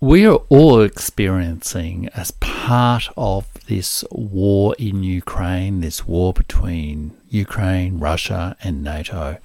we 0.00 0.24
are 0.26 0.40
all 0.48 0.80
experiencing, 0.80 2.08
as 2.14 2.30
part 2.30 3.10
of 3.18 3.46
this 3.66 4.02
war 4.10 4.74
in 4.78 5.02
Ukraine, 5.02 5.82
this 5.82 6.06
war 6.06 6.32
between 6.32 7.14
Ukraine, 7.28 7.98
Russia, 7.98 8.56
and 8.62 8.82
NATO, 8.82 9.36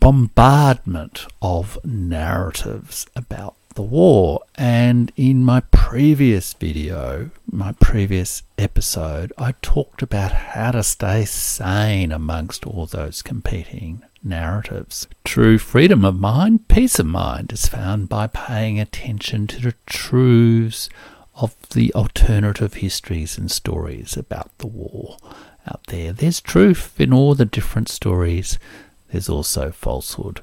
bombardment 0.00 1.26
of 1.40 1.78
narratives 1.82 3.06
about 3.16 3.54
the 3.74 3.82
war. 3.82 4.42
And 4.56 5.10
in 5.16 5.42
my 5.42 5.60
previous 5.60 6.52
video, 6.52 7.30
my 7.50 7.72
previous 7.72 8.42
episode, 8.58 9.32
I 9.38 9.54
talked 9.62 10.02
about 10.02 10.32
how 10.32 10.72
to 10.72 10.82
stay 10.82 11.24
sane 11.24 12.12
amongst 12.12 12.66
all 12.66 12.84
those 12.84 13.22
competing 13.22 14.02
narratives. 14.24 15.06
True 15.24 15.58
freedom 15.58 16.04
of 16.04 16.18
mind, 16.18 16.68
peace 16.68 16.98
of 16.98 17.06
mind, 17.06 17.52
is 17.52 17.66
found 17.66 18.08
by 18.08 18.26
paying 18.26 18.78
attention 18.78 19.46
to 19.48 19.60
the 19.60 19.74
truths 19.86 20.88
of 21.34 21.56
the 21.70 21.92
alternative 21.94 22.74
histories 22.74 23.38
and 23.38 23.50
stories 23.50 24.16
about 24.16 24.56
the 24.58 24.66
war 24.66 25.16
out 25.66 25.86
there. 25.88 26.12
There's 26.12 26.40
truth 26.40 27.00
in 27.00 27.12
all 27.12 27.34
the 27.34 27.44
different 27.44 27.88
stories, 27.88 28.58
there's 29.10 29.28
also 29.28 29.70
falsehood. 29.70 30.40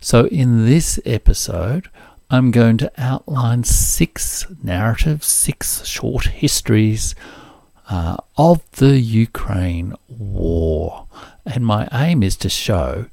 So, 0.00 0.26
in 0.26 0.66
this 0.66 1.00
episode, 1.04 1.88
I'm 2.30 2.50
going 2.50 2.78
to 2.78 2.92
outline 2.98 3.64
six 3.64 4.46
narratives, 4.62 5.26
six 5.26 5.86
short 5.86 6.26
histories 6.26 7.14
uh, 7.88 8.16
of 8.36 8.68
the 8.72 8.98
Ukraine 8.98 9.94
war. 10.08 11.06
And 11.46 11.64
my 11.64 11.88
aim 11.92 12.22
is 12.22 12.36
to 12.36 12.48
show 12.48 13.06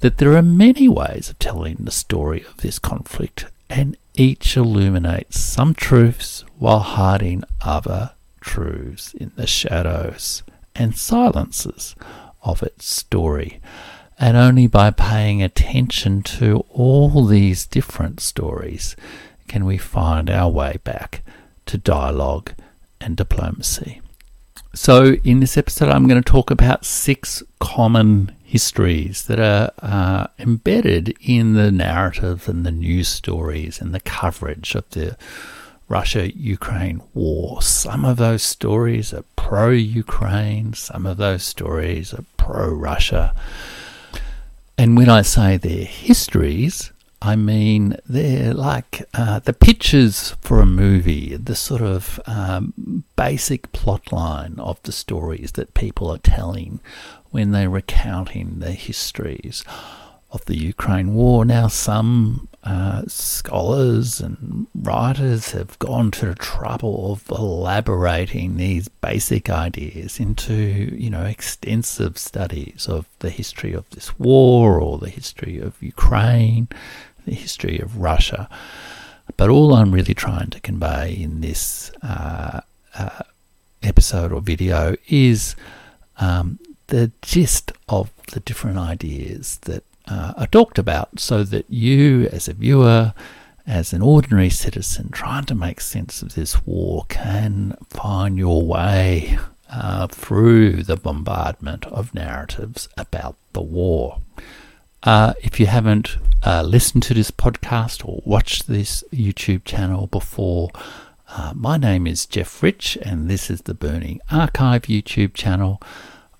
that 0.00 0.18
there 0.18 0.36
are 0.36 0.42
many 0.42 0.88
ways 0.88 1.30
of 1.30 1.38
telling 1.38 1.76
the 1.80 1.90
story 1.90 2.44
of 2.44 2.58
this 2.58 2.78
conflict, 2.78 3.46
and 3.70 3.96
each 4.14 4.56
illuminates 4.56 5.40
some 5.40 5.74
truths 5.74 6.44
while 6.58 6.80
hiding 6.80 7.44
other 7.60 8.12
truths 8.40 9.14
in 9.14 9.32
the 9.36 9.46
shadows 9.46 10.42
and 10.74 10.96
silences 10.96 11.94
of 12.42 12.62
its 12.62 12.86
story. 12.86 13.60
And 14.18 14.36
only 14.36 14.66
by 14.66 14.90
paying 14.90 15.42
attention 15.42 16.22
to 16.22 16.64
all 16.70 17.26
these 17.26 17.66
different 17.66 18.20
stories 18.20 18.94
can 19.48 19.64
we 19.64 19.78
find 19.78 20.30
our 20.30 20.50
way 20.50 20.78
back 20.84 21.22
to 21.66 21.78
dialogue 21.78 22.52
and 23.00 23.16
diplomacy. 23.16 24.00
So, 24.76 25.14
in 25.22 25.38
this 25.38 25.56
episode, 25.56 25.88
I'm 25.88 26.08
going 26.08 26.20
to 26.20 26.32
talk 26.32 26.50
about 26.50 26.84
six 26.84 27.44
common 27.60 28.34
histories 28.42 29.26
that 29.26 29.38
are 29.38 29.70
uh, 29.80 30.26
embedded 30.36 31.16
in 31.20 31.52
the 31.52 31.70
narrative 31.70 32.48
and 32.48 32.66
the 32.66 32.72
news 32.72 33.06
stories 33.06 33.80
and 33.80 33.94
the 33.94 34.00
coverage 34.00 34.74
of 34.74 34.90
the 34.90 35.16
Russia 35.88 36.36
Ukraine 36.36 37.00
war. 37.14 37.62
Some 37.62 38.04
of 38.04 38.16
those 38.16 38.42
stories 38.42 39.14
are 39.14 39.24
pro 39.36 39.70
Ukraine, 39.70 40.72
some 40.72 41.06
of 41.06 41.18
those 41.18 41.44
stories 41.44 42.12
are 42.12 42.24
pro 42.36 42.68
Russia. 42.68 43.32
And 44.76 44.96
when 44.96 45.08
I 45.08 45.22
say 45.22 45.56
they're 45.56 45.84
histories, 45.84 46.90
I 47.24 47.36
mean 47.36 47.96
they're 48.06 48.52
like 48.52 49.08
uh, 49.14 49.38
the 49.38 49.54
pictures 49.54 50.36
for 50.42 50.60
a 50.60 50.66
movie, 50.66 51.36
the 51.36 51.54
sort 51.54 51.80
of 51.80 52.20
um, 52.26 53.04
basic 53.16 53.72
plot 53.72 54.12
line 54.12 54.56
of 54.58 54.82
the 54.82 54.92
stories 54.92 55.52
that 55.52 55.72
people 55.72 56.10
are 56.10 56.18
telling 56.18 56.80
when 57.30 57.52
they're 57.52 57.70
recounting 57.70 58.58
the 58.58 58.72
histories 58.72 59.64
of 60.32 60.44
the 60.44 60.58
Ukraine 60.58 61.14
war. 61.14 61.46
Now, 61.46 61.68
some 61.68 62.48
uh, 62.62 63.04
scholars 63.06 64.20
and 64.20 64.66
writers 64.74 65.52
have 65.52 65.78
gone 65.78 66.10
to 66.10 66.26
the 66.26 66.34
trouble 66.34 67.12
of 67.12 67.30
elaborating 67.30 68.56
these 68.56 68.88
basic 68.88 69.48
ideas 69.48 70.20
into, 70.20 70.54
you 70.54 71.08
know, 71.08 71.24
extensive 71.24 72.18
studies 72.18 72.86
of 72.86 73.06
the 73.20 73.30
history 73.30 73.72
of 73.72 73.88
this 73.90 74.18
war 74.18 74.80
or 74.80 74.98
the 74.98 75.10
history 75.10 75.58
of 75.58 75.82
Ukraine, 75.82 76.68
the 77.24 77.34
history 77.34 77.78
of 77.78 77.98
Russia. 77.98 78.48
But 79.36 79.50
all 79.50 79.74
I'm 79.74 79.92
really 79.92 80.14
trying 80.14 80.50
to 80.50 80.60
convey 80.60 81.14
in 81.14 81.40
this 81.40 81.90
uh, 82.02 82.60
uh, 82.96 83.22
episode 83.82 84.32
or 84.32 84.40
video 84.40 84.96
is 85.08 85.56
um, 86.18 86.58
the 86.88 87.10
gist 87.22 87.72
of 87.88 88.10
the 88.32 88.40
different 88.40 88.78
ideas 88.78 89.58
that 89.62 89.84
uh, 90.06 90.34
are 90.36 90.46
talked 90.46 90.78
about 90.78 91.18
so 91.18 91.42
that 91.44 91.64
you, 91.70 92.28
as 92.28 92.48
a 92.48 92.52
viewer, 92.52 93.14
as 93.66 93.92
an 93.92 94.02
ordinary 94.02 94.50
citizen 94.50 95.08
trying 95.10 95.44
to 95.44 95.54
make 95.54 95.80
sense 95.80 96.20
of 96.20 96.34
this 96.34 96.66
war, 96.66 97.06
can 97.08 97.76
find 97.88 98.36
your 98.36 98.62
way 98.62 99.38
uh, 99.70 100.06
through 100.06 100.82
the 100.82 100.96
bombardment 100.96 101.86
of 101.86 102.14
narratives 102.14 102.88
about 102.98 103.36
the 103.54 103.62
war. 103.62 104.18
Uh, 105.04 105.34
if 105.42 105.60
you 105.60 105.66
haven't 105.66 106.16
uh, 106.46 106.62
listened 106.62 107.02
to 107.02 107.12
this 107.12 107.30
podcast 107.30 108.08
or 108.08 108.22
watched 108.24 108.66
this 108.66 109.04
YouTube 109.12 109.62
channel 109.66 110.06
before, 110.06 110.70
uh, 111.28 111.52
my 111.54 111.76
name 111.76 112.06
is 112.06 112.24
Jeff 112.24 112.62
Rich, 112.62 112.96
and 113.02 113.28
this 113.28 113.50
is 113.50 113.62
the 113.62 113.74
Burning 113.74 114.22
Archive 114.30 114.82
YouTube 114.84 115.34
channel. 115.34 115.78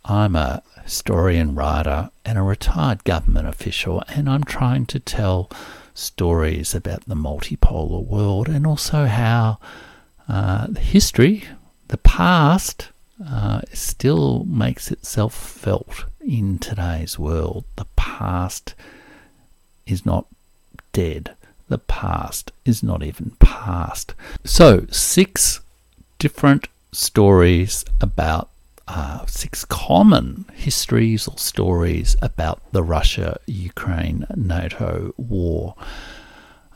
I'm 0.06 0.34
a 0.34 0.62
historian, 0.82 1.54
writer, 1.54 2.08
and 2.24 2.38
a 2.38 2.42
retired 2.42 3.04
government 3.04 3.48
official, 3.48 4.03
and 4.08 4.30
I'm 4.30 4.44
trying 4.44 4.86
to 4.86 4.98
tell 4.98 5.50
stories 5.92 6.74
about 6.74 7.04
the 7.06 7.14
multipolar 7.14 8.03
world 8.03 8.48
and 8.48 8.66
also 8.66 9.04
how 9.04 9.58
uh, 10.26 10.69
the 10.70 10.80
history, 10.80 11.44
the 11.88 11.98
past, 11.98 12.88
uh, 13.28 13.62
still 13.72 14.44
makes 14.44 14.90
itself 14.90 15.34
felt 15.34 16.04
in 16.20 16.58
today's 16.58 17.18
world. 17.18 17.64
The 17.76 17.86
past 17.96 18.74
is 19.86 20.04
not 20.04 20.26
dead. 20.92 21.34
The 21.68 21.78
past 21.78 22.52
is 22.64 22.82
not 22.82 23.02
even 23.02 23.32
past. 23.38 24.14
So, 24.44 24.86
six 24.90 25.60
different 26.18 26.68
stories 26.92 27.84
about 28.00 28.50
uh, 28.86 29.24
six 29.26 29.64
common 29.64 30.44
histories 30.52 31.26
or 31.26 31.38
stories 31.38 32.16
about 32.20 32.60
the 32.72 32.82
Russia 32.82 33.38
Ukraine 33.46 34.26
NATO 34.36 35.14
war. 35.16 35.74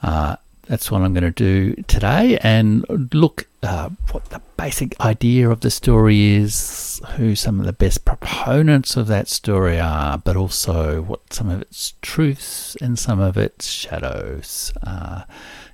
Uh, 0.03 0.37
that's 0.69 0.91
what 0.91 1.01
I'm 1.01 1.15
going 1.15 1.25
to 1.25 1.31
do 1.31 1.83
today 1.85 2.39
and 2.43 2.85
look 3.15 3.49
uh, 3.63 3.89
what 4.13 4.27
the 4.27 4.41
basic 4.57 5.01
idea 5.01 5.49
of 5.49 5.61
the 5.61 5.71
story 5.71 6.35
is, 6.35 7.01
who 7.17 7.35
some 7.35 7.59
of 7.59 7.67
the 7.67 7.73
best 7.73 8.05
proponents 8.05 8.97
of 8.97 9.07
that 9.07 9.29
story 9.29 9.81
are, 9.81 10.19
but 10.19 10.37
also 10.37 11.01
what 11.03 11.33
some 11.33 11.49
of 11.49 11.63
its 11.63 11.95
truths 12.03 12.77
and 12.83 12.99
some 12.99 13.19
of 13.19 13.37
its 13.37 13.67
shadows, 13.67 14.73
uh, 14.87 15.23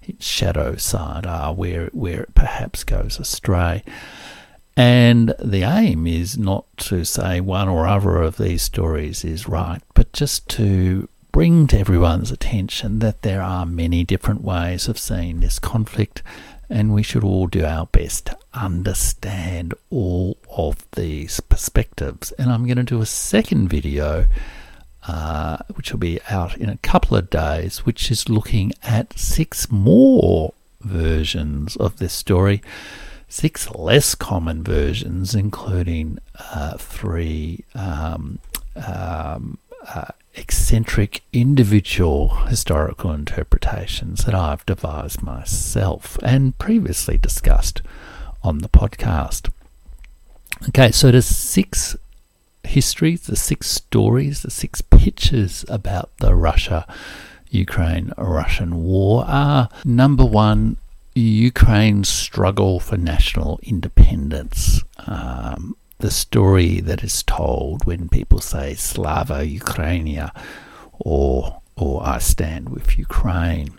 its 0.02 0.24
shadow 0.24 0.76
side 0.76 1.26
are, 1.26 1.52
where 1.52 1.90
where 1.92 2.22
it 2.22 2.34
perhaps 2.34 2.84
goes 2.84 3.18
astray. 3.18 3.82
And 4.76 5.34
the 5.38 5.62
aim 5.62 6.06
is 6.06 6.38
not 6.38 6.64
to 6.78 7.04
say 7.04 7.40
one 7.40 7.68
or 7.68 7.86
other 7.86 8.22
of 8.22 8.38
these 8.38 8.62
stories 8.62 9.24
is 9.24 9.48
right, 9.48 9.82
but 9.94 10.12
just 10.12 10.48
to 10.50 11.08
bring 11.34 11.66
to 11.66 11.76
everyone's 11.76 12.30
attention 12.30 13.00
that 13.00 13.22
there 13.22 13.42
are 13.42 13.66
many 13.66 14.04
different 14.04 14.40
ways 14.40 14.86
of 14.86 14.96
seeing 14.96 15.40
this 15.40 15.58
conflict, 15.58 16.22
and 16.70 16.94
we 16.94 17.02
should 17.02 17.24
all 17.24 17.48
do 17.48 17.64
our 17.64 17.86
best 17.86 18.26
to 18.26 18.38
understand 18.54 19.74
all 19.90 20.38
of 20.56 20.86
these 20.92 21.40
perspectives. 21.40 22.30
And 22.38 22.52
I'm 22.52 22.66
going 22.66 22.76
to 22.76 22.84
do 22.84 23.02
a 23.02 23.06
second 23.06 23.66
video, 23.66 24.28
uh, 25.08 25.56
which 25.74 25.90
will 25.90 25.98
be 25.98 26.20
out 26.30 26.56
in 26.56 26.68
a 26.68 26.78
couple 26.78 27.16
of 27.16 27.30
days, 27.30 27.78
which 27.84 28.12
is 28.12 28.28
looking 28.28 28.70
at 28.84 29.18
six 29.18 29.72
more 29.72 30.54
versions 30.82 31.74
of 31.74 31.96
this 31.96 32.12
story 32.12 32.62
six 33.26 33.68
less 33.70 34.14
common 34.14 34.62
versions, 34.62 35.34
including 35.34 36.20
uh, 36.38 36.76
three 36.76 37.64
um, 37.74 38.38
um, 38.76 39.58
uh, 39.88 40.04
eccentric 40.36 41.22
individual 41.32 42.28
historical 42.46 43.12
interpretations 43.12 44.24
that 44.24 44.34
I've 44.34 44.66
devised 44.66 45.22
myself 45.22 46.18
and 46.22 46.56
previously 46.58 47.18
discussed 47.18 47.82
on 48.42 48.58
the 48.58 48.68
podcast. 48.68 49.50
Okay, 50.68 50.90
so 50.90 51.10
there's 51.10 51.26
six 51.26 51.96
histories, 52.62 53.22
the 53.22 53.36
six 53.36 53.70
stories, 53.70 54.42
the 54.42 54.50
six 54.50 54.80
pictures 54.80 55.64
about 55.68 56.10
the 56.18 56.34
Russia 56.34 56.86
Ukraine 57.50 58.12
Russian 58.18 58.82
war 58.82 59.24
are 59.26 59.68
number 59.84 60.24
one, 60.24 60.76
Ukraine's 61.14 62.08
struggle 62.08 62.80
for 62.80 62.96
national 62.96 63.60
independence. 63.62 64.82
Um, 65.06 65.76
the 66.04 66.10
story 66.10 66.80
that 66.80 67.02
is 67.02 67.22
told 67.22 67.86
when 67.86 68.10
people 68.10 68.38
say 68.38 68.74
Slava 68.74 69.38
Ukrainia 69.46 70.32
or 70.92 71.62
or 71.76 72.06
I 72.06 72.18
stand 72.18 72.68
with 72.68 72.98
Ukraine. 72.98 73.72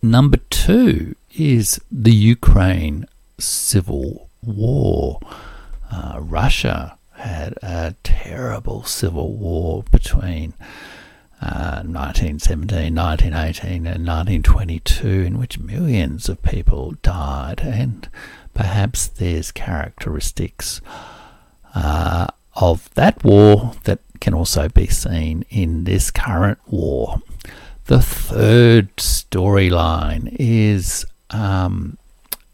Number 0.00 0.38
two 0.48 1.14
is 1.36 1.78
the 1.92 2.14
Ukraine 2.14 3.04
civil 3.38 4.30
war. 4.42 5.20
Uh, 5.92 6.20
Russia 6.20 6.96
had 7.16 7.52
a 7.62 7.94
terrible 8.02 8.82
civil 8.84 9.36
war 9.36 9.84
between 9.90 10.54
uh, 11.42 11.84
1917, 11.84 12.94
1918, 12.94 13.86
and 13.86 14.06
1922, 14.06 15.06
in 15.20 15.38
which 15.38 15.58
millions 15.58 16.30
of 16.30 16.40
people 16.40 16.94
died, 17.02 17.60
and 17.60 18.08
perhaps 18.54 19.08
there's 19.08 19.52
characteristics 19.52 20.80
uh, 21.74 22.28
of 22.54 22.92
that 22.94 23.22
war 23.24 23.72
that 23.84 24.00
can 24.20 24.32
also 24.34 24.68
be 24.68 24.86
seen 24.86 25.44
in 25.50 25.84
this 25.84 26.10
current 26.10 26.58
war. 26.66 27.20
The 27.86 28.00
third 28.00 28.96
storyline 28.96 30.34
is 30.38 31.04
um, 31.30 31.98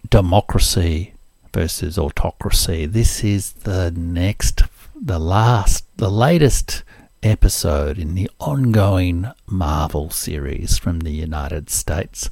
democracy 0.08 1.14
versus 1.52 1.99
autocracy. 1.99 2.87
This 2.87 3.23
is 3.23 3.52
the 3.52 3.93
next, 3.93 4.62
the 5.00 5.19
last, 5.19 5.85
the 5.97 6.11
latest 6.11 6.82
episode 7.23 7.99
in 7.99 8.14
the 8.14 8.31
ongoing 8.41 9.31
Marvel 9.47 10.11
series 10.11 10.79
from 10.79 11.00
the 11.00 11.12
United 11.12 11.70
States, 11.70 12.31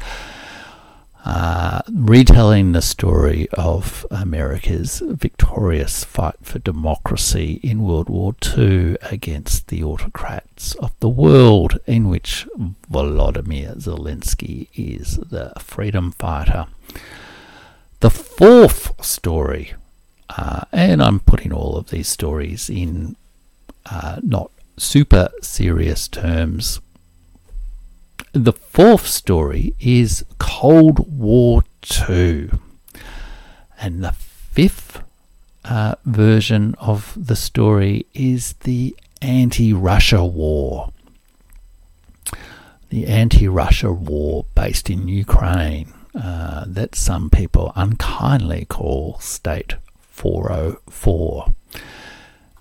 uh, 1.25 1.82
retelling 1.93 2.73
the 2.73 2.82
story 2.82 3.49
of 3.53 4.06
America's 4.11 5.03
victorious 5.05 6.05
fight 6.05 6.37
for 6.43 6.59
democracy 6.61 7.61
in 7.62 7.82
World 7.82 8.09
War 8.09 8.35
II 8.56 8.97
against 9.03 9.69
the 9.69 9.82
autocrats 9.82 10.75
of 10.76 10.93
the 11.00 11.09
world, 11.09 11.79
in 11.87 12.09
which 12.09 12.47
Volodymyr 12.91 13.76
Zelensky 13.76 14.69
is 14.75 15.17
the 15.17 15.53
freedom 15.59 16.12
fighter. 16.12 16.67
The 18.00 18.11
fourth 18.11 19.05
story, 19.05 19.75
uh, 20.31 20.62
and 20.73 21.03
I'm 21.03 21.20
putting 21.20 21.53
all 21.53 21.76
of 21.76 21.91
these 21.91 22.09
stories 22.09 22.70
in 22.70 23.17
uh, 23.91 24.20
not 24.23 24.50
super 24.76 25.31
serious 25.43 26.06
terms. 26.06 26.81
The 28.33 28.53
fourth 28.53 29.07
story 29.07 29.75
is 29.81 30.23
Cold 30.39 31.09
War 31.19 31.63
II. 32.09 32.51
And 33.81 34.05
the 34.05 34.13
fifth 34.13 35.03
uh, 35.65 35.95
version 36.05 36.75
of 36.79 37.17
the 37.17 37.37
story 37.37 38.05
is 38.13 38.53
the 38.65 38.95
anti 39.23 39.73
Russia 39.73 40.25
war. 40.25 40.93
The 42.91 43.07
anti 43.07 43.49
Russia 43.49 43.93
war 43.93 44.45
based 44.55 44.91
in 44.91 45.09
Ukraine 45.09 45.95
uh, 46.15 46.65
that 46.67 46.95
some 46.95 47.31
people 47.31 47.73
unkindly 47.77 48.67
call 48.67 49.19
State 49.21 49.77
404. 50.11 51.47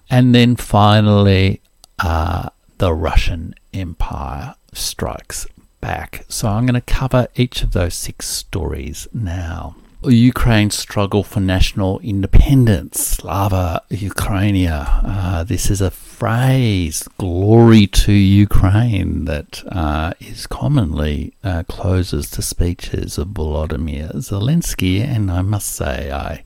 And 0.09 0.33
then 0.33 0.55
finally, 0.55 1.61
uh, 1.99 2.49
the 2.77 2.93
Russian 2.93 3.53
Empire 3.73 4.55
strikes 4.73 5.45
back. 5.87 6.25
So 6.27 6.49
I'm 6.49 6.65
going 6.65 6.81
to 6.85 6.93
cover 7.01 7.29
each 7.35 7.63
of 7.63 7.71
those 7.71 7.93
six 7.93 8.27
stories 8.27 9.07
now. 9.13 9.77
Ukraine's 10.03 10.77
struggle 10.77 11.23
for 11.23 11.39
national 11.39 11.99
independence, 11.99 12.99
Slava 13.15 13.81
Ukrainia. 13.89 14.79
Uh, 15.03 15.43
this 15.45 15.71
is 15.71 15.79
a 15.79 15.89
phrase, 15.89 17.07
glory 17.17 17.87
to 17.87 18.11
Ukraine, 18.11 19.25
that 19.25 19.63
uh, 19.69 20.11
is 20.19 20.45
commonly 20.45 21.33
uh, 21.41 21.63
closes 21.69 22.29
to 22.31 22.41
speeches 22.41 23.17
of 23.17 23.29
Volodymyr 23.29 24.11
Zelensky. 24.15 24.99
And 24.99 25.31
I 25.31 25.41
must 25.41 25.69
say, 25.69 26.11
I, 26.11 26.43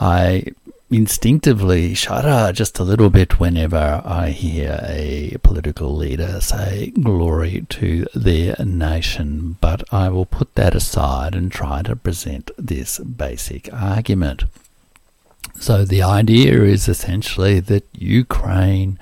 I 0.00 0.44
instinctively 0.90 1.94
shudder 1.94 2.52
just 2.52 2.78
a 2.78 2.84
little 2.84 3.10
bit 3.10 3.38
whenever 3.38 4.02
I 4.04 4.30
hear 4.30 4.80
a 4.82 5.36
political 5.42 5.94
leader 5.94 6.40
say 6.40 6.92
glory 7.00 7.66
to 7.70 8.06
their 8.14 8.56
nation, 8.64 9.56
but 9.60 9.82
I 9.92 10.08
will 10.08 10.26
put 10.26 10.54
that 10.54 10.74
aside 10.74 11.34
and 11.34 11.52
try 11.52 11.82
to 11.82 11.96
present 11.96 12.50
this 12.56 12.98
basic 12.98 13.72
argument. 13.72 14.44
So, 15.60 15.84
the 15.84 16.02
idea 16.02 16.62
is 16.62 16.88
essentially 16.88 17.58
that 17.60 17.84
Ukraine 17.92 18.98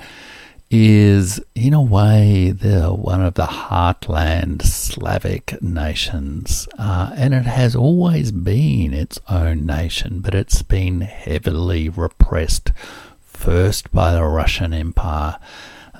is, 0.70 1.40
in 1.54 1.72
a 1.72 1.82
way, 1.82 2.50
the 2.50 2.92
one 2.92 3.22
of 3.22 3.34
the 3.34 3.46
heartland 3.46 4.62
Slavic 4.62 5.60
nations, 5.62 6.66
uh, 6.78 7.12
and 7.16 7.34
it 7.34 7.46
has 7.46 7.76
always 7.76 8.32
been 8.32 8.92
its 8.92 9.20
own 9.28 9.64
nation, 9.64 10.20
but 10.20 10.34
it's 10.34 10.62
been 10.62 11.02
heavily 11.02 11.88
repressed, 11.88 12.72
first 13.20 13.92
by 13.92 14.12
the 14.12 14.24
Russian 14.24 14.72
Empire, 14.72 15.38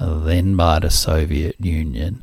then 0.00 0.56
by 0.56 0.80
the 0.80 0.90
Soviet 0.90 1.56
Union, 1.60 2.22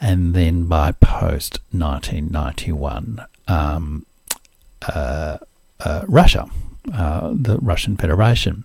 and 0.00 0.34
then 0.34 0.66
by 0.66 0.92
post 0.92 1.60
1991 1.72 3.24
um, 3.48 4.06
uh, 4.88 5.38
uh, 5.80 6.04
Russia, 6.08 6.48
uh, 6.94 7.32
the 7.34 7.58
Russian 7.58 7.96
Federation 7.96 8.64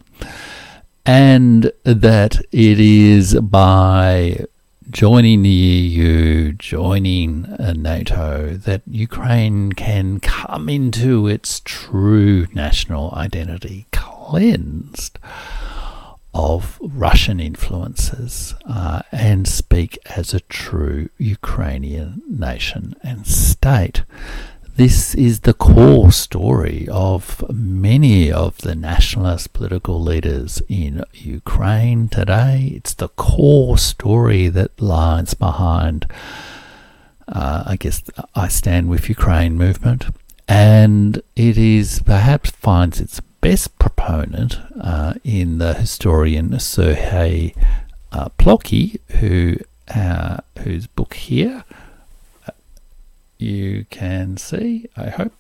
and 1.08 1.72
that 1.86 2.36
it 2.52 2.80
is 2.82 3.34
by 3.36 4.46
joining 4.90 5.42
the 5.42 5.50
EU, 5.50 6.52
joining 6.52 7.44
NATO, 7.78 8.58
that 8.58 8.82
Ukraine 8.86 9.72
can 9.72 10.20
come 10.20 10.68
into 10.68 11.26
its 11.28 11.62
true 11.64 12.48
national 12.54 13.14
identity 13.14 13.88
cleansed 13.94 15.18
of 16.34 16.78
Russian 16.82 17.40
influences 17.40 18.54
uh, 18.70 19.02
and 19.14 19.48
speak 19.48 19.98
as 20.18 20.34
a 20.34 20.42
true 20.42 21.10
Ukrainian 21.18 22.22
nation 22.30 22.96
and 23.02 23.26
state. 23.26 24.04
This 24.78 25.16
is 25.16 25.40
the 25.40 25.56
core 25.56 26.12
story 26.12 26.88
of 26.92 27.44
many 27.52 28.32
of 28.32 28.60
the 28.60 28.76
nationalist 28.76 29.52
political 29.52 30.00
leaders 30.00 30.62
in 30.70 31.04
Ukraine 31.16 32.10
today. 32.10 32.74
It's 32.76 32.94
the 32.94 33.08
core 33.08 33.80
story 33.80 34.50
that 34.50 34.80
lies 34.80 35.34
behind, 35.34 36.06
uh, 37.28 37.64
I 37.66 37.76
guess, 37.76 38.04
I 38.36 38.50
Stand 38.50 38.88
With 38.88 39.10
Ukraine 39.10 39.56
movement. 39.56 40.16
And 40.48 41.24
it 41.36 41.58
is 41.58 42.04
perhaps 42.06 42.52
finds 42.52 43.02
its 43.02 43.20
best 43.42 43.80
proponent 43.80 44.60
uh, 44.80 45.16
in 45.24 45.58
the 45.58 45.74
historian 45.74 46.60
Sergei 46.60 47.56
uh, 48.12 48.30
Plokhy, 48.38 49.00
who, 49.14 49.58
uh, 49.88 50.38
whose 50.60 50.86
book 50.86 51.16
here 51.16 51.64
you 53.40 53.86
can 53.90 54.38
see, 54.38 54.88
I 54.96 55.10
hope, 55.10 55.34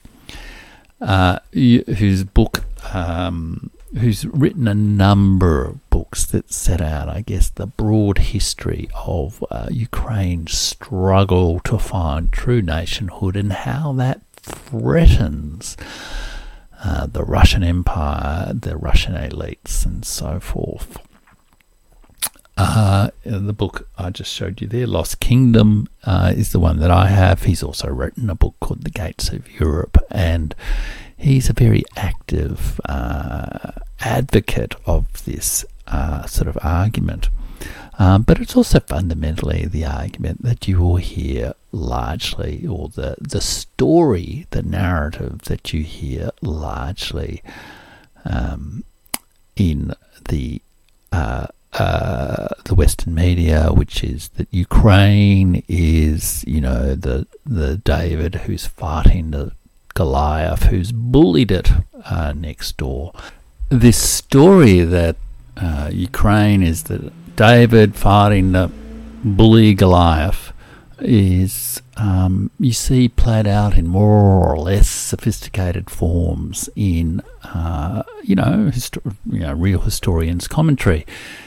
uh, 1.01 1.39
whose 1.54 2.24
book, 2.24 2.63
um, 2.94 3.72
who's 4.00 4.25
written 4.25 4.68
a 4.68 4.74
number 4.74 5.66
of 5.66 5.89
books 5.89 6.25
that 6.25 6.51
set 6.51 6.82
out, 6.82 7.10
I 7.10 7.22
guess, 7.22 7.50
the 7.50 7.68
broad 7.68 8.18
history 8.18 8.89
of 8.96 9.44
uh, 9.50 9.68
Ukraine's 9.72 10.58
struggle 10.58 11.60
to 11.62 11.77
find 11.77 12.32
true 12.32 12.62
nationhood 12.62 13.36
and 13.36 13.54
how 13.54 13.94
that 13.94 14.22
threatens 14.34 15.77
uh, 16.84 17.08
the 17.08 17.24
Russian 17.24 17.63
Empire, 17.63 18.54
the 18.54 18.77
Russian 18.77 19.16
elites, 19.16 19.86
and 19.86 20.06
so 20.06 20.39
forth. 20.39 21.00
Uh, 22.58 23.12
the 23.24 23.54
book 23.54 23.88
I 24.00 24.10
just 24.10 24.34
showed 24.34 24.62
you 24.62 24.68
there, 24.68 24.88
Lost 24.88 25.20
Kingdom, 25.20 25.88
uh, 26.06 26.34
is 26.36 26.52
the 26.52 26.60
one 26.60 26.80
that 26.80 26.90
I 26.90 27.08
have. 27.08 27.44
He's 27.44 27.62
also 27.62 27.88
written 27.90 28.32
a 28.32 28.36
book 28.36 28.56
called 28.60 28.84
The 28.84 28.90
Gates 28.90 29.30
of 29.30 29.60
Europe, 29.60 29.98
and 30.10 30.56
he's 31.16 31.50
a 31.50 31.54
very 31.54 31.84
active 31.96 32.82
uh, 32.86 33.72
advocate 34.00 34.76
of 34.88 35.24
this 35.26 35.66
uh, 35.86 36.26
sort 36.26 36.48
of 36.48 36.58
argument. 36.64 37.30
Um, 38.00 38.24
but 38.24 38.40
it's 38.40 38.56
also 38.56 38.80
fundamentally 38.80 39.66
the 39.66 39.86
argument 39.86 40.44
that 40.44 40.68
you 40.68 40.80
will 40.80 40.98
hear 40.98 41.54
largely, 41.72 42.66
or 42.66 42.90
the, 42.90 43.18
the 43.20 43.42
story, 43.42 44.48
the 44.50 44.64
narrative 44.64 45.44
that 45.44 45.74
you 45.74 45.84
hear 45.84 46.32
largely 46.42 47.44
um, 48.26 48.84
in 49.56 49.94
the 50.30 50.62
uh, 51.12 51.48
uh, 51.74 52.48
the 52.66 52.76
Western 52.76 53.14
media, 53.14 53.70
which 53.72 54.04
is 54.04 54.30
that 54.30 54.48
Ukraine 54.52 55.64
is, 55.68 56.44
you 56.48 56.62
know, 56.62 56.96
the 56.96 57.28
the 57.46 57.78
David 57.78 58.36
who's 58.36 58.66
fighting 58.66 59.32
the 59.32 59.52
Goliath, 59.94 60.64
who's 60.64 60.92
bullied 60.92 61.52
it 61.52 61.72
uh, 62.06 62.34
next 62.36 62.78
door. 62.78 63.14
This 63.70 63.98
story 63.98 64.82
that 64.82 65.16
uh, 65.58 65.90
Ukraine 65.92 66.64
is 66.64 66.84
the 66.84 67.12
David 67.36 67.96
fighting 67.96 68.52
the 68.52 68.72
bully 69.24 69.74
Goliath 69.74 70.54
is 71.00 71.77
um, 71.98 72.51
you 72.60 72.74
see 72.74 73.10
played 73.10 73.48
out 73.48 73.75
in 73.75 73.88
more 73.88 74.48
or 74.48 74.58
less 74.58 74.88
sophisticated 74.88 75.89
forms 75.89 76.70
in, 76.75 77.22
uh, 77.44 78.04
you 78.24 78.36
know, 78.36 78.72
you 79.25 79.39
know, 79.39 79.54
real 79.54 79.80
historians' 79.80 80.48
commentary. 80.48 81.06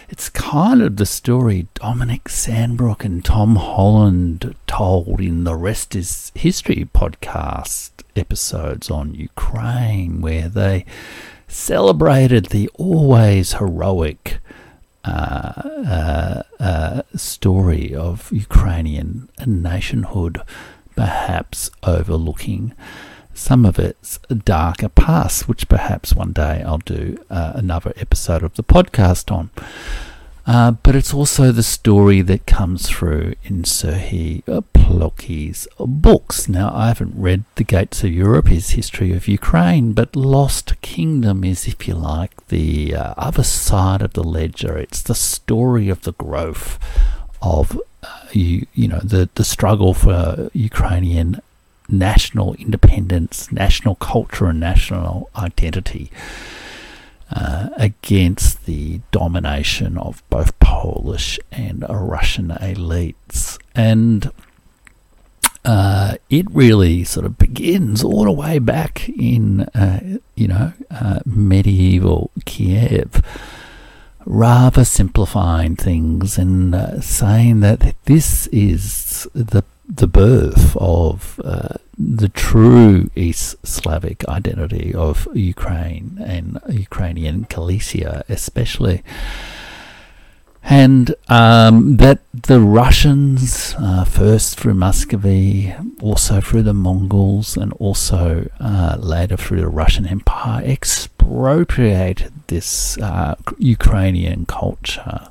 It's 0.09 0.29
kind 0.29 0.83
of 0.83 0.97
the 0.97 1.07
story 1.07 1.69
Dominic 1.75 2.25
Sandbrook 2.25 3.05
and 3.05 3.25
Tom 3.25 3.55
Holland 3.57 4.57
told 4.67 5.21
in 5.21 5.45
the 5.45 5.55
Rest 5.55 5.95
is 5.95 6.33
History 6.35 6.89
podcast 6.93 7.91
episodes 8.17 8.91
on 8.91 9.15
Ukraine, 9.15 10.21
where 10.21 10.49
they 10.49 10.85
celebrated 11.47 12.47
the 12.47 12.69
always 12.75 13.55
heroic 13.55 14.41
uh, 15.05 15.53
uh, 15.87 16.43
uh, 16.59 17.03
story 17.17 17.95
of 17.95 18.31
Ukrainian 18.33 19.29
nationhood, 19.47 20.43
perhaps 20.95 21.71
overlooking 21.83 22.75
some 23.33 23.65
of 23.65 23.79
its 23.79 24.19
darker 24.45 24.89
past, 24.89 25.49
which 25.49 25.69
perhaps 25.69 26.15
one 26.15 26.33
day 26.33 26.63
I'll 26.67 26.79
do 26.79 27.17
uh, 27.31 27.53
another 27.55 27.93
episode 27.97 28.43
of 28.43 28.55
the 28.55 28.65
podcast 28.65 29.33
on. 29.35 29.51
Uh, 30.47 30.73
but 30.73 30.95
it's 30.97 31.15
also 31.15 31.53
the 31.53 31.63
story 31.63 32.23
that 32.23 32.47
comes 32.47 32.89
through 32.89 33.35
in 33.45 33.63
Serhii 33.63 34.43
Plokhy's 34.91 35.69
books. 35.79 36.49
Now, 36.49 36.73
I 36.75 36.89
haven't 36.89 37.15
read 37.17 37.45
The 37.55 37.63
Gates 37.63 38.03
of 38.03 38.11
Europe, 38.11 38.49
his 38.49 38.71
history 38.71 39.13
of 39.13 39.29
Ukraine, 39.29 39.93
but 39.93 40.17
Lost 40.17 40.81
Kingdom 40.81 41.45
is, 41.45 41.69
if 41.69 41.87
you 41.87 41.95
like, 41.95 42.49
the 42.49 42.97
uh, 42.97 43.15
other 43.17 43.45
side 43.45 44.03
of 44.03 44.15
the 44.15 44.25
ledger. 44.25 44.77
It's 44.77 45.03
the 45.03 45.15
story 45.15 45.89
of 45.91 46.03
the 46.03 46.13
growth 46.15 46.77
of, 47.41 47.81
uh, 48.03 48.27
you, 48.33 48.67
you 48.75 48.89
know, 48.89 48.99
the, 48.99 49.29
the 49.37 49.45
struggle 49.45 49.95
for 49.95 50.51
Ukrainian 50.55 51.41
national 51.89 52.55
independence, 52.55 53.53
national 53.53 53.95
culture, 53.95 54.47
and 54.47 54.59
national 54.59 55.31
identity. 55.37 56.11
Uh, 57.33 57.69
against 57.77 58.67
the 58.67 59.01
domination 59.13 59.97
of 59.97 60.21
both 60.31 60.59
Polish 60.59 61.39
and 61.53 61.87
Russian 61.89 62.49
elites. 62.49 63.57
And 63.73 64.33
uh, 65.65 66.15
it 66.29 66.47
really 66.51 67.05
sort 67.05 67.27
of 67.27 67.39
begins 67.39 68.03
all 68.03 68.25
the 68.25 68.33
way 68.33 68.59
back 68.59 69.09
in, 69.09 69.63
uh, 69.75 70.19
you 70.35 70.49
know, 70.49 70.73
uh, 70.91 71.21
medieval 71.27 72.31
Kiev, 72.45 73.23
rather 74.25 74.85
simplifying 74.85 75.77
things 75.77 76.39
and 76.39 76.75
uh, 76.75 77.01
saying 77.01 77.61
that 77.61 77.95
this 78.05 78.47
is 78.49 79.29
the 79.35 79.65
the 79.93 80.07
birth 80.07 80.77
of 80.77 81.41
uh, 81.45 81.75
the 81.99 82.29
true 82.29 83.11
East 83.17 83.57
Slavic 83.67 84.27
identity 84.29 84.95
of 84.95 85.27
Ukraine 85.35 86.17
and 86.25 86.61
Ukrainian 86.69 87.47
Galicia, 87.49 88.25
especially. 88.29 89.03
And 90.63 91.15
um, 91.29 91.97
that 91.97 92.21
the 92.33 92.61
Russians, 92.61 93.75
uh, 93.79 94.05
first 94.05 94.59
through 94.59 94.75
Muscovy, 94.75 95.75
also 96.01 96.41
through 96.41 96.63
the 96.63 96.75
Mongols, 96.75 97.57
and 97.57 97.73
also 97.75 98.49
uh, 98.61 98.97
later 99.01 99.37
through 99.37 99.61
the 99.61 99.69
Russian 99.69 100.07
Empire, 100.07 100.63
expropriated 100.65 102.33
this 102.49 102.99
uh, 102.99 103.37
Ukrainian 103.59 104.47
culture 104.47 105.29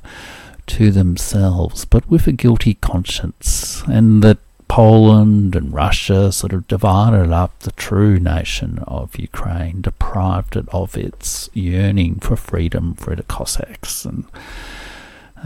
to 0.66 0.90
themselves, 0.90 1.84
but 1.84 2.08
with 2.08 2.26
a 2.26 2.32
guilty 2.32 2.74
conscience, 2.74 3.82
and 3.86 4.22
that 4.22 4.38
Poland 4.68 5.56
and 5.56 5.72
Russia 5.72 6.30
sort 6.30 6.52
of 6.52 6.68
divided 6.68 7.32
up 7.32 7.58
the 7.60 7.72
true 7.72 8.20
nation 8.20 8.78
of 8.86 9.18
Ukraine, 9.18 9.80
deprived 9.80 10.54
it 10.54 10.68
of 10.68 10.96
its 10.96 11.50
yearning 11.54 12.20
for 12.20 12.36
freedom 12.36 12.94
for 12.94 13.16
the 13.16 13.24
Cossacks. 13.24 14.04
And 14.04 14.26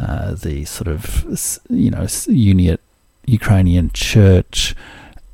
uh, 0.01 0.35
the 0.35 0.65
sort 0.65 0.89
of, 0.89 1.25
you 1.71 1.91
know, 1.91 2.03
Uniate 2.03 2.79
Ukrainian 3.27 3.91
church 3.93 4.75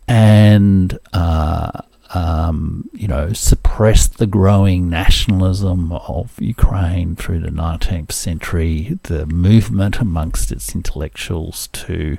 and, 0.06 0.98
uh, 1.12 1.82
um, 2.12 2.88
you 2.92 3.06
know, 3.06 3.32
suppressed 3.32 4.18
the 4.18 4.26
growing 4.26 4.90
nationalism 4.90 5.92
of 5.92 6.40
Ukraine 6.40 7.14
through 7.14 7.40
the 7.40 7.50
19th 7.50 8.12
century, 8.12 8.98
the 9.04 9.26
movement 9.26 9.98
amongst 9.98 10.50
its 10.50 10.74
intellectuals 10.74 11.68
to 11.68 12.18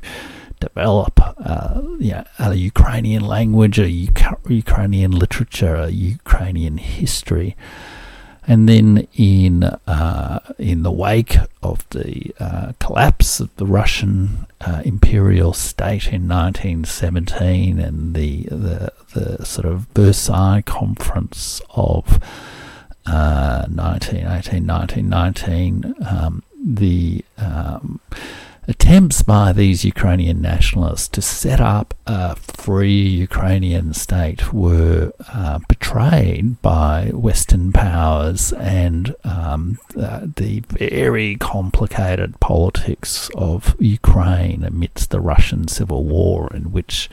develop 0.62 1.20
uh, 1.20 1.82
yeah, 2.00 2.24
a 2.40 2.54
Ukrainian 2.54 3.26
language, 3.26 3.78
a 3.80 3.90
Ukrainian 3.90 5.12
literature, 5.12 5.76
a 5.76 5.90
Ukrainian 5.90 6.78
history. 6.78 7.58
And 8.48 8.68
then 8.68 9.08
in 9.14 9.64
uh, 9.64 10.40
in 10.58 10.82
the 10.84 10.92
wake 10.92 11.38
of 11.62 11.88
the 11.90 12.34
uh, 12.40 12.74
collapse 12.80 13.40
of 13.40 13.56
the 13.58 13.68
Russian 13.68 14.48
uh, 14.60 14.82
imperial 14.84 15.54
state 15.54 16.08
in 16.08 16.28
1917 16.28 17.80
and 17.80 18.16
the 18.16 18.44
the, 18.46 18.94
the 19.14 19.46
sort 19.46 19.66
of 19.66 19.82
Versailles 19.94 20.64
Conference 20.66 21.62
of 21.70 22.20
uh, 23.06 23.66
1918, 23.70 24.68
1919, 24.68 25.96
um, 26.08 26.44
the 26.64 27.24
um, 27.38 28.00
attempts 28.72 29.22
by 29.22 29.52
these 29.52 29.84
Ukrainian 29.84 30.42
nationalists 30.42 31.10
to 31.10 31.22
set 31.22 31.60
up 31.60 31.94
a 32.08 32.38
free 32.38 33.02
Ukrainian 33.28 33.94
state 33.94 34.54
were 34.54 35.12
uh, 35.34 35.60
betrayed 35.68 36.62
by 36.62 37.12
Western 37.14 37.74
powers 37.74 38.54
and 38.54 39.14
um, 39.26 39.78
uh, 40.00 40.22
the 40.38 40.62
very 40.70 41.36
complicated 41.36 42.40
politics 42.40 43.30
of 43.36 43.76
Ukraine 43.80 44.64
amidst 44.64 45.10
the 45.10 45.20
Russian 45.20 45.68
Civil 45.68 46.06
War, 46.06 46.50
in 46.54 46.72
which 46.72 47.10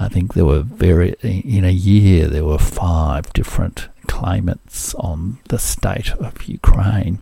I 0.00 0.08
think 0.08 0.34
there 0.34 0.44
were 0.52 0.62
very, 0.62 1.10
in 1.22 1.64
a 1.64 1.70
year, 1.92 2.26
there 2.26 2.44
were 2.44 2.58
five 2.58 3.32
different 3.32 3.88
claimants 4.08 4.94
on 4.96 5.38
the 5.48 5.60
state 5.60 6.10
of 6.14 6.42
Ukraine. 6.48 7.20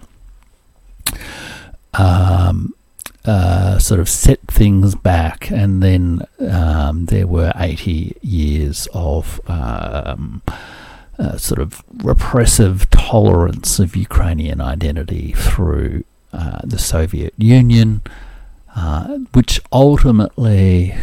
Um, 1.93 2.75
uh, 3.25 3.79
sort 3.79 4.01
of 4.01 4.09
set 4.09 4.41
things 4.43 4.95
back, 4.95 5.51
and 5.51 5.83
then 5.83 6.27
um, 6.51 7.07
there 7.07 7.27
were 7.27 7.53
80 7.57 8.17
years 8.21 8.87
of 8.93 9.41
um, 9.49 10.43
uh, 11.19 11.37
sort 11.37 11.61
of 11.61 11.83
repressive 12.03 12.89
tolerance 12.91 13.79
of 13.79 13.97
Ukrainian 13.97 14.61
identity 14.61 15.33
through 15.33 16.05
uh, 16.33 16.61
the 16.65 16.79
Soviet 16.79 17.33
Union, 17.39 18.03
uh, 18.77 19.19
which 19.33 19.61
ultimately 19.73 20.95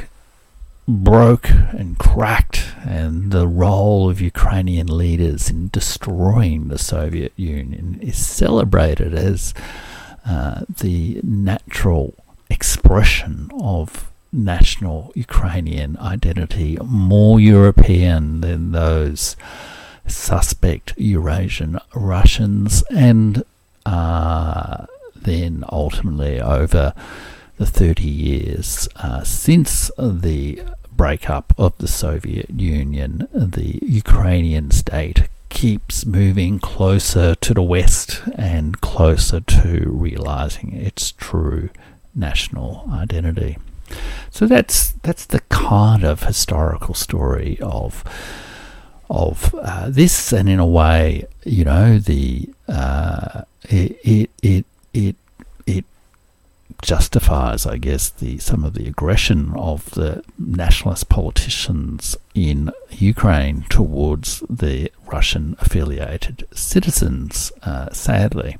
broke 0.87 1.49
and 1.49 1.97
cracked, 1.97 2.67
and 2.85 3.31
the 3.31 3.47
role 3.47 4.09
of 4.09 4.19
Ukrainian 4.19 4.95
leaders 4.95 5.49
in 5.49 5.69
destroying 5.69 6.67
the 6.67 6.77
Soviet 6.77 7.33
Union 7.35 7.97
is 8.01 8.17
celebrated 8.17 9.13
as 9.13 9.53
uh, 10.25 10.61
the 10.79 11.19
natural 11.23 12.13
expression 12.49 13.49
of 13.59 14.11
national 14.31 15.11
Ukrainian 15.15 15.97
identity, 15.97 16.77
more 16.83 17.39
European 17.39 18.41
than 18.41 18.71
those 18.71 19.35
suspect 20.07 20.93
Eurasian 20.97 21.79
Russians, 21.95 22.83
and 22.91 23.43
uh, 23.85 24.85
then 25.15 25.63
ultimately 25.71 26.39
over 26.39 26.93
the 27.57 27.65
30 27.65 28.03
years 28.03 28.87
uh, 28.97 29.23
since 29.23 29.91
the 29.97 30.61
breakup 30.91 31.53
of 31.57 31.77
the 31.77 31.87
Soviet 31.87 32.49
Union, 32.49 33.27
the 33.33 33.79
Ukrainian 33.81 34.71
state 34.71 35.27
keeps 35.51 36.05
moving 36.05 36.57
closer 36.57 37.35
to 37.35 37.53
the 37.53 37.61
West 37.61 38.23
and 38.35 38.81
closer 38.81 39.41
to 39.41 39.89
realizing 39.91 40.73
its 40.73 41.11
true 41.11 41.69
national 42.15 42.89
identity. 42.91 43.57
So 44.31 44.47
that's 44.47 44.93
that's 45.03 45.25
the 45.25 45.41
kind 45.49 46.03
of 46.03 46.23
historical 46.23 46.95
story 46.95 47.59
of 47.61 48.03
of 49.09 49.53
uh, 49.55 49.89
this, 49.89 50.31
and 50.31 50.47
in 50.47 50.59
a 50.59 50.65
way, 50.65 51.27
you 51.43 51.65
know, 51.65 51.99
the 51.99 52.49
uh, 52.69 53.43
it, 53.63 53.99
it 54.03 54.29
it 54.41 54.65
it 54.93 55.15
it 55.30 55.30
justifies, 56.81 57.65
I 57.65 57.77
guess, 57.77 58.09
the 58.09 58.37
some 58.39 58.63
of 58.63 58.73
the 58.73 58.87
aggression 58.87 59.53
of 59.55 59.91
the 59.91 60.23
nationalist 60.37 61.09
politicians 61.09 62.17
in 62.33 62.71
Ukraine 62.89 63.65
towards 63.69 64.41
the 64.49 64.91
Russian 65.05 65.55
affiliated 65.59 66.47
citizens, 66.53 67.51
uh, 67.63 67.91
sadly. 67.91 68.57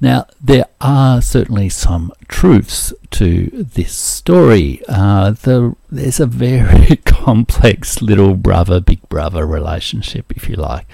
Now, 0.00 0.26
there 0.40 0.66
are 0.80 1.20
certainly 1.20 1.68
some 1.68 2.12
truths 2.28 2.92
to 3.12 3.50
this 3.52 3.92
story. 3.92 4.82
Uh, 4.88 5.32
the, 5.32 5.76
there's 5.90 6.20
a 6.20 6.26
very 6.26 6.96
complex 7.04 8.00
little 8.00 8.34
brother, 8.34 8.80
big 8.80 9.06
brother 9.08 9.46
relationship, 9.46 10.32
if 10.34 10.48
you 10.48 10.56
like. 10.56 10.86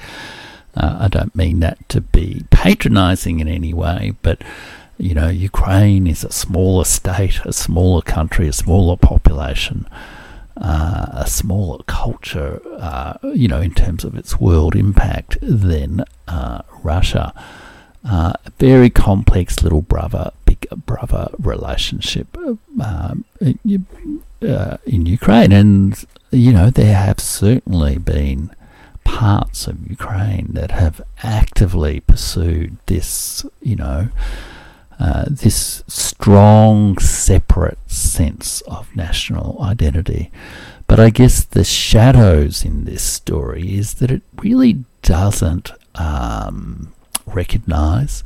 Uh, 0.77 0.97
I 1.01 1.09
don't 1.09 1.35
mean 1.35 1.61
that 1.61 1.89
to 1.91 2.01
be 2.01 2.45
patronizing 2.51 3.41
in 3.41 3.49
any 3.49 3.73
way, 3.73 4.15
but 4.23 4.43
you 4.99 5.15
know, 5.15 5.29
Ukraine 5.29 6.07
is 6.07 6.25
a 6.25 6.33
smaller 6.33 6.85
state, 6.85 7.41
a 7.45 7.53
smaller 7.53 8.03
country, 8.03 8.49
a 8.49 8.53
smaller 8.53 8.97
population, 8.97 9.89
uh, 10.57 11.07
a 11.13 11.27
smaller 11.27 11.83
culture, 11.85 12.61
uh, 12.79 13.15
you 13.23 13.47
know, 13.49 13.61
in 13.61 13.73
terms 13.73 14.05
of 14.05 14.17
its 14.17 14.41
world 14.41 14.75
impact 14.75 15.39
than 15.41 16.05
uh, 16.27 16.63
Russia. 16.83 17.33
Uh, 18.05 18.33
very 18.59 18.91
complex 18.91 19.63
little 19.63 19.83
brother, 19.83 20.33
big 20.45 20.67
brother 20.87 21.29
relationship 21.39 22.37
um, 22.81 23.25
uh, 23.41 24.77
in 24.87 25.07
Ukraine. 25.07 25.53
And, 25.53 26.05
you 26.31 26.53
know, 26.53 26.71
there 26.71 26.97
have 26.97 27.21
certainly 27.21 27.99
been 27.99 28.51
parts 29.05 29.67
of 29.67 29.89
Ukraine 29.89 30.49
that 30.53 30.71
have 30.71 31.01
actively 31.23 32.01
pursued 32.01 32.77
this, 32.87 33.45
you 33.63 33.77
know, 33.77 34.09
uh, 34.99 35.27
this 35.29 35.85
strong, 35.87 36.99
separate 36.99 37.79
sense 37.91 38.61
of 38.63 38.95
national 38.97 39.59
identity. 39.63 40.31
But 40.87 40.99
I 40.99 41.11
guess 41.11 41.45
the 41.45 41.65
shadows 41.65 42.65
in 42.65 42.85
this 42.85 43.03
story 43.03 43.75
is 43.75 43.95
that 43.95 44.11
it 44.11 44.23
really 44.43 44.85
doesn't 45.03 45.71
um, 45.95 46.93
recognize 47.27 48.25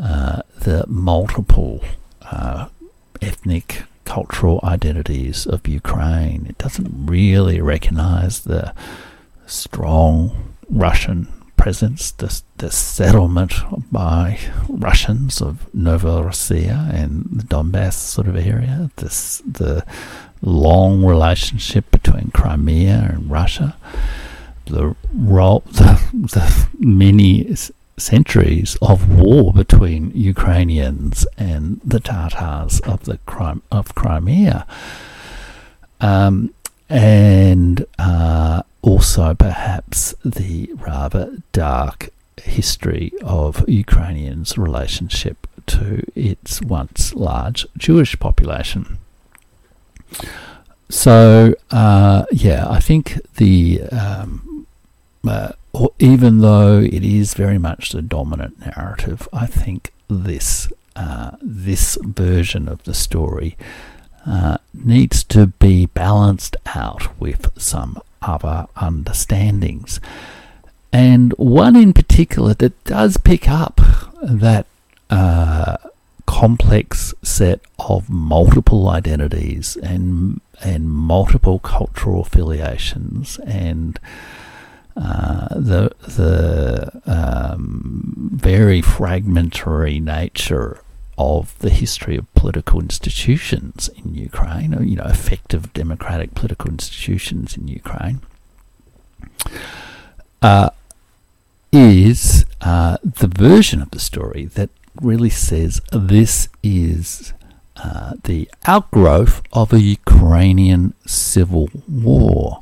uh, 0.00 0.42
the 0.58 0.84
multiple 0.88 1.82
uh, 2.22 2.68
ethnic, 3.22 3.84
cultural 4.04 4.60
identities 4.62 5.46
of 5.46 5.66
Ukraine. 5.68 6.46
It 6.48 6.58
doesn't 6.58 7.06
really 7.06 7.60
recognize 7.60 8.40
the 8.40 8.74
strong 9.46 10.54
Russian 10.68 11.28
presence, 11.56 12.12
the, 12.12 12.42
the 12.58 12.70
settlement 12.70 13.54
by 13.90 14.38
Russians 14.68 15.40
of 15.40 15.66
Novorossiya 15.76 16.92
and 16.92 17.26
the 17.30 17.44
Donbass 17.44 17.94
sort 17.94 18.28
of 18.28 18.36
area, 18.36 18.90
this, 18.96 19.42
the 19.46 19.84
long 20.42 21.04
relationship 21.04 21.90
between 21.90 22.30
Crimea 22.32 23.10
and 23.12 23.30
Russia, 23.30 23.76
the 24.66 24.94
role, 25.14 25.62
the, 25.66 26.00
the 26.12 26.68
many 26.78 27.54
centuries 27.96 28.76
of 28.82 29.10
war 29.18 29.52
between 29.52 30.10
Ukrainians 30.14 31.26
and 31.36 31.80
the 31.84 32.00
Tatars 32.00 32.80
of 32.80 33.04
the 33.04 33.18
Crim- 33.26 33.62
of 33.70 33.94
Crimea, 33.94 34.66
um, 36.00 36.52
and 36.88 37.86
uh, 37.98 38.62
also 38.84 39.34
perhaps 39.34 40.14
the 40.24 40.70
rather 40.74 41.38
dark 41.52 42.10
history 42.42 43.10
of 43.22 43.66
Ukrainians' 43.66 44.58
relationship 44.58 45.46
to 45.66 46.04
its 46.14 46.60
once 46.60 47.14
large 47.14 47.66
Jewish 47.78 48.18
population. 48.18 48.98
So, 50.90 51.54
uh, 51.70 52.26
yeah, 52.30 52.68
I 52.68 52.78
think 52.78 53.18
the 53.36 53.80
um, 53.90 54.66
uh, 55.26 55.52
even 55.98 56.40
though 56.40 56.78
it 56.80 57.02
is 57.02 57.32
very 57.32 57.58
much 57.58 57.90
the 57.90 58.02
dominant 58.02 58.60
narrative, 58.66 59.26
I 59.32 59.46
think 59.46 59.94
this 60.08 60.70
uh, 60.94 61.30
this 61.40 61.96
version 62.02 62.68
of 62.68 62.84
the 62.84 62.92
story 62.92 63.56
uh, 64.26 64.58
needs 64.74 65.24
to 65.24 65.46
be 65.46 65.86
balanced 65.86 66.56
out 66.66 67.18
with 67.18 67.50
some 67.56 67.98
other 68.26 68.66
understandings. 68.76 70.00
And 70.92 71.32
one 71.32 71.76
in 71.76 71.92
particular 71.92 72.54
that 72.54 72.84
does 72.84 73.16
pick 73.16 73.48
up 73.48 73.80
that 74.22 74.66
uh, 75.10 75.76
complex 76.26 77.14
set 77.22 77.60
of 77.78 78.08
multiple 78.08 78.88
identities 78.88 79.76
and 79.76 80.40
and 80.62 80.88
multiple 80.88 81.58
cultural 81.58 82.22
affiliations 82.22 83.38
and 83.40 83.98
uh, 84.96 85.48
the 85.50 85.90
the 86.06 87.02
um, 87.06 88.30
very 88.32 88.80
fragmentary 88.80 89.98
nature 89.98 90.80
of 91.16 91.58
the 91.60 91.70
history 91.70 92.16
of 92.16 92.32
political 92.34 92.80
institutions 92.80 93.88
in 93.96 94.14
Ukraine, 94.14 94.74
or, 94.74 94.82
you 94.82 94.96
know, 94.96 95.04
effective 95.04 95.72
democratic 95.72 96.34
political 96.34 96.70
institutions 96.70 97.56
in 97.56 97.68
Ukraine, 97.68 98.20
uh, 100.42 100.70
is 101.72 102.44
uh, 102.60 102.98
the 103.02 103.26
version 103.26 103.82
of 103.82 103.90
the 103.90 104.00
story 104.00 104.44
that 104.44 104.70
really 105.00 105.30
says 105.30 105.80
this 105.92 106.48
is 106.62 107.32
uh, 107.76 108.12
the 108.24 108.48
outgrowth 108.66 109.42
of 109.52 109.72
a 109.72 109.80
Ukrainian 109.80 110.94
civil 111.06 111.68
war. 111.88 112.60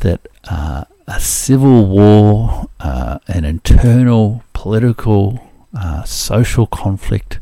That 0.00 0.26
uh, 0.50 0.84
a 1.06 1.20
civil 1.20 1.86
war, 1.86 2.68
uh, 2.80 3.18
an 3.28 3.44
internal 3.44 4.42
political, 4.52 5.50
uh, 5.74 6.04
social 6.04 6.66
conflict, 6.66 7.38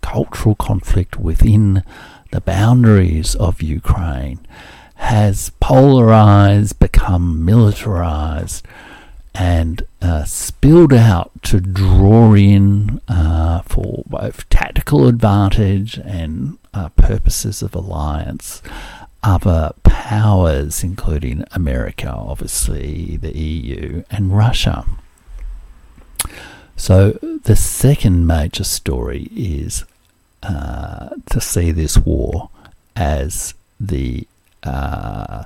cultural 0.00 0.54
conflict 0.54 1.16
within 1.16 1.82
the 2.30 2.40
boundaries 2.40 3.34
of 3.34 3.62
Ukraine 3.62 4.46
has 4.96 5.50
polarized, 5.60 6.78
become 6.78 7.44
militarized, 7.44 8.66
and 9.34 9.82
uh, 10.02 10.24
spilled 10.24 10.92
out 10.92 11.30
to 11.42 11.60
draw 11.60 12.34
in 12.34 13.00
uh, 13.08 13.62
for 13.62 14.02
both 14.06 14.48
tactical 14.50 15.06
advantage 15.06 15.96
and 15.98 16.58
uh, 16.74 16.88
purposes 16.90 17.62
of 17.62 17.74
alliance 17.74 18.62
other 19.22 19.72
powers, 19.82 20.82
including 20.82 21.44
America, 21.52 22.08
obviously, 22.08 23.16
the 23.18 23.36
EU, 23.36 24.02
and 24.10 24.36
Russia. 24.36 24.84
So, 26.76 27.18
the 27.44 27.56
second 27.56 28.26
major 28.26 28.64
story 28.64 29.28
is 29.34 29.84
uh, 30.42 31.10
to 31.30 31.40
see 31.40 31.70
this 31.70 31.98
war 31.98 32.50
as 32.96 33.54
the 33.78 34.26
uh, 34.62 35.44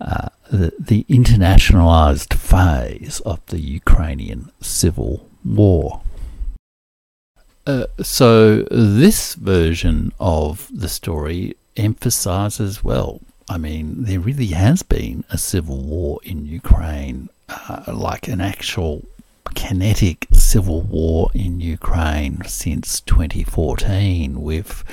uh, 0.00 0.28
the, 0.50 0.72
the 0.78 1.04
internationalized 1.08 2.34
phase 2.34 3.20
of 3.20 3.44
the 3.46 3.58
Ukrainian 3.58 4.50
civil 4.60 5.26
war. 5.44 6.02
Uh, 7.66 7.86
so, 8.02 8.62
this 8.70 9.34
version 9.34 10.12
of 10.20 10.68
the 10.72 10.88
story 10.88 11.56
emphasizes 11.76 12.84
well. 12.84 13.20
I 13.48 13.56
mean, 13.56 14.04
there 14.04 14.20
really 14.20 14.48
has 14.48 14.82
been 14.82 15.24
a 15.30 15.38
civil 15.38 15.80
war 15.80 16.20
in 16.22 16.44
Ukraine, 16.46 17.30
uh, 17.48 17.84
like 17.88 18.28
an 18.28 18.42
actual 18.42 19.04
kinetic 19.54 20.26
civil 20.32 20.82
war 20.82 21.30
in 21.34 21.60
Ukraine 21.60 22.42
since 22.46 23.00
2014, 23.00 24.42
with 24.42 24.84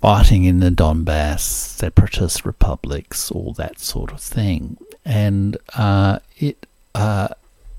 fighting 0.00 0.44
in 0.44 0.60
the 0.60 0.70
Donbass, 0.70 1.40
separatist 1.40 2.44
republics, 2.44 3.30
all 3.30 3.52
that 3.54 3.80
sort 3.80 4.12
of 4.12 4.20
thing. 4.20 4.76
And 5.04 5.56
uh, 5.74 6.18
it, 6.36 6.66
uh, 6.94 7.28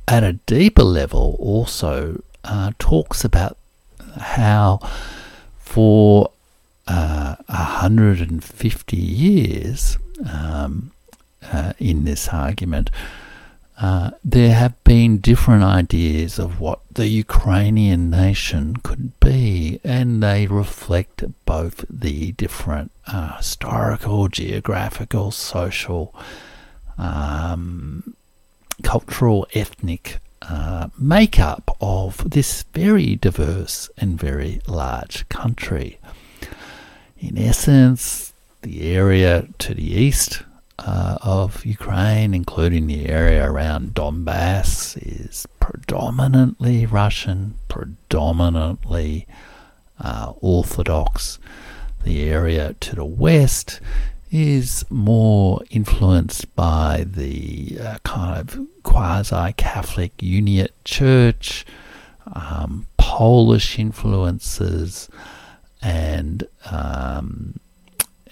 at 0.08 0.24
a 0.24 0.34
deeper 0.34 0.84
level, 0.84 1.38
also 1.40 2.22
uh, 2.44 2.72
talks 2.80 3.24
about 3.24 3.58
how 4.20 4.80
for 5.58 6.32
uh, 6.88 7.36
150 7.48 8.98
years 8.98 9.98
um, 10.32 10.92
uh, 11.52 11.74
in 11.80 12.06
this 12.06 12.30
argument, 12.30 12.90
uh, 13.80 14.12
there 14.24 14.56
have 14.56 14.84
been 14.84 15.20
different 15.20 15.63
ideas 15.63 16.40
of 16.40 16.60
what 16.60 16.80
the 16.92 17.08
Ukrainian 17.08 18.10
nation 18.10 18.78
could 18.78 19.20
be, 19.20 19.80
and 19.84 20.24
they 20.24 20.48
reflect 20.48 21.24
both 21.46 21.86
the 21.88 22.32
different 22.32 22.92
uh, 23.06 23.38
historical, 23.38 24.30
geographical, 24.30 25.30
social, 25.30 26.16
um, 26.98 28.16
cultural, 28.82 29.48
ethnic 29.54 30.20
uh, 30.42 30.88
makeup 30.98 31.78
of 31.80 32.28
this 32.28 32.63
very 32.74 33.16
diverse 33.16 33.92
and 33.98 34.20
very 34.20 34.60
large 34.68 35.30
country. 35.30 36.00
In 37.20 37.38
essence, 37.38 38.34
the 38.63 38.82
area 38.92 39.48
to 39.60 39.76
the 39.76 39.94
east 39.94 40.42
uh, 40.80 41.18
of 41.22 41.66
Ukraine, 41.66 42.34
including 42.34 42.88
the 42.88 43.08
area 43.08 43.50
around 43.50 43.94
Donbass, 43.94 44.98
is 45.02 45.48
predominantly 45.60 46.86
Russian, 46.86 47.56
predominantly 47.68 49.28
uh, 50.00 50.34
Orthodox. 50.40 51.40
The 52.04 52.30
area 52.30 52.76
to 52.80 52.96
the 52.96 53.06
west 53.06 53.82
is 54.30 54.86
more 54.90 55.62
influenced 55.70 56.54
by 56.56 57.06
the 57.08 57.78
uh, 57.82 57.98
kind 58.04 58.40
of 58.40 58.68
quasi 58.84 59.54
Catholic 59.54 60.16
Uniate 60.18 60.70
Church, 60.84 61.66
um, 62.34 62.88
Polish 62.98 63.80
influences, 63.80 65.10
and 65.82 66.46
um, 66.70 67.60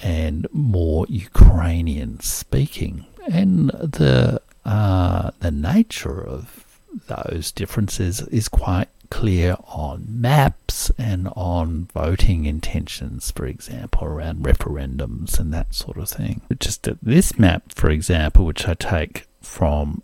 and 0.02 0.48
more 0.52 1.06
Ukrainian 1.10 2.20
speaking. 2.20 3.06
And 3.28 3.70
the 3.70 4.42
uh, 4.66 5.32
the 5.40 5.52
nature 5.52 6.22
of 6.26 6.66
those 7.08 7.52
differences 7.52 8.22
is 8.28 8.48
quite 8.48 8.90
clear 9.10 9.56
on 9.68 10.06
maps 10.08 10.92
and 10.98 11.30
on 11.36 11.88
voting 11.94 12.46
intentions, 12.46 13.32
for 13.32 13.46
example, 13.46 14.06
around 14.06 14.44
referendums 14.44 15.40
and 15.40 15.54
that 15.54 15.74
sort 15.74 15.98
of 15.98 16.10
thing. 16.10 16.42
Just 16.60 16.88
this 17.02 17.38
map, 17.38 17.74
for 17.76 17.90
example, 17.90 18.46
which 18.46 18.68
I 18.68 18.74
take 18.74 19.26
from 19.42 20.02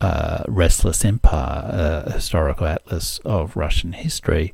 uh, 0.00 0.44
Restless 0.48 1.04
Empire, 1.04 2.04
a 2.06 2.12
historical 2.12 2.66
atlas 2.66 3.18
of 3.24 3.56
Russian 3.56 3.92
history, 3.92 4.52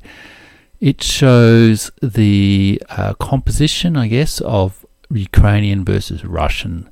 it 0.79 1.03
shows 1.03 1.91
the 2.01 2.81
uh, 2.89 3.13
composition, 3.15 3.97
I 3.97 4.07
guess, 4.07 4.41
of 4.41 4.85
Ukrainian 5.09 5.83
versus 5.83 6.23
Russian 6.23 6.89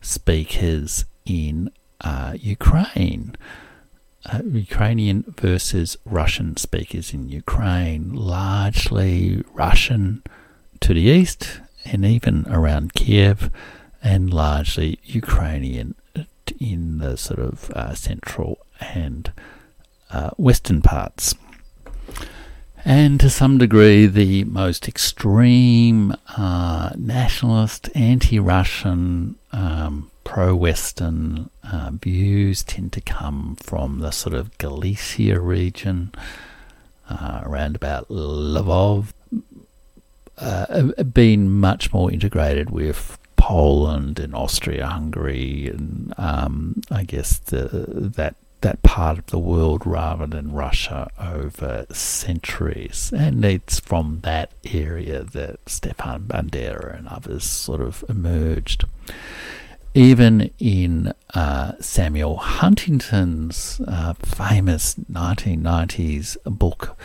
speakers 0.00 1.04
in 1.24 1.70
uh, 2.00 2.34
Ukraine. 2.38 3.36
Uh, 4.24 4.40
Ukrainian 4.44 5.24
versus 5.36 5.96
Russian 6.04 6.56
speakers 6.56 7.12
in 7.12 7.28
Ukraine, 7.28 8.12
largely 8.12 9.42
Russian 9.52 10.22
to 10.80 10.94
the 10.94 11.00
east 11.00 11.60
and 11.84 12.04
even 12.04 12.46
around 12.48 12.94
Kiev, 12.94 13.50
and 14.02 14.32
largely 14.32 14.98
Ukrainian 15.04 15.94
in 16.60 16.98
the 16.98 17.16
sort 17.16 17.40
of 17.40 17.70
uh, 17.70 17.94
central 17.94 18.58
and 18.80 19.32
uh, 20.10 20.30
western 20.36 20.82
parts 20.82 21.34
and 22.84 23.20
to 23.20 23.30
some 23.30 23.58
degree 23.58 24.06
the 24.06 24.44
most 24.44 24.88
extreme 24.88 26.14
uh, 26.36 26.90
nationalist, 26.96 27.88
anti-Russian, 27.94 29.36
um, 29.52 30.10
pro-Western 30.24 31.50
uh, 31.64 31.90
views 31.92 32.62
tend 32.62 32.92
to 32.92 33.00
come 33.00 33.56
from 33.56 34.00
the 34.00 34.10
sort 34.10 34.34
of 34.34 34.56
Galicia 34.58 35.38
region, 35.40 36.12
uh, 37.08 37.42
around 37.44 37.76
about 37.76 38.08
Lvov, 38.08 39.12
uh, 40.38 40.92
been 41.02 41.50
much 41.50 41.92
more 41.92 42.10
integrated 42.10 42.70
with 42.70 43.18
Poland 43.36 44.18
and 44.18 44.34
Austria-Hungary, 44.34 45.68
and 45.68 46.14
um, 46.16 46.80
I 46.90 47.02
guess 47.02 47.38
the, 47.38 47.68
that 48.16 48.36
that 48.62 48.82
part 48.82 49.18
of 49.18 49.26
the 49.26 49.38
world 49.38 49.86
rather 49.86 50.26
than 50.26 50.52
Russia 50.52 51.10
over 51.20 51.86
centuries. 51.92 53.12
And 53.16 53.44
it's 53.44 53.78
from 53.78 54.20
that 54.22 54.52
area 54.64 55.22
that 55.22 55.68
Stepan 55.68 56.22
Bandera 56.22 56.98
and 56.98 57.08
others 57.08 57.44
sort 57.44 57.80
of 57.80 58.04
emerged. 58.08 58.84
Even 59.94 60.50
in 60.58 61.12
uh, 61.34 61.72
Samuel 61.80 62.38
Huntington's 62.38 63.80
uh, 63.86 64.14
famous 64.14 64.94
1990s 64.94 66.38
book, 66.44 66.96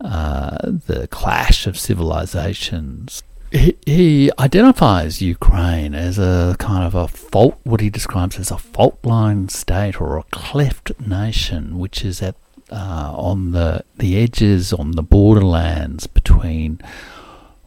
uh, 0.00 0.58
The 0.86 1.08
Clash 1.08 1.66
of 1.66 1.78
Civilizations, 1.78 3.22
he, 3.54 4.30
identifies 4.38 5.22
Ukraine 5.22 5.94
as 5.94 6.18
a 6.18 6.56
kind 6.58 6.84
of 6.84 6.94
a 6.94 7.08
fault, 7.08 7.58
what 7.62 7.80
he 7.80 7.90
describes 7.90 8.38
as 8.38 8.50
a 8.50 8.58
fault 8.58 8.98
line 9.04 9.48
state 9.48 10.00
or 10.00 10.16
a 10.16 10.24
cleft 10.24 10.92
nation, 11.00 11.78
which 11.78 12.04
is 12.04 12.20
at 12.20 12.34
uh, 12.70 13.12
on 13.14 13.52
the 13.52 13.84
the 13.96 14.16
edges, 14.16 14.72
on 14.72 14.92
the 14.92 15.02
borderlands 15.02 16.06
between 16.06 16.80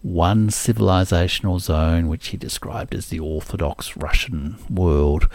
one 0.02 0.50
civilizational 0.50 1.60
zone, 1.60 2.08
which 2.08 2.28
he 2.30 2.38
described 2.38 2.94
as 2.94 3.08
the 3.08 3.20
Orthodox 3.20 3.96
Russian 3.96 4.58
world, 4.70 5.30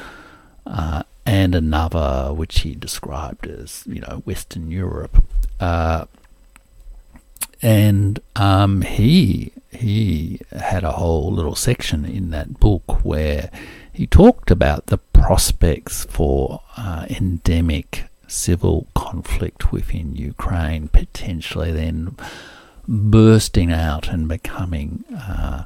uh, 0.66 1.02
and 1.24 1.54
another, 1.54 2.32
which 2.34 2.60
he 2.60 2.74
described 2.74 3.46
as 3.46 3.84
you 3.86 4.00
know 4.00 4.22
Western 4.24 4.70
Europe. 4.70 5.24
Uh, 5.60 6.06
and 7.62 8.20
um, 8.36 8.82
he 8.82 9.52
he 9.70 10.40
had 10.50 10.84
a 10.84 10.92
whole 10.92 11.32
little 11.32 11.54
section 11.54 12.04
in 12.04 12.30
that 12.30 12.58
book 12.60 13.04
where 13.04 13.50
he 13.92 14.06
talked 14.06 14.50
about 14.50 14.86
the 14.86 14.98
prospects 14.98 16.04
for 16.06 16.60
uh, 16.76 17.06
endemic 17.08 18.04
civil 18.26 18.86
conflict 18.94 19.72
within 19.72 20.16
Ukraine, 20.16 20.88
potentially 20.88 21.72
then 21.72 22.16
bursting 22.88 23.70
out 23.72 24.08
and 24.08 24.28
becoming 24.28 25.04
uh, 25.16 25.64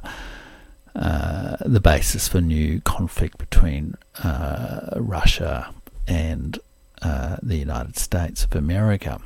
uh, 0.95 1.57
the 1.61 1.79
basis 1.79 2.27
for 2.27 2.41
new 2.41 2.81
conflict 2.81 3.37
between 3.37 3.95
uh, 4.23 4.89
Russia 4.97 5.73
and 6.07 6.59
uh, 7.01 7.37
the 7.41 7.57
United 7.57 7.97
States 7.97 8.43
of 8.43 8.55
America. 8.55 9.19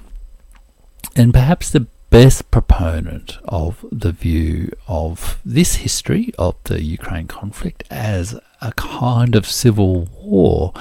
And 1.16 1.34
perhaps 1.34 1.70
the 1.70 1.88
best 2.12 2.52
proponent 2.52 3.38
of 3.46 3.86
the 3.90 4.12
view 4.12 4.70
of 4.86 5.40
this 5.46 5.76
history 5.76 6.34
of 6.38 6.56
the 6.66 6.84
Ukraine 6.84 7.26
conflict 7.26 7.86
as 7.90 8.38
a 8.60 8.74
kind 8.74 9.34
of 9.34 9.48
civil 9.48 10.10
war 10.20 10.74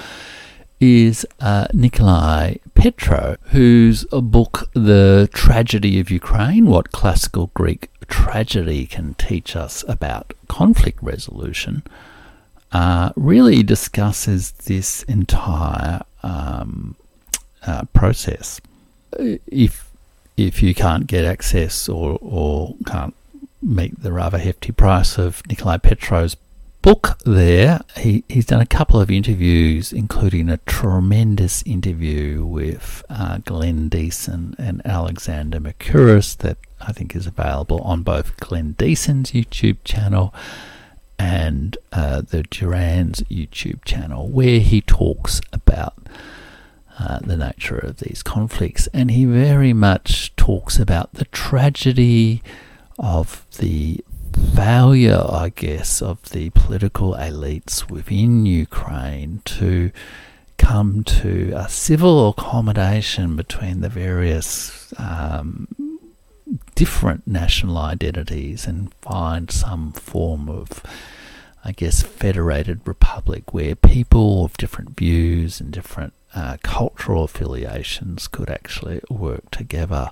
is 0.81 1.25
uh, 1.39 1.69
Nikolai 1.73 2.57
Petro, 2.75 3.37
whose 3.53 4.05
book, 4.07 4.71
The 4.75 5.29
Tragedy 5.33 6.01
of 6.01 6.11
Ukraine 6.11 6.67
What 6.67 6.91
Classical 6.91 7.53
Greek 7.55 7.91
Tragedy 8.09 8.87
Can 8.87 9.15
Teach 9.15 9.55
Us 9.55 9.85
About 9.87 10.35
Conflict 10.49 11.01
Resolution, 11.01 11.85
uh, 12.73 13.13
really 13.15 13.63
discusses 13.63 14.51
this 14.53 15.05
entire 15.05 16.03
um, 16.25 16.97
uh, 17.65 17.85
process. 17.93 18.61
If 19.17 19.90
if 20.37 20.63
you 20.63 20.75
can't 20.75 21.07
get 21.07 21.25
access 21.25 21.89
or, 21.89 22.19
or 22.21 22.77
can't 22.87 23.15
meet 23.63 24.03
the 24.03 24.13
rather 24.13 24.39
hefty 24.39 24.73
price 24.73 25.19
of 25.19 25.47
Nikolai 25.47 25.79
Petro's 25.79 26.37
book 26.83 27.19
there, 27.25 27.81
he, 27.97 28.25
he's 28.29 28.47
done 28.47 28.61
a 28.61 28.67
couple 28.67 29.01
of 29.01 29.11
interviews, 29.11 29.93
including 29.93 30.49
a 30.49 30.57
tremendous 30.59 31.63
interview 31.65 32.45
with 32.45 33.05
uh, 33.11 33.39
Glenn 33.45 33.89
Diesen 33.89 34.55
and 34.59 34.81
Alexander 34.85 35.61
Mercouris 35.61 36.37
that 36.39 36.57
I 36.81 36.93
think 36.93 37.15
is 37.15 37.27
available 37.27 37.81
on 37.83 38.03
both 38.03 38.37
Glenn 38.39 38.73
Diesen's 38.79 39.33
YouTube 39.33 39.79
channel 39.85 40.35
and 41.19 41.77
uh, 41.93 42.23
the 42.23 42.45
Duran's 42.45 43.21
YouTube 43.23 43.85
channel, 43.85 44.29
where 44.29 44.61
he 44.61 44.81
talks 44.81 45.43
about 45.53 45.95
uh, 47.01 47.19
the 47.21 47.37
nature 47.37 47.79
of 47.79 47.97
these 47.99 48.23
conflicts. 48.23 48.87
And 48.89 49.11
he 49.11 49.25
very 49.25 49.73
much 49.73 50.37
talks 50.37 50.79
about 50.79 51.15
the 51.15 51.25
tragedy 51.27 52.43
of 52.99 53.47
the 53.59 54.05
failure, 54.55 55.25
I 55.27 55.49
guess, 55.49 56.03
of 56.03 56.23
the 56.31 56.51
political 56.51 57.15
elites 57.15 57.91
within 57.91 58.45
Ukraine 58.45 59.41
to 59.47 59.93
come 60.59 61.03
to 61.05 61.53
a 61.57 61.71
civil 61.71 62.29
accommodation 62.29 63.35
between 63.35 63.81
the 63.81 63.89
various 63.89 64.93
um, 64.99 65.69
different 66.75 67.27
national 67.27 67.79
identities 67.79 68.67
and 68.67 68.93
find 68.97 69.51
some 69.51 69.93
form 69.93 70.51
of, 70.51 70.83
I 71.65 71.73
guess, 71.73 72.03
federated 72.03 72.83
republic 72.85 73.55
where 73.55 73.75
people 73.75 74.45
of 74.45 74.59
different 74.59 74.99
views 74.99 75.63
and 75.63 75.73
different 75.73 76.13
uh, 76.35 76.57
cultural 76.63 77.25
affiliations 77.25 78.29
could 78.29 78.51
actually 78.51 79.01
work 79.09 79.51
together. 79.51 80.11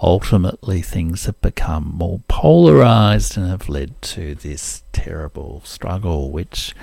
Ultimately, 0.00 0.80
things 0.82 1.26
have 1.26 1.40
become 1.40 1.92
more 1.94 2.20
polarized 2.28 3.36
and 3.36 3.48
have 3.48 3.68
led 3.68 4.00
to 4.02 4.34
this 4.34 4.82
terrible 4.92 5.62
struggle, 5.64 6.30
which 6.30 6.74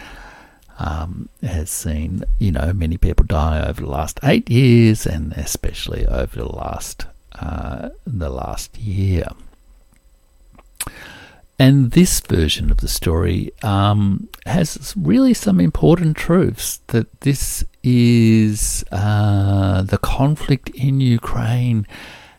um, 0.79 1.29
has 1.41 1.69
seen, 1.69 2.23
you 2.39 2.51
know, 2.51 2.73
many 2.73 2.97
people 2.97 3.25
die 3.25 3.65
over 3.65 3.81
the 3.81 3.89
last 3.89 4.19
eight 4.23 4.49
years, 4.49 5.05
and 5.05 5.31
especially 5.33 6.05
over 6.05 6.35
the 6.37 6.51
last 6.51 7.05
uh, 7.39 7.89
the 8.05 8.29
last 8.29 8.77
year. 8.77 9.27
And 11.57 11.91
this 11.91 12.19
version 12.19 12.69
of 12.69 12.77
the 12.77 12.87
story 12.87 13.51
um, 13.63 14.27
has 14.45 14.93
really 14.97 15.33
some 15.33 15.59
important 15.59 16.17
truths 16.17 16.81
that 16.87 17.21
this 17.21 17.63
is 17.83 18.83
uh, 18.91 19.81
the 19.83 19.97
conflict 19.97 20.69
in 20.71 20.99
Ukraine 20.99 21.87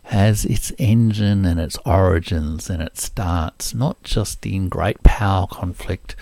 has 0.04 0.44
its 0.44 0.70
engine 0.78 1.44
and 1.44 1.58
its 1.58 1.78
origins 1.84 2.70
and 2.70 2.82
it 2.82 2.96
starts 2.98 3.74
not 3.74 4.00
just 4.02 4.44
in 4.46 4.68
great 4.68 5.02
power 5.02 5.46
conflict 5.46 6.14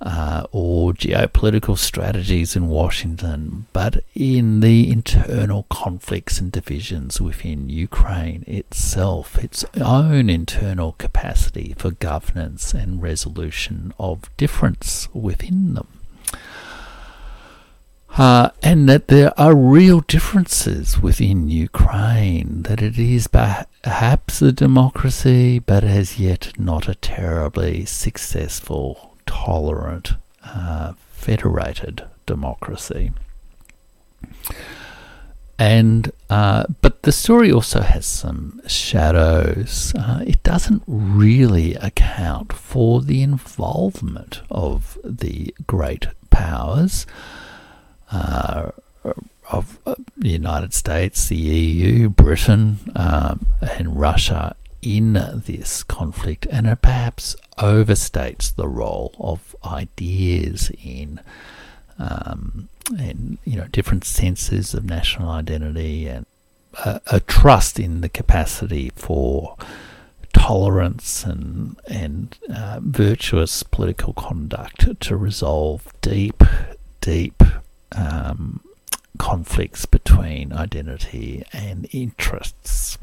uh, 0.00 0.46
or 0.52 0.92
geopolitical 0.92 1.76
strategies 1.76 2.54
in 2.54 2.68
Washington, 2.68 3.66
but 3.72 4.04
in 4.14 4.60
the 4.60 4.90
internal 4.90 5.66
conflicts 5.70 6.38
and 6.38 6.52
divisions 6.52 7.20
within 7.20 7.68
Ukraine 7.68 8.44
itself, 8.46 9.36
its 9.42 9.64
own 9.80 10.30
internal 10.30 10.92
capacity 10.92 11.74
for 11.76 11.90
governance 11.90 12.72
and 12.74 13.02
resolution 13.02 13.92
of 13.98 14.34
difference 14.36 15.08
within 15.12 15.74
them. 15.74 15.88
Uh, 18.16 18.50
and 18.62 18.88
that 18.88 19.08
there 19.08 19.38
are 19.38 19.54
real 19.54 20.00
differences 20.00 20.98
within 21.00 21.48
Ukraine, 21.48 22.62
that 22.62 22.80
it 22.80 22.98
is 22.98 23.26
perhaps 23.28 24.42
a 24.42 24.50
democracy, 24.50 25.58
but 25.58 25.84
as 25.84 26.18
yet 26.18 26.52
not 26.58 26.88
a 26.88 26.94
terribly 26.94 27.84
successful 27.84 29.07
tolerant, 29.28 30.14
uh, 30.44 30.94
federated 31.10 32.04
democracy. 32.26 33.12
And 35.58 36.12
uh, 36.30 36.64
but 36.80 37.02
the 37.02 37.12
story 37.12 37.50
also 37.50 37.80
has 37.80 38.06
some 38.06 38.60
shadows. 38.66 39.92
Uh, 39.96 40.22
it 40.26 40.42
doesn't 40.44 40.82
really 40.86 41.74
account 41.74 42.52
for 42.52 43.02
the 43.02 43.22
involvement 43.22 44.42
of 44.50 44.98
the 45.04 45.52
great 45.66 46.06
powers 46.30 47.06
uh, 48.12 48.70
of 49.50 49.78
uh, 49.84 49.96
the 50.16 50.28
United 50.28 50.74
States, 50.74 51.28
the 51.28 51.36
EU, 51.36 52.08
Britain, 52.08 52.78
um, 52.94 53.46
and 53.60 53.98
Russia 53.98 54.54
in 54.82 55.14
this 55.46 55.82
conflict, 55.82 56.46
and 56.50 56.66
it 56.66 56.82
perhaps 56.82 57.36
overstates 57.58 58.54
the 58.54 58.68
role 58.68 59.14
of 59.18 59.56
ideas 59.64 60.70
in 60.82 61.20
um, 61.98 62.68
and 62.96 63.38
you 63.44 63.56
know 63.56 63.66
different 63.72 64.04
senses 64.04 64.72
of 64.74 64.84
national 64.84 65.28
identity 65.28 66.06
and 66.06 66.26
a, 66.84 67.00
a 67.08 67.20
trust 67.20 67.78
in 67.78 68.00
the 68.00 68.08
capacity 68.08 68.90
for 68.94 69.56
tolerance 70.32 71.24
and 71.24 71.76
and 71.88 72.38
uh, 72.54 72.78
virtuous 72.82 73.62
political 73.62 74.12
conduct 74.12 75.00
to 75.00 75.16
resolve 75.16 75.92
deep, 76.00 76.42
deep 77.00 77.42
um, 77.92 78.60
conflicts 79.18 79.86
between 79.86 80.52
identity 80.52 81.44
and 81.52 81.88
interests. 81.92 82.98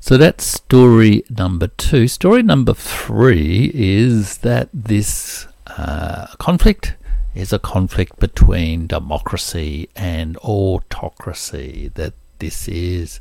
So 0.00 0.16
that's 0.16 0.44
story 0.44 1.24
number 1.28 1.66
two. 1.66 2.06
Story 2.06 2.42
number 2.42 2.74
three 2.74 3.70
is 3.74 4.38
that 4.38 4.68
this 4.72 5.48
uh, 5.66 6.28
conflict 6.38 6.94
is 7.34 7.52
a 7.52 7.58
conflict 7.58 8.18
between 8.18 8.86
democracy 8.86 9.88
and 9.96 10.36
autocracy. 10.38 11.90
That 11.94 12.14
this 12.38 12.68
is 12.68 13.18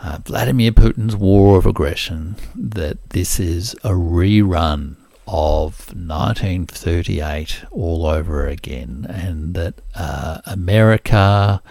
uh, 0.00 0.18
Vladimir 0.24 0.72
Putin's 0.72 1.16
war 1.16 1.58
of 1.58 1.66
aggression. 1.66 2.36
That 2.54 3.10
this 3.10 3.38
is 3.38 3.74
a 3.84 3.90
rerun 3.90 4.96
of 5.28 5.88
1938 5.94 7.64
all 7.70 8.06
over 8.06 8.46
again, 8.46 9.06
and 9.08 9.54
that 9.54 9.74
uh, 9.94 10.40
America 10.46 11.62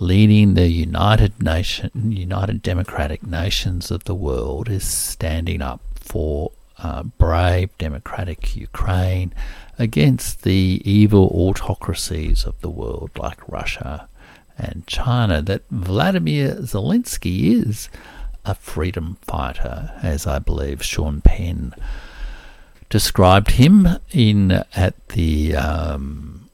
leading 0.00 0.54
the 0.54 0.68
United 0.68 1.42
Nation, 1.42 2.10
United 2.10 2.62
Democratic 2.62 3.24
Nations 3.24 3.90
of 3.90 4.04
the 4.04 4.14
world, 4.14 4.68
is 4.68 4.82
standing 4.82 5.60
up 5.60 5.82
for 5.94 6.52
uh, 6.78 7.02
brave 7.02 7.76
democratic 7.76 8.56
Ukraine 8.56 9.34
against 9.78 10.42
the 10.42 10.80
evil 10.84 11.30
autocracies 11.34 12.44
of 12.44 12.58
the 12.62 12.70
world 12.70 13.10
like 13.18 13.46
Russia 13.46 14.08
and 14.56 14.86
China. 14.86 15.42
That 15.42 15.62
Vladimir 15.70 16.54
Zelensky 16.56 17.52
is 17.66 17.90
a 18.46 18.54
freedom 18.54 19.18
fighter, 19.20 19.92
as 20.02 20.26
I 20.26 20.38
believe 20.38 20.82
Sean 20.82 21.20
Penn 21.20 21.74
described 22.88 23.52
him 23.52 23.86
in 24.12 24.64
at 24.74 25.08
the 25.08 25.54
um, 25.56 26.48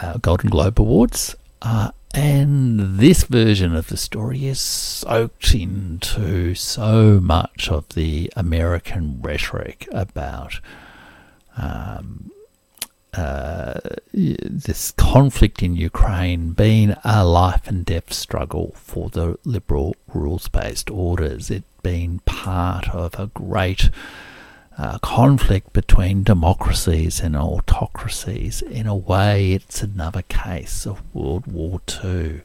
uh, 0.00 0.16
Golden 0.16 0.48
Globe 0.48 0.80
Awards. 0.80 1.36
Uh, 1.60 1.90
and 2.14 2.98
this 2.98 3.24
version 3.24 3.74
of 3.74 3.88
the 3.88 3.96
story 3.96 4.46
is 4.46 4.60
soaked 4.60 5.54
into 5.54 6.54
so 6.54 7.18
much 7.20 7.68
of 7.68 7.88
the 7.90 8.32
American 8.36 9.20
rhetoric 9.20 9.88
about 9.90 10.60
um, 11.56 12.30
uh, 13.12 13.80
this 14.12 14.92
conflict 14.92 15.62
in 15.62 15.76
Ukraine 15.76 16.52
being 16.52 16.94
a 17.04 17.24
life 17.24 17.66
and 17.66 17.84
death 17.84 18.12
struggle 18.12 18.72
for 18.76 19.10
the 19.10 19.38
liberal 19.44 19.94
rules 20.12 20.48
based 20.48 20.90
orders, 20.90 21.50
it 21.50 21.64
being 21.82 22.20
part 22.20 22.88
of 22.90 23.14
a 23.18 23.26
great 23.26 23.90
uh, 24.76 24.98
conflict 24.98 25.72
between 25.72 26.24
democracies 26.24 27.20
and 27.20 27.36
autocracies. 27.36 28.62
In 28.62 28.86
a 28.86 28.96
way, 28.96 29.52
it's 29.52 29.82
another 29.82 30.22
case 30.22 30.86
of 30.86 31.02
World 31.14 31.46
War 31.46 31.80
II 32.04 32.42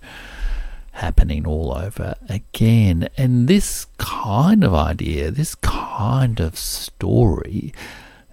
happening 0.91 1.47
all 1.47 1.73
over 1.73 2.15
again. 2.27 3.09
And 3.17 3.47
this 3.47 3.87
kind 3.97 4.63
of 4.63 4.73
idea, 4.73 5.31
this 5.31 5.55
kind 5.55 6.39
of 6.39 6.57
story, 6.57 7.73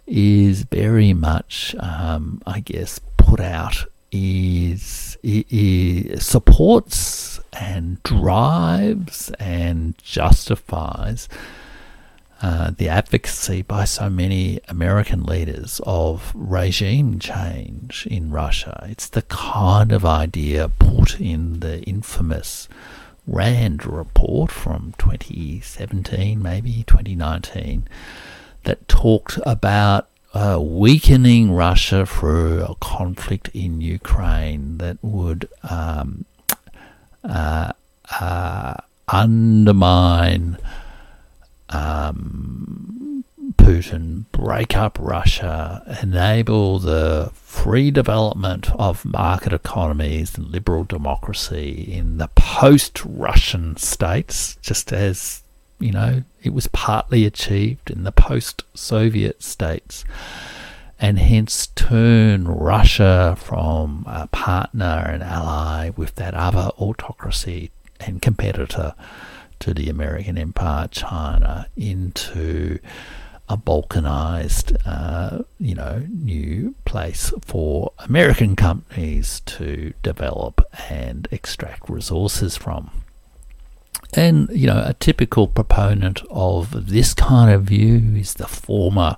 is 0.06 0.62
very 0.62 1.12
much, 1.12 1.74
um, 1.78 2.42
I 2.46 2.60
guess, 2.60 3.00
put 3.16 3.40
out. 3.40 3.86
Is, 4.12 5.18
is 5.22 6.24
supports 6.24 7.40
and 7.52 8.02
drives 8.04 9.30
and 9.38 9.98
justifies 9.98 11.28
uh, 12.42 12.70
the 12.76 12.88
advocacy 12.88 13.62
by 13.62 13.84
so 13.84 14.10
many 14.10 14.60
American 14.68 15.22
leaders 15.22 15.80
of 15.86 16.32
regime 16.34 17.18
change 17.18 18.06
in 18.10 18.30
Russia. 18.30 18.86
It's 18.90 19.08
the 19.08 19.22
kind 19.22 19.90
of 19.90 20.04
idea 20.04 20.68
put 20.68 21.18
in 21.18 21.60
the 21.60 21.80
infamous 21.84 22.68
RAND 23.26 23.86
report 23.86 24.52
from 24.52 24.94
2017, 24.98 26.42
maybe 26.42 26.84
2019, 26.86 27.88
that 28.64 28.86
talked 28.86 29.38
about 29.46 30.08
uh, 30.34 30.58
weakening 30.60 31.52
Russia 31.52 32.04
through 32.04 32.62
a 32.62 32.74
conflict 32.76 33.48
in 33.54 33.80
Ukraine 33.80 34.76
that 34.76 34.98
would 35.02 35.48
um, 35.70 36.26
uh, 37.24 37.72
uh 38.20 38.74
undermine 39.08 40.58
um, 41.70 43.24
Putin 43.56 44.24
break 44.32 44.76
up 44.76 44.98
Russia, 45.00 45.82
enable 46.02 46.78
the 46.78 47.30
free 47.34 47.90
development 47.90 48.70
of 48.72 49.04
market 49.04 49.52
economies 49.52 50.36
and 50.36 50.48
liberal 50.48 50.84
democracy 50.84 51.88
in 51.92 52.18
the 52.18 52.28
post 52.28 53.02
Russian 53.04 53.76
states, 53.76 54.56
just 54.62 54.92
as, 54.92 55.42
you 55.80 55.92
know, 55.92 56.22
it 56.42 56.52
was 56.52 56.68
partly 56.68 57.24
achieved 57.24 57.90
in 57.90 58.04
the 58.04 58.12
post 58.12 58.62
Soviet 58.74 59.42
states, 59.42 60.04
and 61.00 61.18
hence 61.18 61.66
turn 61.68 62.46
Russia 62.48 63.36
from 63.38 64.04
a 64.06 64.26
partner 64.28 65.10
and 65.12 65.22
ally 65.22 65.90
with 65.90 66.14
that 66.14 66.34
other 66.34 66.70
autocracy 66.78 67.70
and 68.00 68.22
competitor 68.22 68.94
to 69.60 69.74
the 69.74 69.88
American 69.88 70.38
empire, 70.38 70.88
China, 70.88 71.66
into 71.76 72.78
a 73.48 73.56
balkanized, 73.56 74.76
uh, 74.84 75.42
you 75.58 75.74
know, 75.74 76.04
new 76.10 76.74
place 76.84 77.32
for 77.42 77.92
American 77.98 78.56
companies 78.56 79.40
to 79.40 79.92
develop 80.02 80.60
and 80.88 81.28
extract 81.30 81.88
resources 81.88 82.56
from. 82.56 82.90
And, 84.14 84.48
you 84.50 84.66
know, 84.66 84.82
a 84.84 84.94
typical 84.94 85.46
proponent 85.46 86.22
of 86.30 86.88
this 86.88 87.14
kind 87.14 87.52
of 87.52 87.64
view 87.64 88.16
is 88.16 88.34
the 88.34 88.48
former 88.48 89.16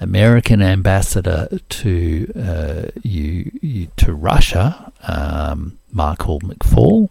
American 0.00 0.62
ambassador 0.62 1.48
to 1.68 2.32
uh, 2.36 2.90
you, 3.02 3.50
you, 3.60 3.88
to 3.96 4.12
Russia, 4.14 4.92
um, 5.06 5.78
Michael 5.92 6.40
McFaul 6.40 7.10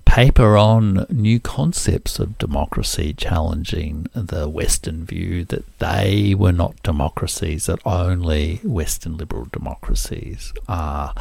paper 0.04 0.56
on 0.56 1.06
new 1.10 1.40
concepts 1.40 2.18
of 2.18 2.38
democracy, 2.38 3.12
challenging 3.12 4.06
the 4.14 4.48
Western 4.48 5.04
view 5.04 5.44
that 5.46 5.78
they 5.78 6.34
were 6.34 6.52
not 6.52 6.82
democracies, 6.82 7.66
that 7.66 7.80
only 7.84 8.56
Western 8.64 9.16
liberal 9.16 9.46
democracies 9.52 10.52
are. 10.68 11.14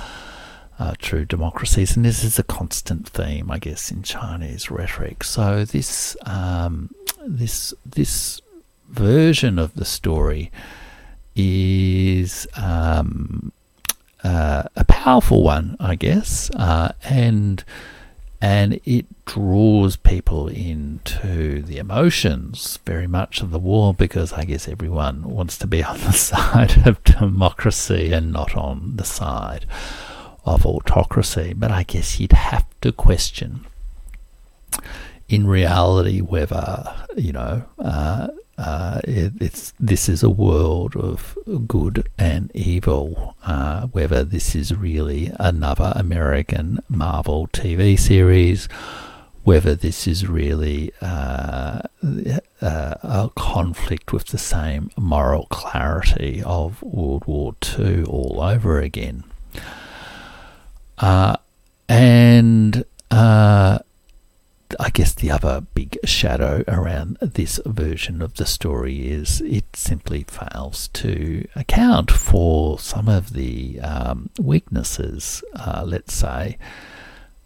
Uh, 0.82 0.94
true 0.98 1.26
democracies, 1.26 1.98
and 1.98 2.06
this 2.06 2.24
is 2.24 2.40
a 2.40 2.44
constant 2.44 3.06
theme, 3.06 3.52
I 3.52 3.60
guess, 3.60 3.92
in 3.92 4.02
Chinese 4.02 4.72
rhetoric. 4.72 5.26
So 5.26 5.66
this 5.66 6.16
um, 6.26 6.96
this 7.28 7.74
this 7.86 8.40
version 8.88 9.60
of 9.60 9.74
the 9.74 9.84
story 9.84 10.52
is 11.36 12.48
um, 12.56 13.52
uh, 14.24 14.64
a 14.76 14.84
powerful 14.86 15.44
one, 15.44 15.78
I 15.80 15.96
guess, 15.96 16.50
uh, 16.52 16.94
and 17.04 17.64
and 18.42 18.80
it 18.86 19.06
draws 19.26 19.98
people 19.98 20.48
into 20.48 21.62
the 21.62 21.78
emotions 21.78 22.80
very 22.86 23.08
much 23.08 23.42
of 23.42 23.52
the 23.52 23.60
war 23.60 23.94
because 23.94 24.32
I 24.32 24.46
guess 24.46 24.68
everyone 24.68 25.24
wants 25.24 25.58
to 25.58 25.68
be 25.68 25.84
on 25.94 25.98
the 26.00 26.14
side 26.14 26.88
of 26.88 27.04
democracy 27.04 28.14
and 28.14 28.32
not 28.32 28.56
on 28.56 28.96
the 28.96 29.04
side 29.04 29.66
of 30.46 30.66
autocracy. 30.66 31.54
But 31.54 31.72
I 31.72 31.84
guess 31.84 32.20
you'd 32.20 32.32
have 32.32 32.66
to 32.82 32.92
question 32.92 33.66
in 35.28 35.46
reality 35.46 36.22
whether 36.22 36.92
you 37.16 37.32
know 37.32 37.64
uh, 37.78 38.30
uh, 38.60 39.00
it, 39.06 39.32
it's 39.40 39.74
this 39.80 40.10
is 40.10 40.22
a 40.22 40.30
world 40.30 40.96
of 40.98 41.38
good 41.66 42.10
and 42.18 42.52
evil. 42.54 43.36
Uh, 43.46 43.88
whether 43.88 44.26
this 44.26 44.54
is 44.54 44.76
really 44.76 45.32
another 45.40 45.94
American 45.96 46.80
Marvel 46.90 47.48
TV 47.48 47.98
series, 47.98 48.68
whether 49.46 49.76
this 49.76 50.08
is 50.08 50.28
really 50.28 50.92
uh, 51.02 51.82
uh 52.62 52.96
a 53.02 53.30
conflict 53.38 54.12
with 54.12 54.26
the 54.28 54.38
same 54.38 54.92
moral 54.98 55.46
clarity 55.46 56.44
of 56.46 56.84
World 56.84 57.26
War 57.28 57.56
II 57.80 58.04
all 58.04 58.42
over 58.42 58.82
again, 58.82 59.24
uh, 60.98 61.38
and 61.88 62.84
I 64.80 64.90
guess 64.90 65.14
the 65.14 65.32
other 65.32 65.62
big 65.74 65.98
shadow 66.04 66.64
around 66.68 67.18
this 67.22 67.60
version 67.66 68.22
of 68.22 68.36
the 68.36 68.46
story 68.46 69.08
is 69.08 69.42
it 69.42 69.76
simply 69.76 70.26
fails 70.28 70.90
to 70.90 71.48
account 71.56 72.12
for 72.12 72.78
some 72.78 73.10
of 73.10 73.34
the 73.34 73.80
um, 73.80 74.30
weaknesses, 74.40 75.44
uh, 75.56 75.84
let's 75.86 76.14
say, 76.14 76.58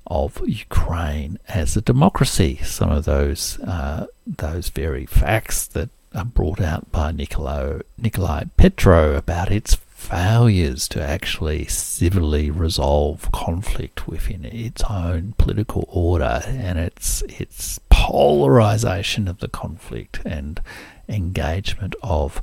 of 0.08 0.42
Ukraine 0.46 1.40
as 1.48 1.78
a 1.78 1.82
democracy. 1.82 2.60
Some 2.64 2.92
of 2.92 3.06
those 3.06 3.60
uh, 3.62 4.08
those 4.28 4.70
very 4.70 5.06
facts 5.06 5.66
that 5.68 5.90
are 6.14 6.26
brought 6.26 6.62
out 6.62 6.92
by 6.92 7.12
Nikolai, 7.12 7.80
Nikolai 7.98 8.44
Petro 8.58 9.16
about 9.16 9.52
its 9.52 9.76
failures 10.04 10.90
to 10.90 11.02
actually 11.02 11.66
civilly 11.66 12.52
resolve 12.52 13.32
conflict 13.32 14.06
within 14.06 14.44
its 14.44 14.84
own 14.90 15.34
political 15.38 15.86
order 15.88 16.42
and 16.46 16.78
its 16.78 17.22
its 17.24 17.80
polarization 17.90 19.30
of 19.30 19.40
the 19.40 19.48
conflict 19.48 20.20
and 20.26 20.62
engagement 21.08 21.96
of 22.04 22.42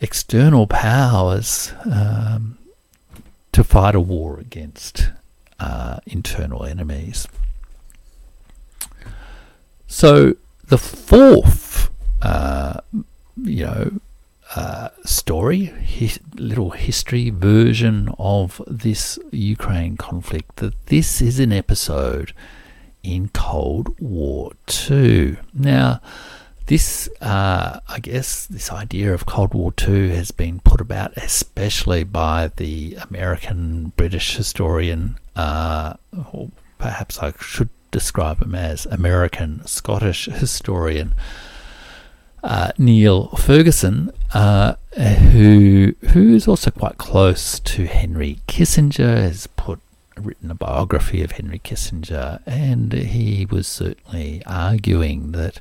external 0.00 0.66
powers 0.66 1.74
um, 1.84 2.56
to 3.52 3.62
fight 3.62 3.94
a 3.94 4.00
war 4.00 4.40
against 4.40 5.10
uh, 5.58 5.98
internal 6.06 6.64
enemies. 6.64 7.28
So 9.86 10.36
the 10.68 10.78
fourth, 10.78 11.90
uh, 12.22 12.80
you 13.42 13.66
know, 13.66 14.00
uh, 14.56 14.88
story, 15.04 15.64
his 15.64 16.18
little 16.34 16.70
history 16.70 17.30
version 17.30 18.12
of 18.18 18.60
this 18.66 19.18
Ukraine 19.30 19.96
conflict, 19.96 20.56
that 20.56 20.86
this 20.86 21.22
is 21.22 21.38
an 21.38 21.52
episode 21.52 22.32
in 23.02 23.28
Cold 23.28 23.98
War 24.00 24.52
II. 24.90 25.36
Now, 25.54 26.00
this, 26.66 27.08
uh, 27.20 27.80
I 27.88 27.98
guess, 28.00 28.46
this 28.46 28.70
idea 28.70 29.12
of 29.14 29.26
Cold 29.26 29.54
War 29.54 29.72
II 29.86 30.10
has 30.10 30.30
been 30.30 30.60
put 30.60 30.80
about 30.80 31.16
especially 31.16 32.04
by 32.04 32.50
the 32.56 32.96
American 33.08 33.92
British 33.96 34.36
historian, 34.36 35.18
uh, 35.36 35.94
or 36.32 36.50
perhaps 36.78 37.18
I 37.18 37.32
should 37.40 37.70
describe 37.90 38.42
him 38.42 38.54
as 38.54 38.86
American 38.86 39.66
Scottish 39.66 40.26
historian 40.26 41.14
uh, 42.42 42.72
Niall 42.78 43.36
Ferguson, 43.36 44.12
uh, 44.32 44.74
who 44.96 45.94
who 46.12 46.34
is 46.34 46.48
also 46.48 46.70
quite 46.70 46.98
close 46.98 47.60
to 47.60 47.86
Henry 47.86 48.40
Kissinger, 48.46 49.16
has 49.16 49.46
put 49.46 49.80
written 50.16 50.50
a 50.50 50.54
biography 50.54 51.22
of 51.22 51.32
Henry 51.32 51.58
Kissinger, 51.58 52.40
and 52.46 52.92
he 52.92 53.46
was 53.46 53.66
certainly 53.66 54.42
arguing 54.46 55.32
that 55.32 55.60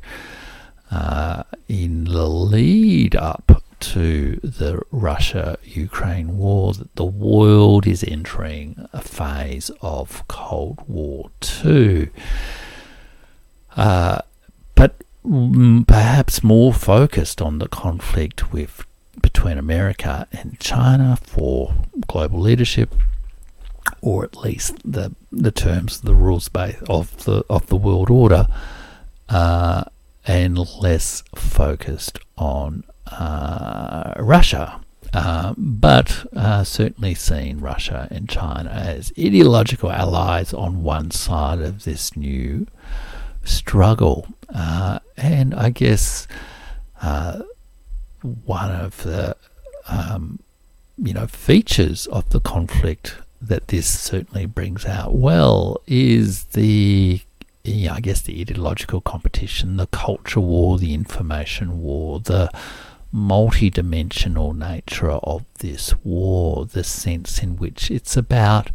uh, 0.92 1.44
in 1.68 2.06
the 2.06 2.28
lead 2.28 3.16
up 3.16 3.64
to 3.80 4.40
the 4.44 4.82
Russia-Ukraine 4.92 6.38
war, 6.38 6.74
that 6.74 6.94
the 6.96 7.06
world 7.06 7.88
is 7.88 8.04
entering 8.04 8.88
a 8.92 9.02
phase 9.02 9.72
of 9.82 10.28
Cold 10.28 10.84
War 10.88 11.32
II. 11.64 12.10
Uh, 13.78 14.20
but 14.76 15.04
perhaps 15.88 16.44
more 16.44 16.74
focused 16.74 17.42
on 17.42 17.60
the 17.60 17.68
conflict 17.68 18.52
with 18.52 18.86
between 19.22 19.58
America 19.58 20.28
and 20.32 20.60
China 20.60 21.18
for 21.22 21.74
global 22.08 22.40
leadership, 22.40 22.96
or 24.02 24.24
at 24.24 24.38
least 24.38 24.78
the 24.84 25.14
the 25.32 25.52
terms, 25.52 26.02
the 26.02 26.16
rules 26.16 26.50
base 26.50 26.82
of 26.90 27.26
the 27.26 27.44
of 27.50 27.68
the 27.68 27.76
world 27.76 28.10
order, 28.10 28.48
uh, 29.28 29.84
and 30.26 30.58
less 30.58 31.24
focused 31.36 32.20
on 32.38 32.84
uh, 33.08 34.14
Russia. 34.18 34.82
Uh, 35.12 35.56
but 35.58 36.28
uh, 36.36 36.64
certainly 36.64 37.16
seeing 37.16 37.60
Russia 37.60 38.08
and 38.12 38.30
China 38.30 38.70
as 38.70 39.12
ideological 39.18 39.92
allies 39.92 40.54
on 40.54 40.84
one 40.84 41.10
side 41.10 41.60
of 41.60 41.84
this 41.84 42.16
new 42.16 42.68
struggle. 43.44 44.28
Uh, 44.54 45.00
and 45.18 45.54
I 45.54 45.70
guess 45.70 46.28
uh, 47.02 47.42
one 48.22 48.72
of 48.72 49.04
the 49.04 49.36
um, 49.88 50.40
you 50.98 51.14
know 51.14 51.28
features 51.28 52.08
of 52.08 52.30
the 52.30 52.40
conflict 52.40 53.16
that 53.42 53.68
this 53.70 53.88
certainly 53.88 54.46
brings 54.46 54.86
out 54.86 55.16
well 55.16 55.82
is 55.88 56.46
the 56.46 57.22
yeah, 57.64 57.94
I 57.94 58.00
guess 58.00 58.22
the 58.22 58.40
ideological 58.40 59.02
competition, 59.02 59.78
the 59.78 59.88
culture 59.88 60.40
war, 60.40 60.78
the 60.78 60.94
information 60.94 61.82
war, 61.82 62.20
the 62.20 62.50
multi-dimensional 63.12 64.54
nature 64.54 65.12
of 65.12 65.44
this 65.60 65.94
war, 66.04 66.66
the 66.66 66.84
sense 66.84 67.44
in 67.44 67.58
which 67.58 67.92
it's 67.92 68.16
about 68.16 68.70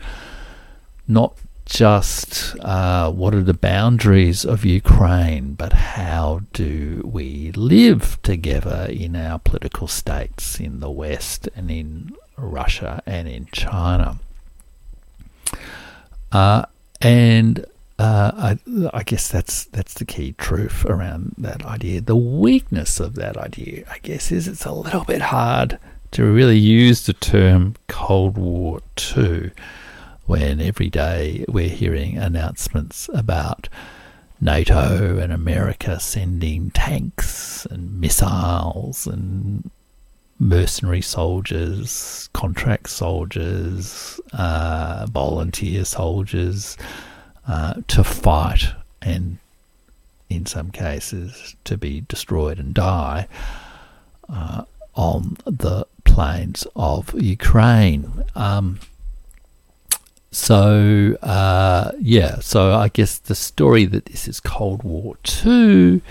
not 1.09 1.39
just 1.67 2.57
uh, 2.61 3.11
what 3.11 3.35
are 3.35 3.43
the 3.43 3.55
boundaries 3.55 4.45
of 4.45 4.65
Ukraine, 4.65 5.55
but 5.55 5.73
how 5.73 6.43
do 6.53 7.03
we 7.05 7.53
live 7.53 8.21
together 8.23 8.87
in 8.91 9.17
our 9.17 9.39
political 9.39 9.89
states 9.89 10.61
in 10.61 10.81
the 10.81 10.91
West 10.91 11.49
and 11.57 11.71
in 11.71 12.15
Russia 12.37 13.03
and 13.07 13.29
in 13.29 13.47
China. 13.53 14.19
Uh, 16.33 16.65
and 17.01 17.65
uh, 17.99 18.33
I, 18.35 18.91
I, 18.93 19.03
guess 19.05 19.29
that's 19.29 19.67
that's 19.67 19.95
the 19.95 20.05
key 20.05 20.35
truth 20.37 20.85
around 20.85 21.35
that 21.39 21.65
idea. 21.65 22.01
The 22.01 22.17
weakness 22.17 22.99
of 22.99 23.15
that 23.15 23.37
idea, 23.37 23.85
I 23.89 23.99
guess, 23.99 24.33
is 24.33 24.49
it's 24.49 24.65
a 24.65 24.73
little 24.73 25.05
bit 25.05 25.23
hard 25.23 25.79
to 26.11 26.25
really 26.25 26.59
use 26.59 27.07
the 27.07 27.12
term 27.12 27.77
Cold 27.87 28.37
War 28.37 28.81
II 29.17 29.53
when 30.27 30.61
every 30.61 30.89
day 30.91 31.45
we're 31.49 31.68
hearing 31.68 32.16
announcements 32.16 33.11
about 33.12 33.68
NATO 34.41 35.18
and 35.18 35.33
America 35.33 36.01
sending 36.01 36.70
tanks 36.70 37.66
and 37.66 38.01
missiles 38.01 39.07
and 39.07 39.70
mercenary 40.39 41.01
soldiers, 41.01 42.29
contract 42.33 42.91
soldiers, 42.91 44.20
uh, 44.33 45.07
volunteer 45.11 45.85
soldiers 45.85 46.77
uh, 47.47 47.75
to 47.89 48.03
fight 48.03 48.72
and, 49.03 49.39
in 50.29 50.47
some 50.47 50.70
cases, 50.70 51.55
to 51.64 51.77
be 51.77 52.03
destroyed 52.09 52.59
and 52.59 52.75
die 52.75 53.29
uh, 54.29 54.64
on 54.95 55.37
the 55.45 55.87
plains 56.05 56.66
of 56.75 57.14
Ukraine. 57.20 58.25
Um, 58.35 58.81
so, 60.35 61.16
uh, 61.22 61.93
yeah, 62.01 62.41
so 62.41 62.74
I 62.74 62.89
guess 62.89 63.18
the 63.18 63.37
story 63.37 63.85
that 63.85 64.07
this 64.07 64.26
is 64.26 64.41
Cold 64.41 64.82
War 64.82 65.16
II, 65.47 66.03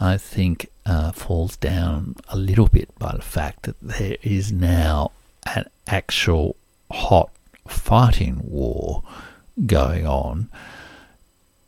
I 0.00 0.16
think, 0.16 0.70
uh, 0.86 1.12
falls 1.12 1.56
down 1.58 2.16
a 2.28 2.36
little 2.38 2.68
bit 2.68 2.88
by 2.98 3.12
the 3.14 3.22
fact 3.22 3.64
that 3.64 3.76
there 3.82 4.16
is 4.22 4.50
now 4.50 5.12
an 5.54 5.66
actual 5.86 6.56
hot 6.90 7.28
fighting 7.66 8.40
war 8.42 9.02
going 9.66 10.06
on, 10.06 10.48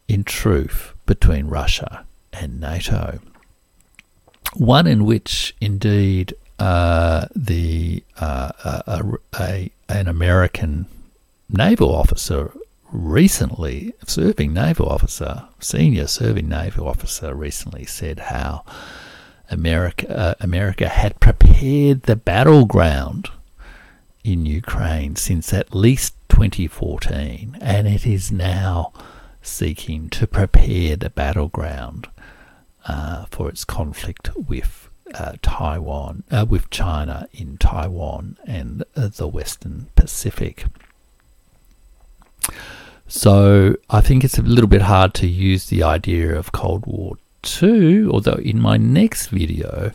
in 0.09 0.25
truth, 0.25 0.95
between 1.05 1.49
Russia 1.49 2.07
and 2.33 2.59
NATO. 2.59 3.21
One 4.55 4.87
in 4.87 5.05
which, 5.05 5.55
indeed, 5.61 6.33
uh, 6.59 7.27
the 7.37 8.03
uh, 8.19 8.53
a, 8.65 9.19
a, 9.39 9.71
an 9.91 10.09
American 10.09 10.87
naval 11.53 11.95
officer 11.95 12.53
recently, 12.93 13.95
serving 14.07 14.53
naval 14.53 14.89
officer, 14.89 15.49
senior 15.61 16.07
serving 16.07 16.49
naval 16.49 16.89
officer, 16.89 17.35
recently 17.35 17.85
said 17.85 18.19
how 18.19 18.65
America 19.51 20.09
uh, 20.17 20.35
America 20.41 20.89
had 20.89 21.19
prepared 21.21 22.03
the 22.03 22.17
battleground 22.17 23.29
in 24.23 24.47
Ukraine 24.47 25.17
since 25.17 25.53
at 25.53 25.75
least 25.75 26.15
2014, 26.29 27.59
and 27.61 27.89
it 27.89 28.07
is 28.07 28.31
now 28.31 28.93
seeking 29.43 30.09
to 30.11 30.27
prepare 30.27 30.97
the 30.97 31.11
battleground 31.11 32.09
uh, 32.87 33.25
for 33.31 33.49
its 33.49 33.65
conflict 33.65 34.31
with 34.37 34.89
uh, 35.15 35.33
Taiwan, 35.43 36.23
uh, 36.31 36.47
with 36.49 36.71
China 36.71 37.29
in 37.33 37.57
Taiwan 37.57 38.37
and 38.47 38.85
uh, 38.95 39.09
the 39.09 39.27
Western 39.27 39.89
Pacific. 39.97 40.65
So 43.09 43.75
I 43.91 44.01
think 44.01 44.23
it's 44.23 44.39
a 44.39 44.43
little 44.43 44.69
bit 44.69 44.83
hard 44.83 45.15
to 45.15 45.27
use 45.27 45.69
the 45.69 45.83
idea 45.83 46.37
of 46.39 46.53
Cold 46.53 46.87
War 46.87 47.17
II, 47.63 48.07
although 48.07 48.39
in 48.43 48.61
my 48.61 48.77
next 48.77 49.29
video, 49.29 49.93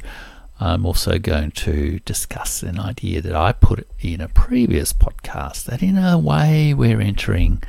I'm 0.59 0.85
also 0.85 1.17
going 1.19 1.51
to 1.51 1.99
discuss 1.99 2.63
an 2.63 2.79
idea 2.79 3.21
that 3.21 3.35
I 3.35 3.51
put 3.51 3.87
in 3.99 4.21
a 4.21 4.27
previous 4.27 4.93
podcast 4.93 5.65
that 5.65 5.81
in 5.81 5.97
a 5.97 6.17
way 6.17 6.73
we're 6.73 7.01
entering 7.01 7.61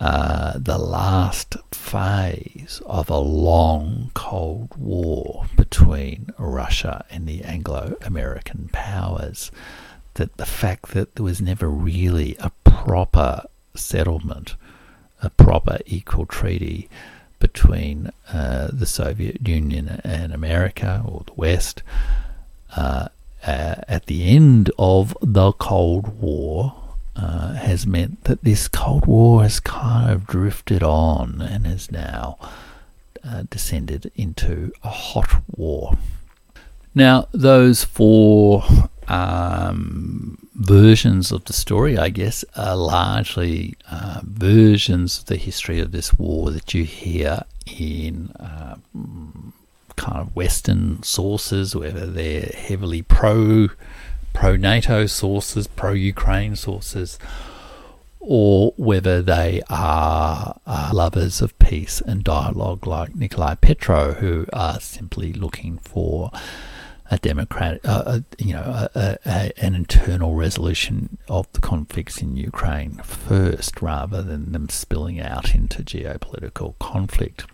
uh, 0.00 0.54
the 0.56 0.78
last 0.78 1.56
phase 1.72 2.80
of 2.86 3.10
a 3.10 3.18
long 3.18 4.10
Cold 4.14 4.70
War 4.76 5.46
between 5.56 6.30
Russia 6.38 7.04
and 7.10 7.26
the 7.26 7.42
Anglo 7.44 7.96
American 8.02 8.70
powers. 8.72 9.52
That 10.14 10.36
the 10.38 10.46
fact 10.46 10.92
that 10.92 11.14
there 11.14 11.24
was 11.24 11.40
never 11.40 11.68
really 11.68 12.36
a 12.40 12.50
proper 12.64 13.44
settlement, 13.74 14.54
a 15.22 15.30
proper 15.30 15.78
equal 15.86 16.26
treaty 16.26 16.88
between 17.38 18.10
uh, 18.32 18.68
the 18.72 18.86
Soviet 18.86 19.46
Union 19.46 20.00
and 20.04 20.32
America 20.32 21.02
or 21.06 21.22
the 21.26 21.32
West 21.34 21.82
uh, 22.76 23.08
uh, 23.46 23.74
at 23.88 24.06
the 24.06 24.28
end 24.28 24.70
of 24.78 25.16
the 25.22 25.52
Cold 25.52 26.20
War 26.20 26.74
uh, 27.16 27.54
has 27.54 27.86
meant 27.86 28.24
that 28.24 28.44
this 28.44 28.68
Cold 28.68 29.06
War 29.06 29.42
has 29.42 29.58
kind 29.60 30.10
of 30.10 30.26
drifted 30.26 30.82
on 30.82 31.40
and 31.40 31.66
has 31.66 31.90
now 31.90 32.38
uh, 33.24 33.44
descended 33.50 34.10
into 34.14 34.72
a 34.84 34.88
hot 34.88 35.42
war. 35.56 35.96
Now, 36.94 37.28
those 37.32 37.84
four 37.84 38.64
um, 39.08 40.38
versions 40.60 41.32
of 41.32 41.46
the 41.46 41.54
story, 41.54 41.96
I 41.96 42.10
guess, 42.10 42.44
are 42.54 42.76
largely 42.76 43.74
uh, 43.90 44.20
versions 44.22 45.18
of 45.18 45.24
the 45.24 45.36
history 45.36 45.80
of 45.80 45.90
this 45.90 46.12
war 46.14 46.50
that 46.50 46.74
you 46.74 46.84
hear 46.84 47.42
in 47.66 48.30
uh, 48.38 48.76
kind 49.96 50.18
of 50.18 50.36
Western 50.36 51.02
sources, 51.02 51.74
whether 51.74 52.06
they're 52.06 52.52
heavily 52.54 53.02
pro 53.02 53.68
pro 54.32 54.54
NATO 54.54 55.06
sources, 55.06 55.66
pro 55.66 55.92
Ukraine 55.92 56.54
sources, 56.56 57.18
or 58.20 58.74
whether 58.76 59.22
they 59.22 59.62
are 59.70 60.60
uh, 60.66 60.90
lovers 60.92 61.40
of 61.40 61.58
peace 61.58 62.02
and 62.02 62.22
dialogue 62.22 62.86
like 62.86 63.16
Nikolai 63.16 63.54
Petro, 63.54 64.12
who 64.12 64.46
are 64.52 64.78
simply 64.78 65.32
looking 65.32 65.78
for 65.78 66.30
a 67.10 67.18
democratic, 67.18 67.86
uh, 67.86 68.02
a, 68.06 68.24
you 68.38 68.54
know, 68.54 68.88
a, 68.94 69.18
a, 69.26 69.64
an 69.64 69.74
internal 69.74 70.34
resolution 70.34 71.18
of 71.28 71.52
the 71.52 71.60
conflicts 71.60 72.22
in 72.22 72.36
Ukraine 72.36 73.00
first, 73.02 73.82
rather 73.82 74.22
than 74.22 74.52
them 74.52 74.68
spilling 74.68 75.20
out 75.20 75.54
into 75.54 75.82
geopolitical 75.82 76.78
conflict. 76.78 77.46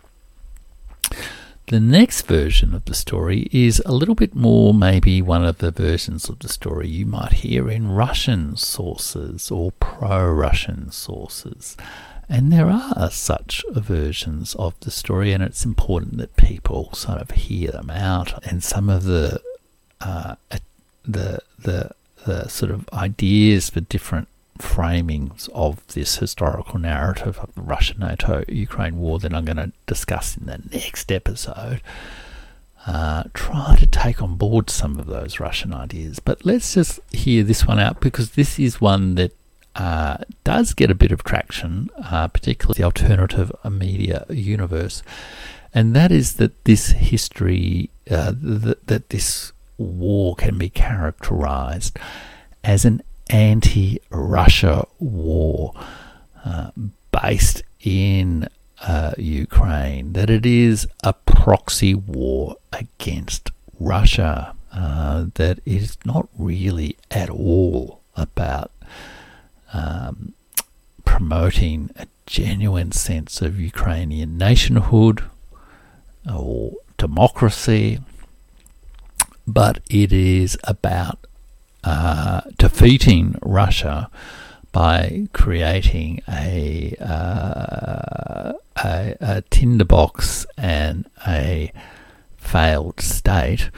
The 1.69 1.79
next 1.81 2.27
version 2.27 2.73
of 2.73 2.85
the 2.85 2.93
story 2.93 3.49
is 3.51 3.81
a 3.85 3.91
little 3.91 4.15
bit 4.15 4.33
more 4.33 4.73
maybe 4.73 5.21
one 5.21 5.43
of 5.43 5.57
the 5.57 5.71
versions 5.71 6.29
of 6.29 6.39
the 6.39 6.47
story 6.47 6.87
you 6.87 7.05
might 7.05 7.33
hear 7.33 7.69
in 7.69 7.91
Russian 7.91 8.55
sources 8.55 9.51
or 9.51 9.73
pro 9.73 10.31
Russian 10.31 10.91
sources. 10.91 11.75
And 12.29 12.53
there 12.53 12.69
are 12.69 13.09
such 13.09 13.65
versions 13.69 14.53
of 14.55 14.79
the 14.81 14.91
story, 14.91 15.31
and 15.31 15.41
it's 15.41 15.65
important 15.65 16.17
that 16.17 16.35
people 16.35 16.93
sort 16.93 17.19
of 17.19 17.31
hear 17.31 17.71
them 17.71 17.89
out. 17.89 18.45
And 18.45 18.63
some 18.63 18.89
of 18.89 19.03
the 19.03 19.41
uh, 20.01 20.35
the 21.05 21.39
the 21.59 21.91
the 22.25 22.47
sort 22.49 22.71
of 22.71 22.87
ideas 22.91 23.69
for 23.69 23.79
different 23.79 24.27
framings 24.59 25.49
of 25.49 25.85
this 25.87 26.17
historical 26.17 26.79
narrative 26.79 27.37
of 27.39 27.53
the 27.55 27.61
Russian 27.61 27.99
NATO 27.99 28.43
Ukraine 28.47 28.97
war 28.97 29.19
that 29.19 29.33
I'm 29.33 29.45
going 29.45 29.57
to 29.57 29.71
discuss 29.85 30.35
in 30.35 30.47
the 30.47 30.59
next 30.71 31.11
episode. 31.11 31.81
Uh, 32.85 33.23
try 33.33 33.75
to 33.77 33.85
take 33.85 34.21
on 34.21 34.35
board 34.35 34.69
some 34.69 34.97
of 34.97 35.07
those 35.07 35.39
Russian 35.39 35.73
ideas. 35.73 36.19
But 36.19 36.45
let's 36.45 36.73
just 36.73 36.99
hear 37.11 37.43
this 37.43 37.67
one 37.67 37.79
out 37.79 37.99
because 37.99 38.31
this 38.31 38.57
is 38.57 38.79
one 38.79 39.15
that 39.15 39.33
uh, 39.75 40.17
does 40.43 40.73
get 40.73 40.89
a 40.89 40.95
bit 40.95 41.11
of 41.11 41.23
traction, 41.23 41.89
uh, 42.01 42.27
particularly 42.29 42.77
the 42.77 42.83
alternative 42.83 43.51
media 43.69 44.25
universe, 44.29 45.03
and 45.73 45.95
that 45.95 46.11
is 46.11 46.35
that 46.35 46.63
this 46.65 46.91
history, 46.91 47.89
uh, 48.09 48.31
th- 48.31 48.77
that 48.85 49.09
this 49.09 49.51
war 49.77 50.35
can 50.35 50.57
be 50.57 50.69
characterized 50.69 51.97
as 52.63 52.85
an 52.85 53.01
anti 53.29 53.99
Russia 54.09 54.85
war 54.99 55.73
uh, 56.45 56.71
based 57.11 57.63
in 57.81 58.47
uh, 58.81 59.13
Ukraine, 59.17 60.13
that 60.13 60.29
it 60.29 60.45
is 60.45 60.87
a 61.03 61.13
proxy 61.13 61.95
war 61.95 62.55
against 62.73 63.51
Russia, 63.79 64.55
uh, 64.73 65.25
that 65.35 65.59
is 65.65 65.97
not 66.05 66.27
really 66.37 66.97
at 67.09 67.29
all 67.29 68.01
about 68.15 68.71
um, 69.73 70.33
promoting 71.05 71.89
a 71.95 72.07
genuine 72.25 72.91
sense 72.91 73.41
of 73.41 73.59
Ukrainian 73.59 74.37
nationhood 74.37 75.23
or 76.31 76.73
democracy 76.97 77.99
but 79.47 79.79
it 79.89 80.11
is 80.11 80.57
about 80.65 81.25
uh, 81.83 82.41
defeating 82.57 83.35
Russia 83.41 84.09
by 84.71 85.27
creating 85.33 86.21
a, 86.29 86.93
uh, 86.99 88.53
a, 88.83 89.15
a 89.19 89.41
tinderbox 89.49 90.45
and 90.57 91.09
a 91.25 91.71
failed 92.37 92.99
state 92.99 93.69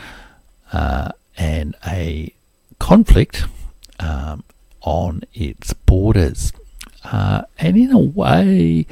uh, 0.73 1.11
and 1.37 1.75
a 1.87 2.33
conflict 2.79 3.45
um, 3.99 4.43
on 4.81 5.21
its 5.33 5.73
borders. 5.73 6.51
Uh, 7.03 7.43
and 7.59 7.77
in 7.77 7.91
a 7.91 7.99
way, 7.99 8.85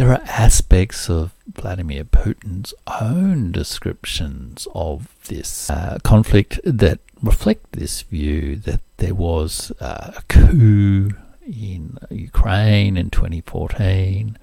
there 0.00 0.12
are 0.12 0.22
aspects 0.24 1.10
of 1.10 1.34
Vladimir 1.46 2.04
Putin's 2.04 2.72
own 3.02 3.52
descriptions 3.52 4.66
of 4.74 5.14
this 5.26 5.68
uh, 5.68 5.98
conflict 6.02 6.58
that 6.64 7.00
reflect 7.22 7.72
this 7.72 8.00
view 8.00 8.56
that 8.56 8.80
there 8.96 9.14
was 9.14 9.70
uh, 9.78 10.12
a 10.16 10.22
coup 10.22 11.10
in 11.44 11.98
Ukraine 12.08 12.96
in 12.96 13.10
2014, 13.10 14.38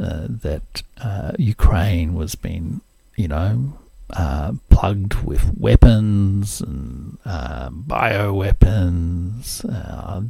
uh, 0.00 0.26
that 0.28 0.82
uh, 1.00 1.30
Ukraine 1.38 2.14
was 2.14 2.34
being, 2.34 2.80
you 3.16 3.28
know, 3.28 3.78
uh, 4.10 4.54
plugged 4.70 5.22
with 5.22 5.56
weapons 5.56 6.60
and 6.60 7.16
uh, 7.24 7.70
bioweapons, 7.70 9.62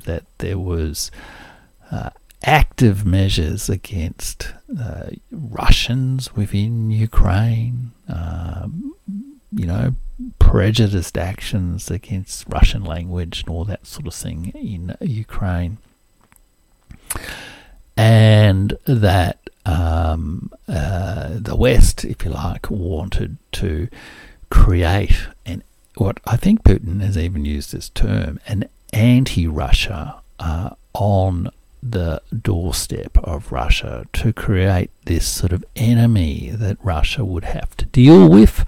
that 0.04 0.24
there 0.36 0.58
was 0.58 1.10
active 2.44 3.04
measures 3.04 3.68
against 3.68 4.52
uh, 4.78 5.10
Russians 5.30 6.34
within 6.34 6.90
Ukraine, 6.90 7.92
um, 8.08 8.94
you 9.52 9.66
know, 9.66 9.94
prejudiced 10.38 11.16
actions 11.16 11.90
against 11.90 12.46
Russian 12.48 12.84
language 12.84 13.40
and 13.40 13.48
all 13.50 13.64
that 13.64 13.86
sort 13.86 14.06
of 14.06 14.14
thing 14.14 14.52
in 14.54 14.96
Ukraine. 15.00 15.78
And 17.96 18.78
that 18.84 19.50
um, 19.66 20.52
uh, 20.68 21.30
the 21.32 21.56
West, 21.56 22.04
if 22.04 22.24
you 22.24 22.30
like, 22.30 22.70
wanted 22.70 23.36
to 23.52 23.88
create 24.50 25.28
an 25.44 25.62
what 25.96 26.20
I 26.24 26.36
think 26.36 26.62
Putin 26.62 27.00
has 27.00 27.18
even 27.18 27.44
used 27.44 27.72
this 27.72 27.88
term 27.88 28.40
an 28.46 28.68
anti-Russia 28.92 30.20
uh, 30.38 30.70
on 30.94 31.50
the 31.82 32.22
doorstep 32.42 33.18
of 33.18 33.52
Russia 33.52 34.06
to 34.12 34.32
create 34.32 34.90
this 35.04 35.26
sort 35.26 35.52
of 35.52 35.64
enemy 35.76 36.50
that 36.50 36.76
Russia 36.82 37.24
would 37.24 37.44
have 37.44 37.76
to 37.76 37.84
deal 37.86 38.28
with 38.28 38.64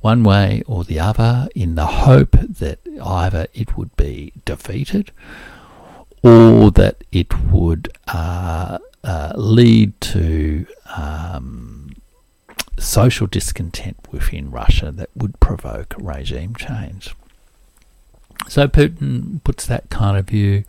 one 0.00 0.22
way 0.22 0.62
or 0.66 0.84
the 0.84 1.00
other 1.00 1.48
in 1.54 1.74
the 1.74 1.86
hope 1.86 2.32
that 2.32 2.78
either 3.02 3.46
it 3.54 3.76
would 3.76 3.94
be 3.96 4.32
defeated 4.44 5.10
or 6.22 6.70
that 6.70 7.04
it 7.12 7.38
would 7.46 7.90
uh, 8.08 8.78
uh, 9.04 9.32
lead 9.36 10.00
to 10.00 10.66
um, 10.96 11.94
social 12.78 13.26
discontent 13.26 13.96
within 14.10 14.50
Russia 14.50 14.92
that 14.92 15.10
would 15.14 15.38
provoke 15.40 15.94
regime 15.98 16.54
change. 16.54 17.14
So 18.48 18.68
Putin 18.68 19.42
puts 19.44 19.66
that 19.66 19.90
kind 19.90 20.16
of 20.16 20.26
view. 20.26 20.64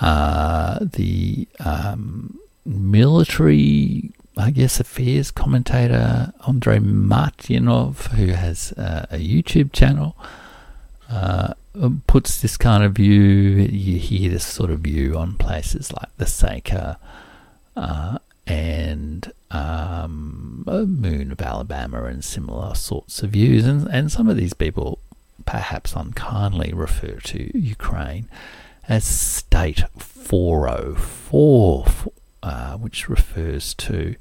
Uh, 0.00 0.80
the 0.80 1.46
um, 1.60 2.38
military 2.64 4.12
I 4.36 4.50
guess, 4.50 4.80
affairs 4.80 5.30
commentator 5.30 6.32
Andrei 6.46 6.78
Martyanov, 6.78 8.08
who 8.14 8.28
has 8.28 8.72
uh, 8.72 9.06
a 9.10 9.18
YouTube 9.18 9.72
channel, 9.72 10.16
uh, 11.08 11.54
puts 12.08 12.40
this 12.40 12.56
kind 12.56 12.82
of 12.82 12.94
view. 12.94 13.20
You 13.20 13.98
hear 13.98 14.30
this 14.30 14.44
sort 14.44 14.70
of 14.70 14.80
view 14.80 15.16
on 15.16 15.34
places 15.34 15.92
like 15.92 16.14
the 16.16 16.26
Saker 16.26 16.96
uh, 17.76 18.18
and 18.46 19.32
um, 19.52 20.64
Moon 20.66 21.30
of 21.30 21.40
Alabama 21.40 22.04
and 22.04 22.24
similar 22.24 22.74
sorts 22.74 23.22
of 23.22 23.30
views. 23.30 23.64
And, 23.66 23.86
and 23.86 24.10
some 24.10 24.28
of 24.28 24.36
these 24.36 24.54
people, 24.54 24.98
perhaps 25.46 25.94
unkindly, 25.94 26.72
refer 26.72 27.20
to 27.20 27.56
Ukraine 27.56 28.28
as 28.88 29.04
State 29.04 29.84
404 29.98 31.86
uh, 32.42 32.76
which 32.76 33.08
refers 33.08 33.72
to 33.74 34.16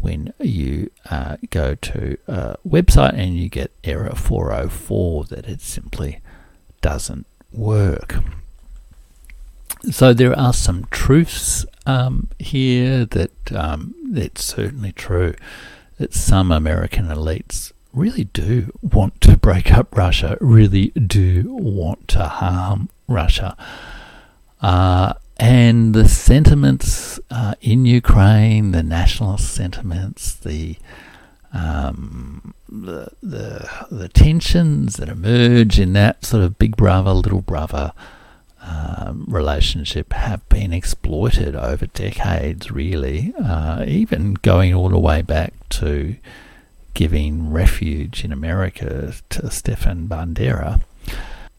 when 0.00 0.32
you 0.40 0.90
uh, 1.10 1.36
go 1.50 1.74
to 1.74 2.16
a 2.26 2.56
website 2.66 3.14
and 3.14 3.36
you 3.36 3.48
get 3.48 3.72
error 3.84 4.14
404 4.14 5.24
that 5.24 5.46
it 5.46 5.60
simply 5.60 6.20
doesn't 6.80 7.26
work. 7.52 8.16
So 9.90 10.12
there 10.12 10.38
are 10.38 10.52
some 10.52 10.86
truths 10.90 11.66
um, 11.86 12.28
here 12.38 13.04
that 13.06 13.52
um, 13.52 13.94
it's 14.14 14.44
certainly 14.44 14.92
true 14.92 15.34
that 15.98 16.14
some 16.14 16.52
American 16.52 17.06
elites 17.06 17.72
really 17.92 18.24
do 18.24 18.72
want 18.80 19.20
to 19.22 19.36
break 19.36 19.72
up 19.72 19.96
Russia, 19.96 20.38
really 20.40 20.88
do 20.90 21.44
want 21.48 22.08
to 22.08 22.24
harm 22.24 22.88
Russia. 23.08 23.56
Uh, 24.60 25.14
and 25.38 25.94
the 25.94 26.08
sentiments 26.08 27.18
uh, 27.30 27.54
in 27.60 27.84
Ukraine, 27.84 28.70
the 28.70 28.82
nationalist 28.82 29.52
sentiments, 29.52 30.34
the, 30.34 30.76
um, 31.52 32.54
the 32.68 33.08
the 33.22 33.68
the 33.90 34.08
tensions 34.08 34.96
that 34.96 35.08
emerge 35.08 35.78
in 35.78 35.92
that 35.94 36.24
sort 36.24 36.42
of 36.44 36.58
big 36.58 36.76
brother 36.76 37.12
little 37.12 37.42
brother 37.42 37.92
um, 38.62 39.24
relationship 39.28 40.12
have 40.12 40.48
been 40.48 40.72
exploited 40.72 41.56
over 41.56 41.86
decades, 41.86 42.70
really, 42.70 43.34
uh, 43.42 43.84
even 43.86 44.34
going 44.34 44.72
all 44.72 44.88
the 44.88 44.98
way 44.98 45.20
back 45.22 45.52
to 45.70 46.16
giving 46.94 47.50
refuge 47.50 48.24
in 48.24 48.32
America 48.32 49.14
to 49.30 49.50
Stefan 49.50 50.06
Bandera 50.06 50.80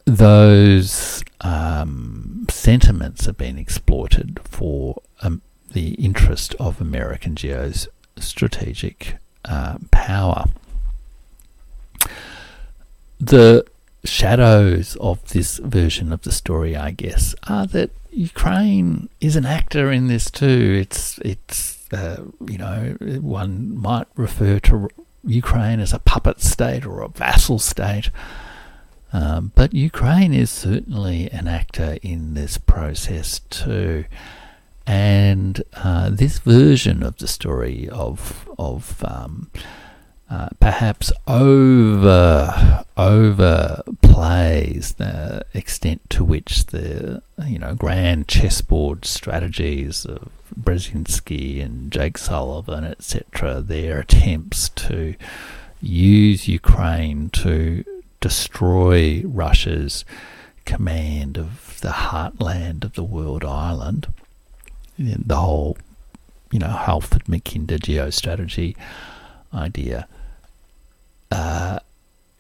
those 0.06 1.24
um, 1.42 2.46
sentiments 2.50 3.26
have 3.26 3.38
been 3.38 3.58
exploited 3.58 4.40
for 4.44 5.02
um, 5.22 5.42
the 5.72 5.94
interest 5.94 6.56
of 6.60 6.82
American 6.82 7.36
geostrategic 7.36 9.18
uh, 9.46 9.78
power. 9.92 10.46
The 13.20 13.66
shadows 14.04 14.98
of 14.98 15.28
this 15.30 15.58
version 15.60 16.12
of 16.12 16.22
the 16.24 16.32
story, 16.32 16.76
I 16.76 16.92
guess, 16.92 17.34
are 17.48 17.66
that 17.68 17.92
Ukraine 18.12 19.10
is 19.22 19.36
an 19.36 19.46
actor 19.46 19.92
in 19.92 20.08
this 20.08 20.30
too. 20.30 20.78
It's 20.82 21.18
it's 21.20 21.92
uh, 21.92 22.24
you 22.48 22.58
know 22.58 22.96
one 23.22 23.76
might 23.78 24.08
refer 24.16 24.60
to 24.60 24.90
Ukraine 25.26 25.80
as 25.80 25.94
a 25.94 26.00
puppet 26.00 26.42
state 26.42 26.86
or 26.86 27.02
a 27.02 27.10
vassal 27.10 27.60
state. 27.60 28.10
Um, 29.14 29.52
but 29.54 29.74
Ukraine 29.74 30.34
is 30.34 30.50
certainly 30.50 31.30
an 31.30 31.48
actor 31.48 32.00
in 32.02 32.34
this 32.34 32.58
process 32.58 33.40
too. 33.52 34.06
And 34.88 35.64
uh, 35.76 36.10
this 36.10 36.40
version 36.40 37.04
of 37.04 37.18
the 37.18 37.28
story 37.28 37.88
of 37.88 38.50
of 38.58 39.04
um, 39.08 39.52
uh, 40.30 40.50
perhaps 40.60 41.12
over 41.28 42.84
overplays 42.98 44.96
the 44.96 45.46
extent 45.54 46.02
to 46.10 46.26
which 46.26 46.66
the 46.68 47.22
you 47.46 47.60
know 47.60 47.76
grand 47.76 48.28
chessboard 48.28 49.06
strategies 49.06 50.06
of 50.06 50.30
Brzezinski 50.60 51.64
and 51.64 51.92
Jake 51.92 52.18
Sullivan 52.18 52.84
etc. 52.84 53.62
Their 53.62 54.00
attempts 54.00 54.70
to 54.70 55.16
use 55.82 56.48
Ukraine 56.48 57.30
to 57.30 57.86
destroy 58.24 59.22
Russia's 59.26 60.06
command 60.64 61.38
of 61.38 61.78
the 61.82 61.90
heartland 61.90 62.86
of 62.86 62.94
the 62.94 63.04
world 63.04 63.44
island. 63.44 64.08
The 64.98 65.36
whole, 65.36 65.76
you 66.50 66.60
know, 66.60 66.70
Halford 66.70 67.26
Mackinder 67.26 67.78
geostrategy 67.78 68.78
idea. 69.54 70.08
Uh, 71.30 71.80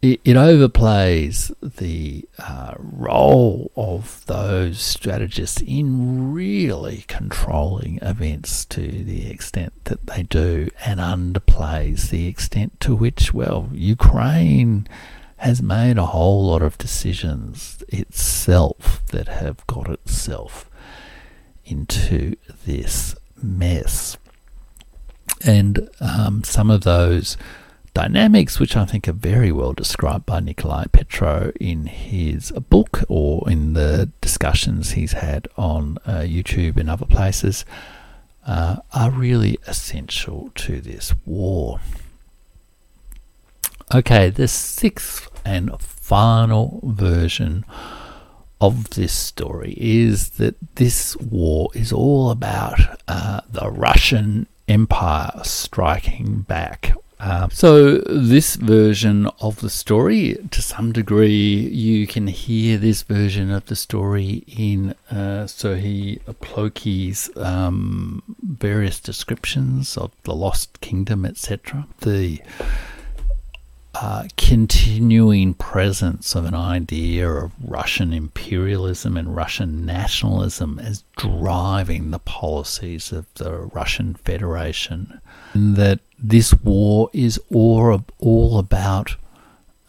it, 0.02 0.22
it, 0.24 0.38
overplays 0.38 1.54
the 1.62 2.30
uh, 2.40 2.76
role 2.78 3.70
of 3.76 4.26
those 4.28 4.80
strategists 4.80 5.62
in 5.62 6.34
really 6.34 7.04
controlling 7.08 8.00
events 8.02 8.64
to 8.66 8.82
the 8.82 9.30
extent 9.30 9.74
that 9.86 10.08
they 10.08 10.24
do, 10.24 10.70
and 10.86 11.02
underplays 11.02 12.10
the 12.10 12.28
extent 12.28 12.80
to 12.82 12.96
which, 12.96 13.34
well, 13.34 13.70
Ukraine 13.74 14.88
has 15.44 15.62
made 15.62 15.98
a 15.98 16.06
whole 16.06 16.48
lot 16.48 16.62
of 16.62 16.78
decisions 16.78 17.84
itself 17.90 19.02
that 19.08 19.28
have 19.28 19.66
got 19.68 19.90
itself 19.90 20.70
into 21.66 22.38
this 22.66 23.14
mess. 23.42 24.18
And 25.46 25.90
um, 26.00 26.46
some 26.46 26.70
of 26.72 26.86
those 26.86 27.36
dynamics, 27.94 28.58
which 28.58 28.78
I 28.78 28.86
think 28.86 29.06
are 29.10 29.12
very 29.12 29.52
well 29.52 29.74
described 29.74 30.26
by 30.26 30.40
Nikolai 30.40 30.86
Petro 30.94 31.52
in 31.60 31.88
his 31.88 32.52
book 32.52 33.04
or 33.10 33.50
in 33.50 33.74
the 33.74 34.10
discussions 34.22 34.92
he's 34.92 35.12
had 35.12 35.50
on 35.58 35.98
uh, 36.06 36.20
YouTube 36.20 36.78
and 36.78 36.90
other 36.90 37.06
places, 37.06 37.66
uh, 38.48 38.78
are 38.94 39.12
really 39.12 39.58
essential 39.68 40.52
to 40.56 40.80
this 40.80 41.14
war. 41.26 41.82
Okay, 43.94 44.32
the 44.32 44.48
sixth 44.48 45.30
and 45.46 45.80
final 45.80 46.80
version 46.84 47.64
of 48.60 48.90
this 48.92 49.14
story 49.14 49.76
is 49.78 50.30
that 50.32 50.56
this 50.76 51.16
war 51.18 51.70
is 51.76 51.94
all 51.94 52.32
about 52.32 52.80
uh, 53.08 53.42
the 53.52 53.70
Russian 53.70 54.48
Empire 54.68 55.30
striking 55.44 56.42
back. 56.42 56.96
Uh, 57.20 57.48
so, 57.50 58.00
this 58.00 58.56
version 58.56 59.28
of 59.40 59.62
the 59.62 59.70
story, 59.70 60.38
to 60.50 60.62
some 60.64 60.92
degree, 60.92 61.56
you 61.56 62.08
can 62.08 62.26
hear 62.26 62.80
this 62.80 63.04
version 63.04 63.52
of 63.52 63.68
the 63.68 63.76
story 63.76 64.44
in 64.48 64.96
uh, 65.12 65.46
Serhii 65.46 66.20
Plokhy's 66.42 67.30
um, 67.38 68.24
various 68.42 69.00
descriptions 69.00 69.98
of 69.98 70.12
the 70.24 70.34
Lost 70.34 70.82
Kingdom, 70.82 71.26
etc. 71.26 71.86
The 72.00 72.42
uh, 73.96 74.28
continuing 74.38 75.54
presence 75.54 76.34
of 76.36 76.46
an 76.46 76.56
idea 76.56 77.30
of 77.30 77.52
Russian 77.64 78.12
imperialism 78.12 79.16
and 79.18 79.36
Russian 79.36 79.86
nationalism 79.86 80.80
as 80.80 81.04
driving 81.16 82.10
the 82.12 82.20
policies 82.20 83.12
of 83.12 83.32
the 83.36 83.52
Russian 83.52 84.16
Federation. 84.16 85.22
And 85.54 85.76
that 85.76 86.00
this 86.18 86.54
war 86.56 87.10
is 87.14 87.40
all, 87.52 88.04
all 88.20 88.58
about 88.58 89.16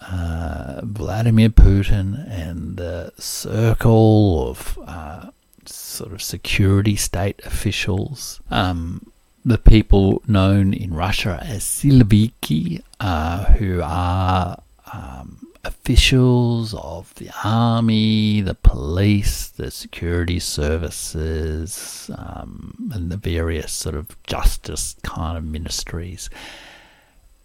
uh, 0.02 0.82
Vladimir 0.82 1.48
Putin 1.48 2.28
and 2.30 2.76
the 2.76 3.12
circle 3.18 4.50
of 4.50 4.78
uh, 4.86 5.30
sort 5.64 6.12
of 6.12 6.22
security 6.22 6.96
state 6.96 7.40
officials. 7.46 8.40
Um, 8.50 9.11
the 9.45 9.59
people 9.59 10.22
known 10.26 10.72
in 10.72 10.95
Russia 10.95 11.38
as 11.45 11.62
Siloviki, 11.62 12.82
uh, 12.99 13.45
who 13.45 13.82
are 13.82 14.62
um, 14.92 15.47
officials 15.64 16.74
of 16.74 17.14
the 17.16 17.30
army, 17.45 18.40
the 18.40 18.55
police, 18.55 19.49
the 19.49 19.70
security 19.70 20.38
services, 20.38 22.11
um, 22.16 22.90
and 22.95 23.11
the 23.11 23.16
various 23.16 23.72
sort 23.72 23.95
of 23.95 24.16
justice 24.24 24.97
kind 25.03 25.36
of 25.36 25.45
ministries, 25.45 26.30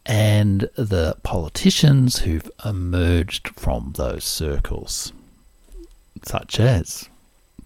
and 0.05 0.69
the 0.75 1.17
politicians 1.23 2.19
who've 2.19 2.49
emerged 2.63 3.49
from 3.49 3.93
those 3.97 4.23
circles, 4.23 5.11
such 6.23 6.59
as, 6.59 7.09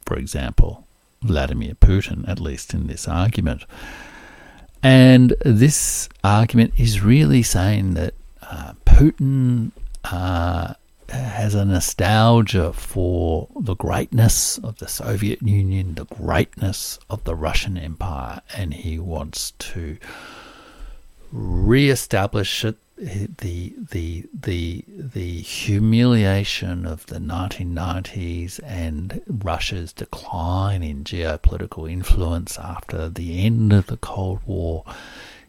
for 0.05 0.17
example, 0.17 0.87
Vladimir 1.21 1.75
Putin, 1.75 2.27
at 2.27 2.39
least 2.39 2.73
in 2.73 2.87
this 2.87 3.07
argument. 3.07 3.63
And 4.83 5.33
this 5.45 6.09
argument 6.25 6.73
is 6.77 7.01
really 7.01 7.41
saying 7.41 7.93
that 7.93 8.13
uh, 8.41 8.73
Putin 8.85 9.71
uh, 10.03 10.73
has 11.07 11.55
a 11.55 11.63
nostalgia 11.63 12.73
for 12.73 13.47
the 13.59 13.75
greatness 13.75 14.57
of 14.57 14.79
the 14.79 14.87
Soviet 14.89 15.41
Union, 15.41 15.95
the 15.95 16.05
greatness 16.05 16.99
of 17.09 17.23
the 17.23 17.33
Russian 17.33 17.77
Empire, 17.77 18.41
and 18.55 18.73
he 18.73 18.99
wants 18.99 19.51
to 19.59 19.97
re-establish 21.31 22.65
it 22.65 22.77
the 22.97 23.73
the 23.89 24.25
the 24.33 24.85
the 24.87 25.41
humiliation 25.41 26.85
of 26.85 27.05
the 27.07 27.17
1990s 27.17 28.59
and 28.63 29.21
Russia's 29.27 29.93
decline 29.93 30.83
in 30.83 31.03
geopolitical 31.03 31.91
influence 31.91 32.59
after 32.59 33.09
the 33.09 33.45
end 33.45 33.73
of 33.73 33.87
the 33.87 33.97
Cold 33.97 34.41
War 34.45 34.83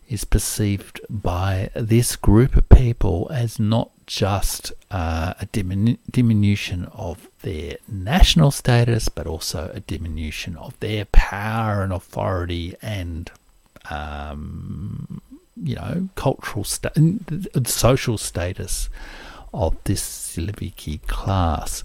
is 0.09 0.25
perceived 0.25 1.01
by 1.09 1.71
this 1.75 2.17
group 2.17 2.57
of 2.57 2.69
people 2.69 3.31
as 3.33 3.59
not 3.59 3.91
just 4.07 4.73
uh, 4.91 5.35
a 5.41 5.47
diminu- 5.47 5.99
diminution 6.11 6.85
of 6.93 7.29
their 7.43 7.77
national 7.89 8.51
status, 8.51 9.09
but 9.09 9.27
also 9.27 9.71
a 9.73 9.81
diminution 9.81 10.57
of 10.57 10.79
their 10.81 11.07
power 11.07 11.83
and 11.83 11.93
authority 11.93 12.75
and 12.83 13.31
um, 13.91 15.23
you 15.63 15.77
know, 15.77 16.09
cultural, 16.15 16.65
sta- 16.65 16.93
social 17.65 18.19
status 18.19 18.89
of 19.53 19.77
this 19.85 20.03
Siloviki 20.03 21.07
class. 21.07 21.85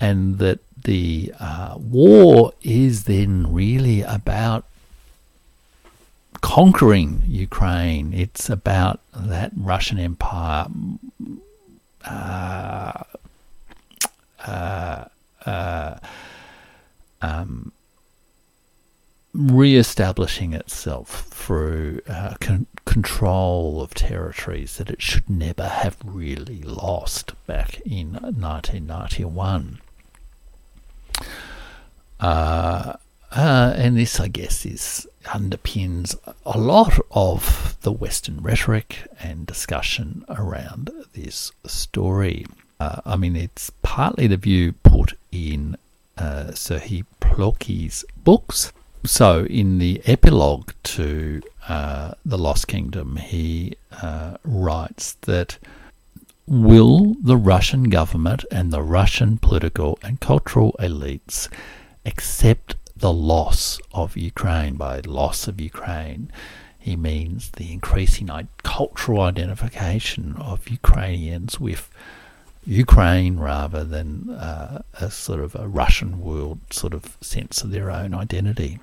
And 0.00 0.38
that 0.38 0.60
the 0.84 1.32
uh, 1.40 1.74
war 1.76 2.52
is 2.62 3.04
then 3.04 3.52
really 3.52 4.02
about 4.02 4.64
conquering 6.40 7.22
Ukraine. 7.26 8.12
It's 8.12 8.48
about 8.48 9.00
that 9.14 9.50
Russian 9.56 9.98
Empire 9.98 10.66
uh, 12.04 13.02
uh, 14.46 15.04
uh 15.44 15.98
um, 17.20 17.72
re-establishing 19.32 20.52
itself 20.52 21.26
through 21.28 22.00
uh, 22.08 22.34
con- 22.40 22.66
control 22.84 23.80
of 23.82 23.94
territories 23.94 24.76
that 24.78 24.90
it 24.90 25.02
should 25.02 25.28
never 25.28 25.68
have 25.68 25.96
really 26.04 26.62
lost 26.62 27.34
back 27.46 27.80
in 27.80 28.12
1991. 28.14 29.80
Uh, 32.20 32.94
uh, 33.30 33.74
and 33.76 33.96
this, 33.96 34.18
I 34.18 34.28
guess, 34.28 34.64
is 34.64 35.06
underpins 35.24 36.16
a 36.46 36.58
lot 36.58 36.98
of 37.10 37.76
the 37.82 37.92
Western 37.92 38.40
rhetoric 38.40 39.06
and 39.20 39.46
discussion 39.46 40.24
around 40.28 40.90
this 41.12 41.52
story. 41.66 42.46
Uh, 42.80 43.00
I 43.04 43.16
mean, 43.16 43.36
it's 43.36 43.70
partly 43.82 44.26
the 44.26 44.36
view 44.36 44.72
put 44.72 45.14
in 45.30 45.76
uh, 46.16 46.46
Serhii 46.52 47.04
Plokhy's 47.20 48.04
books, 48.24 48.72
so, 49.04 49.44
in 49.44 49.78
the 49.78 50.02
epilogue 50.06 50.72
to 50.84 51.42
uh, 51.68 52.12
The 52.24 52.38
Lost 52.38 52.68
Kingdom, 52.68 53.16
he 53.16 53.76
uh, 54.02 54.36
writes 54.44 55.14
that 55.22 55.58
will 56.46 57.14
the 57.22 57.36
Russian 57.36 57.84
government 57.84 58.44
and 58.50 58.70
the 58.70 58.82
Russian 58.82 59.38
political 59.38 59.98
and 60.02 60.20
cultural 60.20 60.74
elites 60.78 61.48
accept 62.06 62.76
the 62.96 63.12
loss 63.12 63.80
of 63.92 64.16
Ukraine? 64.16 64.74
By 64.74 65.00
loss 65.00 65.46
of 65.46 65.60
Ukraine, 65.60 66.32
he 66.78 66.96
means 66.96 67.50
the 67.50 67.72
increasing 67.72 68.30
cultural 68.62 69.20
identification 69.22 70.36
of 70.38 70.68
Ukrainians 70.68 71.60
with 71.60 71.90
Ukraine 72.66 73.38
rather 73.38 73.84
than 73.84 74.30
uh, 74.30 74.82
a 74.94 75.10
sort 75.10 75.40
of 75.40 75.54
a 75.54 75.68
Russian 75.68 76.20
world 76.20 76.60
sort 76.70 76.92
of 76.92 77.16
sense 77.20 77.62
of 77.62 77.70
their 77.70 77.90
own 77.90 78.14
identity. 78.14 78.78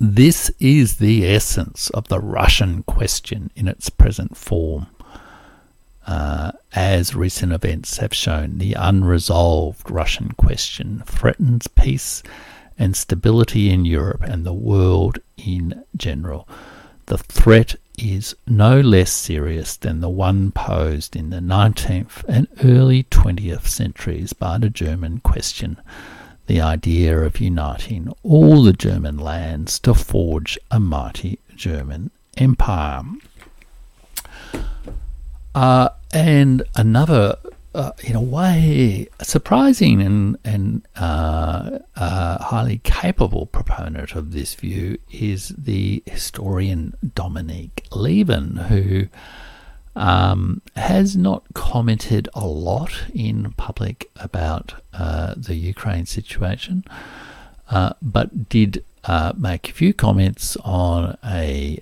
This 0.00 0.50
is 0.60 0.96
the 0.96 1.26
essence 1.26 1.90
of 1.90 2.08
the 2.08 2.20
Russian 2.20 2.82
question 2.84 3.50
in 3.56 3.66
its 3.66 3.90
present 3.90 4.36
form. 4.36 4.86
Uh, 6.06 6.52
as 6.74 7.14
recent 7.14 7.52
events 7.52 7.98
have 7.98 8.14
shown, 8.14 8.58
the 8.58 8.74
unresolved 8.74 9.90
Russian 9.90 10.30
question 10.32 11.02
threatens 11.04 11.66
peace 11.66 12.22
and 12.78 12.96
stability 12.96 13.70
in 13.70 13.84
Europe 13.84 14.22
and 14.22 14.46
the 14.46 14.54
world 14.54 15.18
in 15.36 15.84
general. 15.96 16.48
The 17.06 17.18
threat 17.18 17.74
is 17.98 18.36
no 18.46 18.80
less 18.80 19.10
serious 19.10 19.76
than 19.76 20.00
the 20.00 20.08
one 20.08 20.52
posed 20.52 21.16
in 21.16 21.30
the 21.30 21.40
19th 21.40 22.24
and 22.28 22.46
early 22.62 23.02
20th 23.04 23.66
centuries 23.66 24.32
by 24.32 24.58
the 24.58 24.70
German 24.70 25.18
question, 25.20 25.78
the 26.48 26.60
idea 26.62 27.20
of 27.20 27.40
uniting 27.40 28.12
all 28.22 28.62
the 28.62 28.72
German 28.72 29.18
lands 29.18 29.78
to 29.78 29.92
forge 29.92 30.58
a 30.70 30.80
mighty 30.80 31.38
German 31.54 32.10
empire. 32.38 33.02
Uh, 35.54 35.90
and 36.10 36.62
another, 36.74 37.36
uh, 37.74 37.92
in 38.02 38.16
a 38.16 38.22
way, 38.22 39.06
surprising 39.20 40.00
and, 40.00 40.38
and 40.42 40.86
uh, 40.96 41.80
uh 41.96 42.42
highly 42.44 42.78
capable 42.78 43.44
proponent 43.44 44.14
of 44.14 44.32
this 44.32 44.54
view 44.54 44.96
is 45.10 45.48
the 45.58 46.02
historian 46.06 46.94
Dominic 47.14 47.86
Lieven, 47.92 48.56
who 48.68 49.08
um, 49.98 50.62
has 50.76 51.16
not 51.16 51.42
commented 51.54 52.28
a 52.32 52.46
lot 52.46 53.04
in 53.12 53.52
public 53.56 54.08
about 54.16 54.74
uh, 54.94 55.34
the 55.36 55.56
Ukraine 55.56 56.06
situation, 56.06 56.84
uh, 57.68 57.92
but 58.00 58.48
did 58.48 58.84
uh, 59.04 59.32
make 59.36 59.68
a 59.68 59.72
few 59.72 59.92
comments 59.92 60.56
on 60.58 61.18
a 61.24 61.80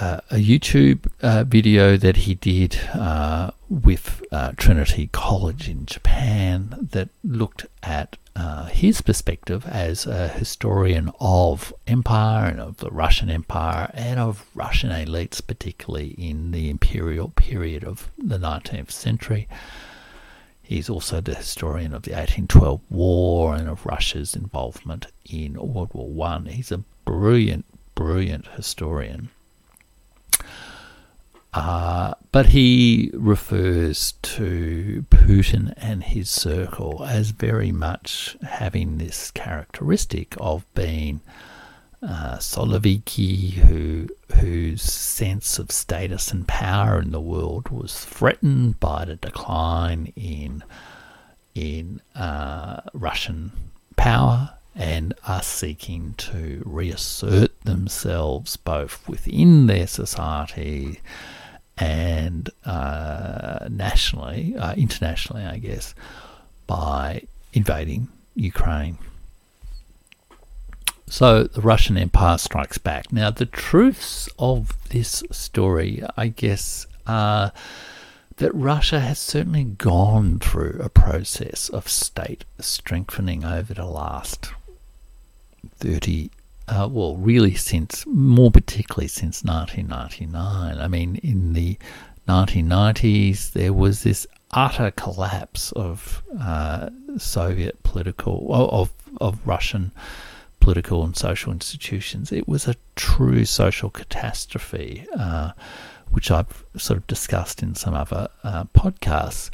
uh, 0.00 0.20
a 0.30 0.36
YouTube 0.36 1.10
uh, 1.22 1.44
video 1.44 1.96
that 1.96 2.16
he 2.18 2.34
did 2.34 2.78
uh, 2.94 3.50
with 3.68 4.22
uh, 4.30 4.52
Trinity 4.56 5.08
College 5.12 5.68
in 5.68 5.86
Japan 5.86 6.88
that 6.92 7.08
looked 7.24 7.66
at 7.82 8.16
uh, 8.34 8.66
his 8.66 9.00
perspective 9.00 9.66
as 9.66 10.06
a 10.06 10.28
historian 10.28 11.10
of 11.20 11.72
empire 11.86 12.50
and 12.50 12.60
of 12.60 12.76
the 12.78 12.90
Russian 12.90 13.30
Empire 13.30 13.90
and 13.94 14.20
of 14.20 14.46
Russian 14.54 14.90
elites, 14.90 15.44
particularly 15.44 16.08
in 16.18 16.50
the 16.50 16.68
imperial 16.68 17.30
period 17.30 17.82
of 17.82 18.10
the 18.18 18.38
19th 18.38 18.90
century. 18.90 19.48
He's 20.62 20.90
also 20.90 21.20
the 21.20 21.34
historian 21.34 21.94
of 21.94 22.02
the 22.02 22.10
1812 22.10 22.80
war 22.90 23.54
and 23.54 23.68
of 23.68 23.86
Russia's 23.86 24.34
involvement 24.34 25.06
in 25.24 25.54
World 25.54 25.90
War 25.94 26.08
One. 26.08 26.46
He's 26.46 26.72
a 26.72 26.82
brilliant, 27.04 27.64
brilliant 27.94 28.48
historian. 28.48 29.30
Uh, 31.56 32.12
but 32.32 32.46
he 32.46 33.10
refers 33.14 34.12
to 34.20 35.06
Putin 35.08 35.72
and 35.78 36.02
his 36.02 36.28
circle 36.28 37.02
as 37.08 37.30
very 37.30 37.72
much 37.72 38.36
having 38.42 38.98
this 38.98 39.30
characteristic 39.30 40.34
of 40.38 40.66
being 40.74 41.22
uh, 42.02 42.36
Siloviki, 42.36 43.52
who 43.52 44.06
whose 44.34 44.82
sense 44.82 45.58
of 45.58 45.72
status 45.72 46.30
and 46.30 46.46
power 46.46 47.00
in 47.00 47.10
the 47.10 47.22
world 47.22 47.70
was 47.70 48.04
threatened 48.04 48.78
by 48.78 49.06
the 49.06 49.16
decline 49.16 50.12
in 50.14 50.62
in 51.54 52.02
uh, 52.14 52.82
Russian 52.92 53.52
power 53.96 54.50
and 54.74 55.14
are 55.26 55.42
seeking 55.42 56.12
to 56.18 56.62
reassert 56.66 57.58
themselves 57.62 58.58
both 58.58 59.08
within 59.08 59.68
their 59.68 59.86
society 59.86 61.00
and 61.76 62.50
uh, 62.64 63.68
nationally, 63.70 64.56
uh, 64.56 64.74
internationally, 64.74 65.44
I 65.44 65.58
guess, 65.58 65.94
by 66.66 67.22
invading 67.52 68.08
Ukraine. 68.34 68.98
So 71.08 71.44
the 71.44 71.60
Russian 71.60 71.96
Empire 71.96 72.38
strikes 72.38 72.78
back. 72.78 73.12
Now, 73.12 73.30
the 73.30 73.46
truths 73.46 74.28
of 74.38 74.76
this 74.88 75.22
story, 75.30 76.02
I 76.16 76.28
guess, 76.28 76.86
are 77.06 77.52
that 78.38 78.54
Russia 78.54 79.00
has 79.00 79.18
certainly 79.18 79.64
gone 79.64 80.38
through 80.38 80.80
a 80.82 80.88
process 80.88 81.68
of 81.68 81.88
state 81.88 82.44
strengthening 82.58 83.44
over 83.44 83.72
the 83.72 83.86
last 83.86 84.50
30 85.78 86.30
uh, 86.68 86.88
well, 86.90 87.16
really 87.16 87.54
since, 87.54 88.04
more 88.06 88.50
particularly 88.50 89.08
since 89.08 89.44
1999. 89.44 90.78
I 90.78 90.88
mean, 90.88 91.16
in 91.16 91.52
the 91.52 91.78
1990s, 92.28 93.52
there 93.52 93.72
was 93.72 94.02
this 94.02 94.26
utter 94.52 94.90
collapse 94.90 95.72
of 95.72 96.22
uh, 96.40 96.90
Soviet 97.18 97.82
political, 97.82 98.48
of, 98.52 98.90
of 99.20 99.46
Russian 99.46 99.92
political 100.60 101.04
and 101.04 101.16
social 101.16 101.52
institutions. 101.52 102.32
It 102.32 102.48
was 102.48 102.66
a 102.66 102.74
true 102.96 103.44
social 103.44 103.90
catastrophe, 103.90 105.06
uh, 105.16 105.52
which 106.10 106.30
I've 106.30 106.64
sort 106.76 106.98
of 106.98 107.06
discussed 107.06 107.62
in 107.62 107.76
some 107.76 107.94
other 107.94 108.28
uh, 108.42 108.64
podcasts. 108.74 109.50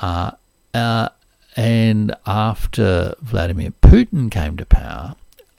Uh, 0.00 0.32
uh, 0.74 1.08
and 1.56 2.14
after 2.26 3.14
Vladimir 3.22 3.70
Putin 3.80 4.30
came 4.30 4.58
to 4.58 4.66
power, 4.66 5.14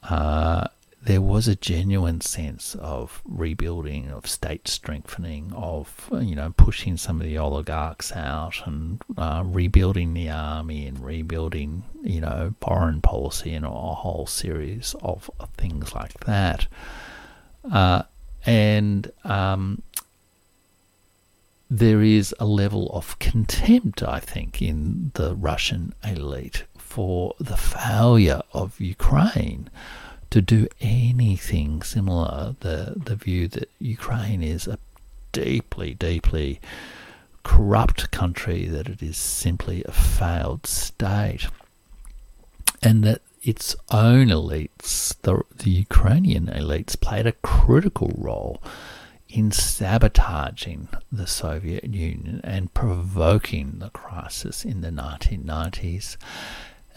uh, 0.10 0.68
there 1.02 1.22
was 1.22 1.48
a 1.48 1.56
genuine 1.56 2.20
sense 2.20 2.76
of 2.76 3.22
rebuilding, 3.24 4.10
of 4.10 4.28
state 4.28 4.68
strengthening, 4.68 5.54
of 5.54 6.10
you 6.12 6.36
know 6.36 6.54
pushing 6.58 6.98
some 6.98 7.22
of 7.22 7.28
the 7.28 7.38
oligarchs 7.38 8.12
out 8.12 8.62
and 8.66 9.02
uh, 9.18 9.44
rebuilding 9.46 10.14
the 10.14 10.30
army 10.30 10.86
and 10.86 11.00
rebuilding 11.00 11.84
you 12.04 12.20
know 12.20 12.54
foreign 12.62 13.02
policy 13.02 13.54
and 13.54 13.66
a 13.66 13.70
whole 13.70 14.26
series 14.26 14.96
of, 15.02 15.32
of 15.40 15.50
things 15.52 15.94
like 15.94 16.14
that. 16.26 16.68
Uh, 17.72 18.04
and 18.46 19.12
um, 19.24 19.82
there 21.70 22.02
is 22.02 22.34
a 22.40 22.46
level 22.46 22.90
of 22.92 23.20
contempt, 23.20 24.02
I 24.04 24.20
think, 24.20 24.62
in 24.62 25.12
the 25.16 25.36
Russian 25.36 25.94
elite 26.04 26.64
for 26.98 27.36
the 27.40 27.56
failure 27.56 28.42
of 28.54 28.82
Ukraine 28.82 29.70
to 30.32 30.42
do 30.42 30.68
anything 30.82 31.84
similar. 31.84 32.56
The 32.62 32.96
the 32.96 33.16
view 33.16 33.48
that 33.50 33.70
Ukraine 33.78 34.42
is 34.42 34.66
a 34.66 34.80
deeply, 35.32 35.94
deeply 35.94 36.60
corrupt 37.44 38.10
country, 38.10 38.66
that 38.66 38.90
it 38.90 39.04
is 39.04 39.16
simply 39.16 39.84
a 39.84 39.92
failed 39.92 40.66
state, 40.66 41.46
and 42.82 43.04
that 43.04 43.22
its 43.44 43.76
own 43.92 44.30
elites, 44.30 45.14
the, 45.22 45.44
the 45.56 45.70
Ukrainian 45.70 46.48
elites, 46.48 47.00
played 47.00 47.28
a 47.28 47.40
critical 47.54 48.12
role 48.18 48.60
in 49.30 49.52
sabotaging 49.52 50.90
the 51.12 51.28
Soviet 51.28 51.84
Union 51.84 52.42
and 52.44 52.74
provoking 52.74 53.78
the 53.78 53.92
crisis 53.92 54.66
in 54.66 54.82
the 54.82 54.90
1990s 54.90 56.18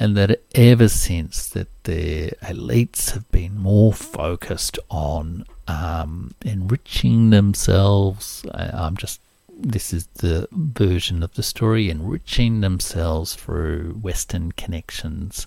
and 0.01 0.17
that 0.17 0.41
ever 0.55 0.89
since 0.89 1.47
that 1.51 1.69
the 1.85 2.31
elites 2.43 3.11
have 3.11 3.31
been 3.31 3.59
more 3.59 3.93
focused 3.93 4.79
on 4.89 5.45
um, 5.69 6.35
enriching 6.43 7.31
themselves. 7.31 8.45
I'm 8.53 8.97
just 8.97 9.21
this 9.63 9.93
is 9.93 10.07
the 10.15 10.49
version 10.53 11.23
of 11.23 11.35
the 11.35 11.43
story 11.43 11.91
enriching 11.91 12.63
themselves 12.63 13.35
through 13.35 13.99
Western 14.01 14.53
connections 14.53 15.47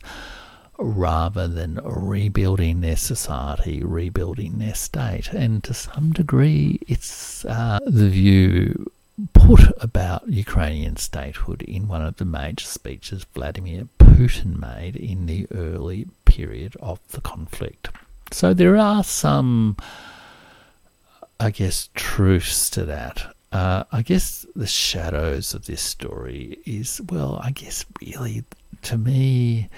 rather 0.78 1.48
than 1.48 1.80
rebuilding 1.84 2.82
their 2.82 2.96
society, 2.96 3.84
rebuilding 3.84 4.60
their 4.60 4.76
state. 4.76 5.34
And 5.34 5.64
to 5.64 5.74
some 5.74 6.12
degree, 6.12 6.80
it's 6.88 7.44
uh, 7.46 7.80
the 7.88 8.10
view 8.10 8.92
put 9.34 9.62
about 9.82 10.28
Ukrainian 10.28 10.98
statehood 10.98 11.62
in 11.64 11.88
one 11.88 12.04
of 12.04 12.18
the 12.18 12.26
major 12.26 12.66
speeches 12.66 13.26
Vladimir 13.34 13.88
Putin 14.14 14.60
made 14.60 14.96
in 14.96 15.26
the 15.26 15.48
early 15.54 16.08
period 16.26 16.76
of 16.80 17.00
the 17.10 17.22
conflict. 17.22 17.90
So 18.32 18.54
there 18.54 18.78
are 18.78 19.04
some, 19.04 19.78
I 21.40 21.52
guess, 21.52 21.90
truths 21.94 22.70
to 22.72 22.86
that. 22.86 23.36
Uh, 23.52 23.84
I 23.92 24.02
guess 24.02 24.46
the 24.56 24.68
shadows 24.68 25.54
of 25.54 25.66
this 25.66 25.82
story 25.82 26.60
is, 26.66 27.02
well, 27.10 27.40
I 27.44 27.52
guess 27.52 27.86
really 28.02 28.44
to 28.84 28.98
me, 28.98 29.70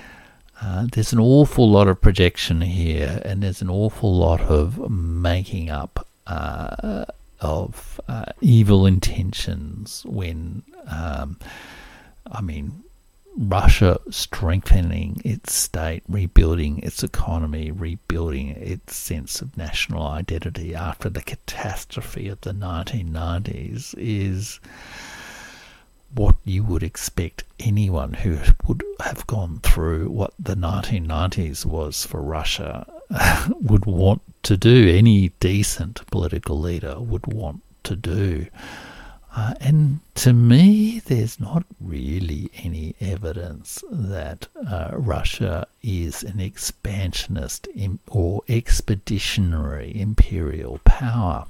uh, 0.61 0.87
there's 0.91 1.11
an 1.11 1.19
awful 1.19 1.69
lot 1.69 1.87
of 1.87 1.99
projection 1.99 2.61
here, 2.61 3.21
and 3.25 3.43
there's 3.43 3.61
an 3.61 3.69
awful 3.69 4.15
lot 4.15 4.41
of 4.41 4.89
making 4.89 5.69
up 5.69 6.07
uh, 6.27 7.05
of 7.41 7.99
uh, 8.07 8.25
evil 8.39 8.85
intentions 8.85 10.03
when, 10.07 10.63
um, 10.87 11.37
I 12.31 12.41
mean, 12.41 12.84
Russia 13.37 13.99
strengthening 14.09 15.21
its 15.25 15.53
state, 15.53 16.03
rebuilding 16.07 16.79
its 16.79 17.03
economy, 17.03 17.69
rebuilding 17.69 18.49
its 18.49 18.95
sense 18.95 19.41
of 19.41 19.57
national 19.57 20.03
identity 20.03 20.73
after 20.73 21.09
the 21.09 21.21
catastrophe 21.21 22.29
of 22.29 22.39
the 22.41 22.53
1990s 22.53 23.93
is 23.97 24.59
what 26.13 26.35
you 26.45 26.63
would 26.63 26.83
expect 26.83 27.43
anyone 27.59 28.13
who 28.13 28.37
would 28.67 28.81
have 29.01 29.27
gone 29.27 29.59
through 29.59 30.09
what 30.09 30.33
the 30.39 30.55
1990s 30.55 31.65
was 31.65 32.05
for 32.05 32.21
Russia 32.21 32.87
would 33.61 33.85
want 33.85 34.21
to 34.43 34.55
do, 34.55 34.89
any 34.89 35.29
decent 35.41 36.05
political 36.07 36.57
leader 36.59 36.99
would 36.99 37.27
want 37.27 37.61
to 37.83 37.95
do. 37.97 38.47
Uh, 39.37 39.53
and 39.59 39.99
to 40.15 40.31
me, 40.31 41.01
there's 41.07 41.41
not 41.41 41.65
really 41.81 42.49
any 42.63 42.95
evidence 43.01 43.83
that 43.91 44.47
uh, 44.65 44.91
Russia 44.93 45.67
is 45.83 46.23
an 46.23 46.39
expansionist 46.39 47.67
Im- 47.75 47.99
or 48.07 48.43
expeditionary 48.47 49.99
imperial 49.99 50.79
power. 50.85 51.45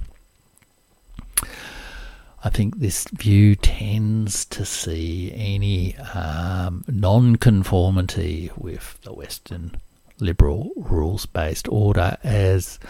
I 2.42 2.48
think 2.50 2.80
this 2.80 3.06
view 3.12 3.54
tends 3.54 4.44
to 4.46 4.64
see 4.64 5.32
any 5.34 5.96
um, 5.96 6.84
non-conformity 6.88 8.50
with 8.56 8.98
the 9.02 9.12
Western 9.12 9.76
liberal 10.18 10.72
rules-based 10.76 11.68
order 11.68 12.16
as 12.24 12.80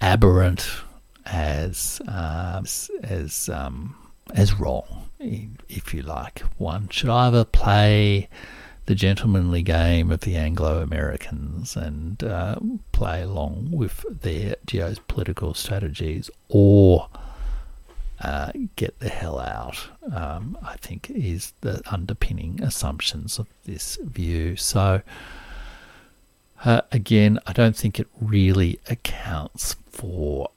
aberrant, 0.00 0.68
as 1.26 2.00
um, 2.06 2.66
as 3.02 3.48
um, 3.48 3.96
as 4.32 4.54
wrong, 4.54 5.08
if 5.20 5.94
you 5.94 6.02
like. 6.02 6.40
One 6.58 6.88
should 6.88 7.10
either 7.10 7.44
play 7.44 8.28
the 8.86 8.94
gentlemanly 8.94 9.62
game 9.62 10.10
of 10.10 10.20
the 10.20 10.36
Anglo 10.36 10.82
Americans 10.82 11.76
and 11.76 12.22
uh, 12.24 12.56
play 12.90 13.22
along 13.22 13.70
with 13.70 14.04
their 14.22 14.56
geopolitical 14.66 15.56
strategies 15.56 16.30
or 16.48 17.08
uh, 18.20 18.52
get 18.76 18.98
the 19.00 19.08
hell 19.08 19.38
out, 19.38 19.88
um, 20.12 20.56
I 20.62 20.76
think, 20.76 21.10
is 21.10 21.52
the 21.60 21.82
underpinning 21.90 22.62
assumptions 22.62 23.38
of 23.38 23.46
this 23.64 23.98
view. 24.02 24.56
So, 24.56 25.02
uh, 26.64 26.82
again, 26.92 27.38
I 27.46 27.52
don't 27.52 27.76
think 27.76 27.98
it 27.98 28.06
really 28.20 28.78
accounts 28.88 29.76
for 29.90 30.50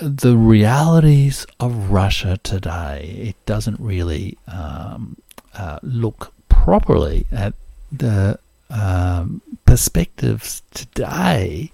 the 0.00 0.36
realities 0.36 1.46
of 1.58 1.90
Russia 1.90 2.38
today. 2.42 3.16
It 3.28 3.46
doesn't 3.46 3.78
really 3.80 4.38
um, 4.48 5.16
uh, 5.54 5.78
look 5.82 6.32
properly 6.48 7.26
at 7.30 7.54
the 7.92 8.38
um, 8.70 9.42
perspectives 9.64 10.62
today 10.72 11.72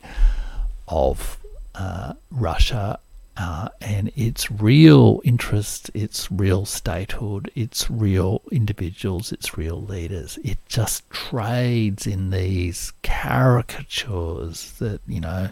of 0.89 1.39
uh, 1.74 2.14
Russia 2.31 2.99
uh, 3.37 3.68
and 3.83 4.11
its 4.16 4.51
real 4.51 5.20
interests, 5.24 5.91
its 5.93 6.31
real 6.33 6.64
statehood, 6.64 7.51
its 7.55 7.91
real 7.91 8.41
individuals, 8.51 9.31
its 9.31 9.59
real 9.59 9.83
leaders. 9.83 10.39
It 10.43 10.59
just 10.68 11.09
trades 11.11 12.07
in 12.07 12.31
these 12.31 12.93
caricatures 13.03 14.72
that, 14.79 15.01
you 15.07 15.20
know, 15.20 15.51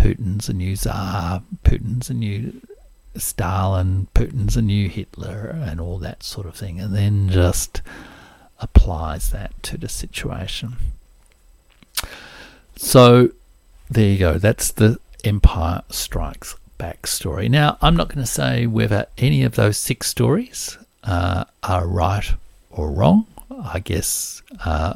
Putin's 0.00 0.48
a 0.48 0.54
new 0.54 0.76
Tsar, 0.76 1.42
Putin's 1.62 2.08
a 2.08 2.14
new 2.14 2.62
Stalin, 3.16 4.08
Putin's 4.14 4.56
a 4.56 4.62
new 4.62 4.88
Hitler, 4.88 5.48
and 5.62 5.78
all 5.78 5.98
that 5.98 6.22
sort 6.22 6.46
of 6.46 6.56
thing, 6.56 6.80
and 6.80 6.96
then 6.96 7.28
just 7.28 7.82
applies 8.60 9.30
that 9.30 9.62
to 9.62 9.76
the 9.76 9.90
situation. 9.90 10.76
So 12.76 13.32
there 13.90 14.08
you 14.08 14.18
go. 14.18 14.38
That's 14.38 14.72
the 14.72 14.98
Empire 15.22 15.82
Strikes 15.90 16.56
Back 16.78 17.06
story. 17.06 17.50
Now, 17.50 17.76
I'm 17.82 17.94
not 17.94 18.08
going 18.08 18.24
to 18.24 18.26
say 18.30 18.66
whether 18.66 19.06
any 19.18 19.42
of 19.42 19.54
those 19.56 19.76
six 19.76 20.06
stories 20.06 20.78
uh, 21.04 21.44
are 21.62 21.86
right 21.86 22.32
or 22.70 22.90
wrong. 22.90 23.26
I 23.50 23.80
guess 23.80 24.40
uh, 24.64 24.94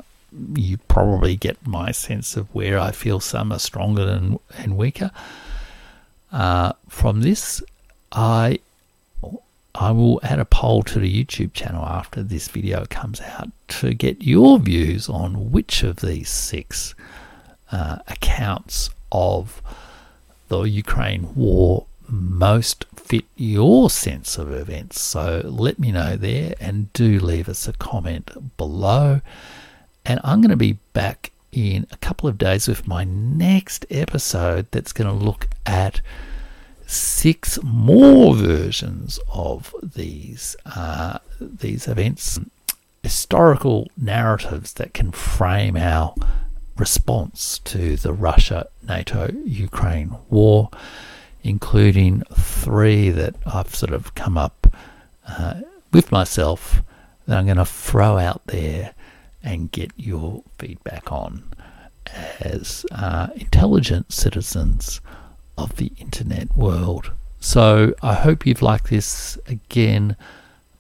you 0.55 0.79
probably 0.89 1.37
get 1.37 1.67
my 1.67 1.93
sense 1.93 2.37
of 2.37 2.53
where 2.55 2.79
I 2.79 2.91
feel 2.91 3.21
some 3.21 3.53
are 3.53 3.59
stronger 3.59 4.09
and, 4.09 4.39
and 4.59 4.77
weaker. 4.77 5.11
Uh, 6.33 6.73
from 6.89 7.21
this, 7.21 7.63
I 8.13 8.59
I 9.77 9.91
will 9.91 10.21
add 10.23 10.39
a 10.39 10.45
poll 10.45 10.85
to 10.85 11.01
the 11.01 11.25
YouTube 11.25 11.53
channel 11.53 11.85
after 11.85 12.23
this 12.23 12.47
video 12.47 12.87
comes 12.89 13.21
out 13.21 13.51
to 13.81 13.93
get 13.93 14.23
your 14.23 14.61
views 14.61 15.09
on 15.09 15.51
which 15.51 15.83
of 15.83 15.97
these 15.97 16.29
six 16.29 16.95
uh, 17.73 17.99
accounts 18.07 18.91
of 19.11 19.61
the 20.49 20.63
Ukraine 20.63 21.35
war 21.35 21.87
most 22.09 22.85
fit 22.95 23.25
your 23.37 23.91
sense 23.91 24.39
of 24.39 24.53
events. 24.53 25.01
So 25.01 25.43
let 25.45 25.79
me 25.81 25.91
know 25.91 26.17
there 26.17 26.55
and 26.61 26.93
do 26.93 27.19
leave 27.19 27.49
us 27.49 27.67
a 27.67 27.73
comment 27.73 28.57
below. 28.57 29.23
And 30.05 30.21
I'm 30.23 30.41
going 30.41 30.51
to 30.51 30.57
be 30.57 30.79
back 30.93 31.33
in 31.53 31.87
a 31.91 31.97
couple 31.99 32.29
of 32.29 32.37
days 32.37 32.69
with 32.69 32.87
my 32.87 33.05
next 33.05 33.87
episode 33.91 34.67
that's 34.71 34.93
going 34.93 35.07
to 35.19 35.25
look 35.25 35.49
at 35.65 36.01
six 36.87 37.59
more 37.63 38.35
versions 38.35 39.19
of 39.33 39.75
these 39.83 40.57
uh, 40.67 41.19
these 41.41 41.89
events, 41.89 42.39
historical 43.03 43.89
narratives 43.97 44.75
that 44.75 44.95
can 44.95 45.13
frame 45.13 45.77
our 45.77 46.15
response 46.77 47.61
to 47.61 47.97
the 47.97 48.13
Russia 48.13 48.67
NATO 48.87 49.31
Ukraine 49.45 50.17
war, 50.29 50.71
including 51.43 52.23
three 52.35 53.11
that 53.11 53.37
I've 53.47 53.75
sort 53.75 53.93
of 53.93 54.15
come 54.15 54.37
up 54.37 54.75
uh, 55.27 55.61
with 55.93 56.13
myself 56.13 56.83
that 57.27 57.39
I'm 57.39 57.47
going 57.47 57.57
to 57.57 57.65
throw 57.65 58.19
out 58.19 58.43
there 58.47 58.95
and 59.45 59.71
get 59.71 59.93
your 59.97 60.43
feedback 60.59 61.13
on 61.13 61.45
as 62.41 62.85
uh, 62.91 63.29
intelligent 63.37 64.13
citizens 64.13 65.01
of 65.57 65.77
the 65.77 65.93
internet 65.99 66.57
world. 66.57 67.13
So 67.41 67.95
I 68.03 68.15
hope 68.15 68.47
you've 68.47 68.63
liked 68.63 68.89
this 68.89 69.39
again. 69.47 70.17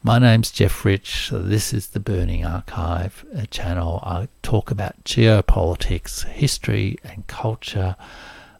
My 0.02 0.18
name's 0.18 0.50
Jeff 0.50 0.84
Rich. 0.84 1.30
This 1.32 1.72
is 1.72 1.88
the 1.88 2.00
Burning 2.00 2.44
Archive 2.44 3.24
channel. 3.50 4.00
I 4.02 4.28
talk 4.42 4.70
about 4.70 5.04
geopolitics, 5.04 6.24
history, 6.24 6.98
and 7.04 7.26
culture. 7.26 7.96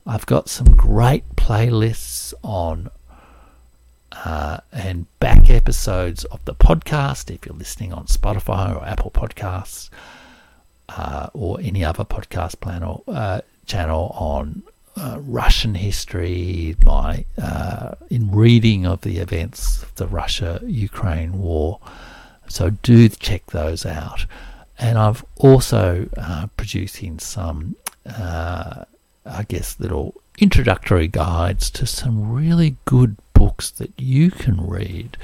I've 0.07 0.27
got 0.27 0.51
some 0.51 0.77
great 0.77 1.25
playlists 1.37 2.35
on 2.43 2.91
uh, 4.25 4.59
and 4.73 5.07
back 5.19 5.51
episodes 5.51 6.25
of 6.27 6.45
the 6.45 6.55
podcast 6.55 7.35
if 7.35 7.47
you're 7.47 7.57
listening 7.57 7.93
on 7.93 8.07
Spotify 8.07 8.75
or 8.75 8.85
Apple 8.85 9.11
Podcasts 9.11 9.91
uh, 10.89 11.29
or 11.33 11.59
any 11.61 11.85
other 11.85 12.05
podcast 12.05 12.61
plan 12.61 12.83
or, 12.83 13.03
uh, 13.09 13.41
channel 13.67 14.15
on 14.19 14.63
uh, 14.97 15.19
Russian 15.21 15.75
history, 15.75 16.77
my 16.85 17.25
uh, 17.43 17.95
in 18.11 18.31
reading 18.31 18.87
of 18.87 19.01
the 19.01 19.19
events 19.19 19.83
of 19.83 19.95
the 19.97 20.07
Russia-Ukraine 20.07 21.41
war. 21.41 21.81
So 22.47 22.71
do 22.71 23.09
check 23.09 23.47
those 23.47 23.85
out. 23.85 24.27
And 24.79 24.99
I've 24.99 25.25
also 25.37 26.09
uh, 26.17 26.47
producing 26.57 27.19
some, 27.19 27.77
I 28.07 28.85
guess, 29.49 29.81
little 29.81 30.15
introductory 30.39 31.09
guides 31.09 31.71
to 31.71 31.87
some 31.87 32.33
really 32.33 32.77
good 32.85 33.17
books 33.45 33.71
that 33.71 33.93
you 33.99 34.31
can 34.31 34.67
read 34.67 35.19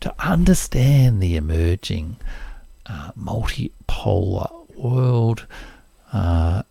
to 0.00 0.14
understand 0.18 1.20
the 1.22 1.36
emerging 1.36 2.16
uh, 2.86 3.10
multipolar 3.12 4.50
world. 4.74 5.46
Uh, 6.14 6.62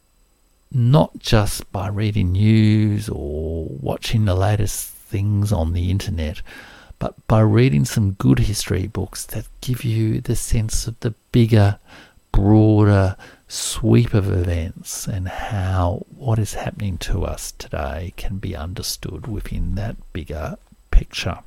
not 0.71 1.19
just 1.19 1.71
by 1.71 1.88
reading 1.88 2.32
news 2.32 3.09
or 3.09 3.67
watching 3.79 4.25
the 4.25 4.34
latest 4.34 4.89
things 4.89 5.51
on 5.51 5.73
the 5.73 5.91
internet, 5.91 6.41
but 6.97 7.13
by 7.27 7.41
reading 7.41 7.86
some 7.86 8.13
good 8.13 8.39
history 8.39 8.88
books 8.88 9.23
that 9.27 9.45
give 9.61 9.84
you 9.84 10.19
the 10.19 10.36
sense 10.36 10.88
of 10.88 10.99
the 11.01 11.13
bigger, 11.32 11.77
broader 12.32 13.15
sweep 13.47 14.13
of 14.13 14.32
events 14.32 15.07
and 15.07 15.27
how 15.27 16.05
what 16.15 16.39
is 16.39 16.53
happening 16.53 16.97
to 16.97 17.23
us 17.23 17.51
today 17.51 18.13
can 18.15 18.38
be 18.38 18.55
understood 18.55 19.27
within 19.27 19.75
that 19.75 19.95
bigger 20.13 20.57
picture. 20.92 21.39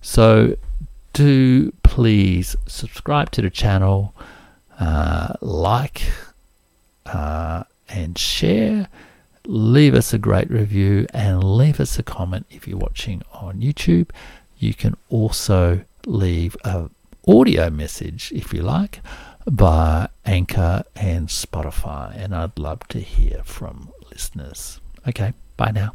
So, 0.00 0.56
do 1.12 1.72
please 1.82 2.56
subscribe 2.66 3.30
to 3.32 3.42
the 3.42 3.50
channel, 3.50 4.14
uh, 4.80 5.34
like, 5.40 6.02
uh, 7.06 7.64
and 7.88 8.18
share. 8.18 8.88
Leave 9.46 9.94
us 9.94 10.12
a 10.12 10.18
great 10.18 10.50
review 10.50 11.06
and 11.12 11.42
leave 11.42 11.80
us 11.80 11.98
a 11.98 12.02
comment 12.02 12.46
if 12.50 12.66
you're 12.66 12.78
watching 12.78 13.22
on 13.32 13.60
YouTube. 13.60 14.10
You 14.58 14.72
can 14.74 14.96
also 15.08 15.84
leave 16.06 16.56
a 16.64 16.88
audio 17.26 17.70
message 17.70 18.32
if 18.34 18.52
you 18.52 18.62
like 18.62 19.00
by 19.50 20.08
Anchor 20.24 20.84
and 20.94 21.28
Spotify, 21.28 22.16
and 22.16 22.34
I'd 22.34 22.58
love 22.58 22.86
to 22.88 23.00
hear 23.00 23.42
from 23.44 23.90
listeners. 24.10 24.80
Okay, 25.06 25.32
bye 25.56 25.72
now. 25.72 25.92